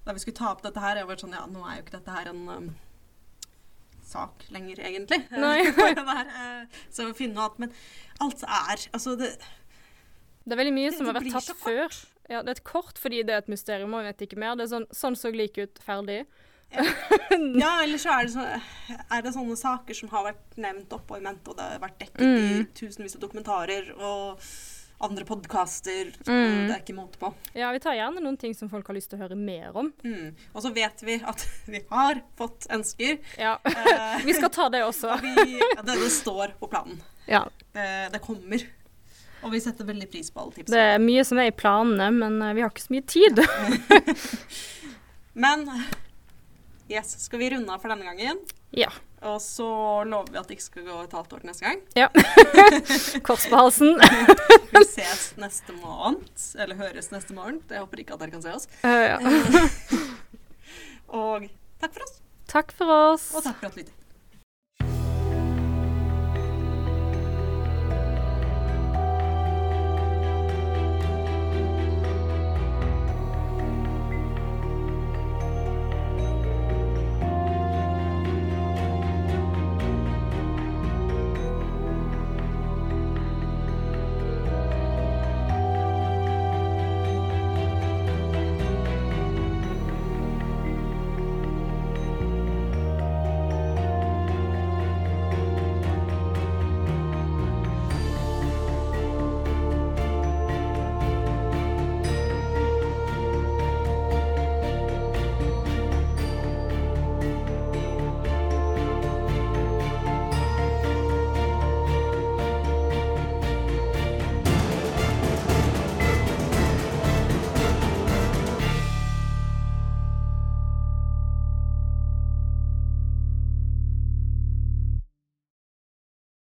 da 0.05 0.13
vi 0.17 0.21
skulle 0.25 0.37
ta 0.37 0.51
opp 0.53 0.63
dette 0.67 0.83
her, 0.83 1.01
jeg 1.01 1.09
var 1.09 1.23
sånn 1.23 1.33
Ja, 1.37 1.47
nå 1.49 1.63
er 1.65 1.79
jo 1.79 1.87
ikke 1.87 1.97
dette 1.97 2.17
her 2.19 2.29
en 2.33 2.43
um, 2.53 2.69
sak 4.09 4.45
lenger, 4.55 4.81
egentlig. 4.91 5.23
Nei. 5.45 5.63
Så 6.93 7.09
å 7.09 7.17
finne 7.17 7.37
noe 7.39 7.49
annet. 7.49 7.59
Men 7.65 8.27
alt 8.27 8.45
er 8.45 8.85
Altså, 8.97 9.17
det 9.21 9.35
Det 10.45 10.55
er 10.57 10.61
veldig 10.63 10.77
mye 10.77 10.91
Det- 10.91 10.99
som 10.99 11.07
har 11.11 11.19
vært 11.21 11.33
tatt 11.33 11.57
før. 11.65 11.99
Ja, 12.29 12.43
det 12.45 12.49
er 12.53 12.57
et 12.61 12.65
kort 12.65 12.99
fordi 13.01 13.23
det 13.25 13.33
er 13.33 13.39
et 13.45 13.49
mysterium, 13.49 13.95
og 13.97 14.05
vi 14.05 14.11
vet 14.13 14.27
ikke 14.29 14.37
mer. 14.41 14.55
Det 14.57 14.67
er 14.69 14.75
sånn, 14.77 14.87
sånn 14.93 15.17
så 15.17 15.33
lik 15.33 15.57
ut, 15.57 15.81
ferdig. 15.81 16.27
Ja, 16.71 17.71
eller 17.85 17.99
så 17.99 18.11
er 18.13 18.27
det, 18.29 18.33
så, 18.35 18.97
er 19.09 19.23
det 19.25 19.33
sånne 19.35 19.57
saker 19.57 19.97
som 19.97 20.11
har 20.13 20.27
vært 20.33 20.59
nevnt 20.61 20.93
oppå 20.93 21.17
i 21.19 21.23
mente, 21.25 21.49
og 21.53 21.57
det 21.59 21.65
har 21.75 21.85
vært 21.87 22.01
dekket 22.03 22.25
i 22.25 22.49
Mm. 22.59 22.67
tusenvis 22.77 23.17
av 23.17 23.23
dokumentarer 23.25 23.89
og 23.97 24.43
andre 25.01 25.23
podkaster. 25.25 26.09
Mm. 26.27 26.67
Det 26.67 26.75
er 26.75 26.81
ikke 26.83 26.95
måte 26.97 27.19
på. 27.21 27.29
Ja, 27.55 27.69
vi 27.73 27.79
tar 27.81 27.95
gjerne 27.95 28.19
noen 28.21 28.37
ting 28.41 28.55
som 28.59 28.69
folk 28.69 28.87
har 28.91 28.97
lyst 28.97 29.11
til 29.13 29.19
å 29.21 29.23
høre 29.23 29.37
mer 29.39 29.77
om. 29.79 29.93
Mm. 30.03 30.33
Og 30.53 30.65
så 30.65 30.73
vet 30.75 31.05
vi 31.07 31.21
at 31.23 31.45
vi 31.73 31.81
har 31.91 32.21
fått 32.41 32.67
ønsker. 32.75 33.21
Ja, 33.39 33.57
Eh, 33.65 34.19
Vi 34.27 34.35
skal 34.35 34.51
ta 34.51 34.67
det 34.75 34.83
også. 34.85 35.13
og 35.15 35.23
vi, 35.23 35.55
ja, 35.61 35.83
det, 35.87 35.95
det 36.03 36.11
står 36.13 36.57
på 36.59 36.67
planen. 36.73 36.99
Ja. 37.31 37.45
Det, 37.73 37.87
det 38.13 38.21
kommer. 38.25 38.65
Og 39.47 39.53
vi 39.55 39.61
setter 39.63 39.87
veldig 39.87 40.09
pris 40.11 40.33
på 40.35 40.43
alle 40.43 40.57
tips. 40.57 40.73
Det 40.75 40.83
er 40.97 40.99
mye 40.99 41.23
som 41.25 41.39
er 41.39 41.53
i 41.53 41.55
planene, 41.55 42.11
men 42.19 42.41
eh, 42.43 42.55
vi 42.59 42.65
har 42.67 42.73
ikke 42.75 42.83
så 42.89 42.95
mye 42.97 43.07
tid. 43.07 43.39
Men 45.39 45.63
yes, 46.89 47.15
skal 47.25 47.39
vi 47.43 47.51
runde 47.55 47.73
av 47.73 47.83
for 47.83 47.93
denne 47.93 48.07
gangen? 48.09 48.41
Ja. 48.77 48.91
Og 49.27 49.41
så 49.43 49.67
lover 50.07 50.31
vi 50.31 50.39
at 50.39 50.49
det 50.49 50.59
ikke 50.59 50.67
skal 50.67 50.85
gå 50.87 50.97
et 51.03 51.15
halvt 51.17 51.33
år 51.35 51.43
til 51.43 51.51
neste 51.51 51.67
gang. 51.67 51.81
ja. 51.99 52.09
Kors 53.27 53.47
på 53.51 53.59
halsen. 53.59 53.97
Vi 54.75 54.85
ses 54.87 55.25
neste 55.41 55.75
måned. 55.81 56.29
Eller 56.61 56.79
høres 56.79 57.11
neste 57.11 57.35
morgen. 57.35 57.59
Jeg 57.71 57.83
håper 57.83 58.05
ikke 58.05 58.15
at 58.15 58.23
dere 58.23 58.35
kan 58.37 58.45
se 58.45 58.55
oss. 58.55 58.69
Uh, 58.85 59.09
ja. 59.09 59.19
Og 61.19 61.49
takk 61.83 61.97
for 61.97 62.05
oss. 62.07 62.19
Takk 62.49 62.75
for 62.79 62.95
oss. 62.95 63.31
Og 63.35 63.45
takk 63.49 63.59
for 63.59 63.71
at 63.71 63.75
du 63.75 63.83
lyttet. 63.83 63.95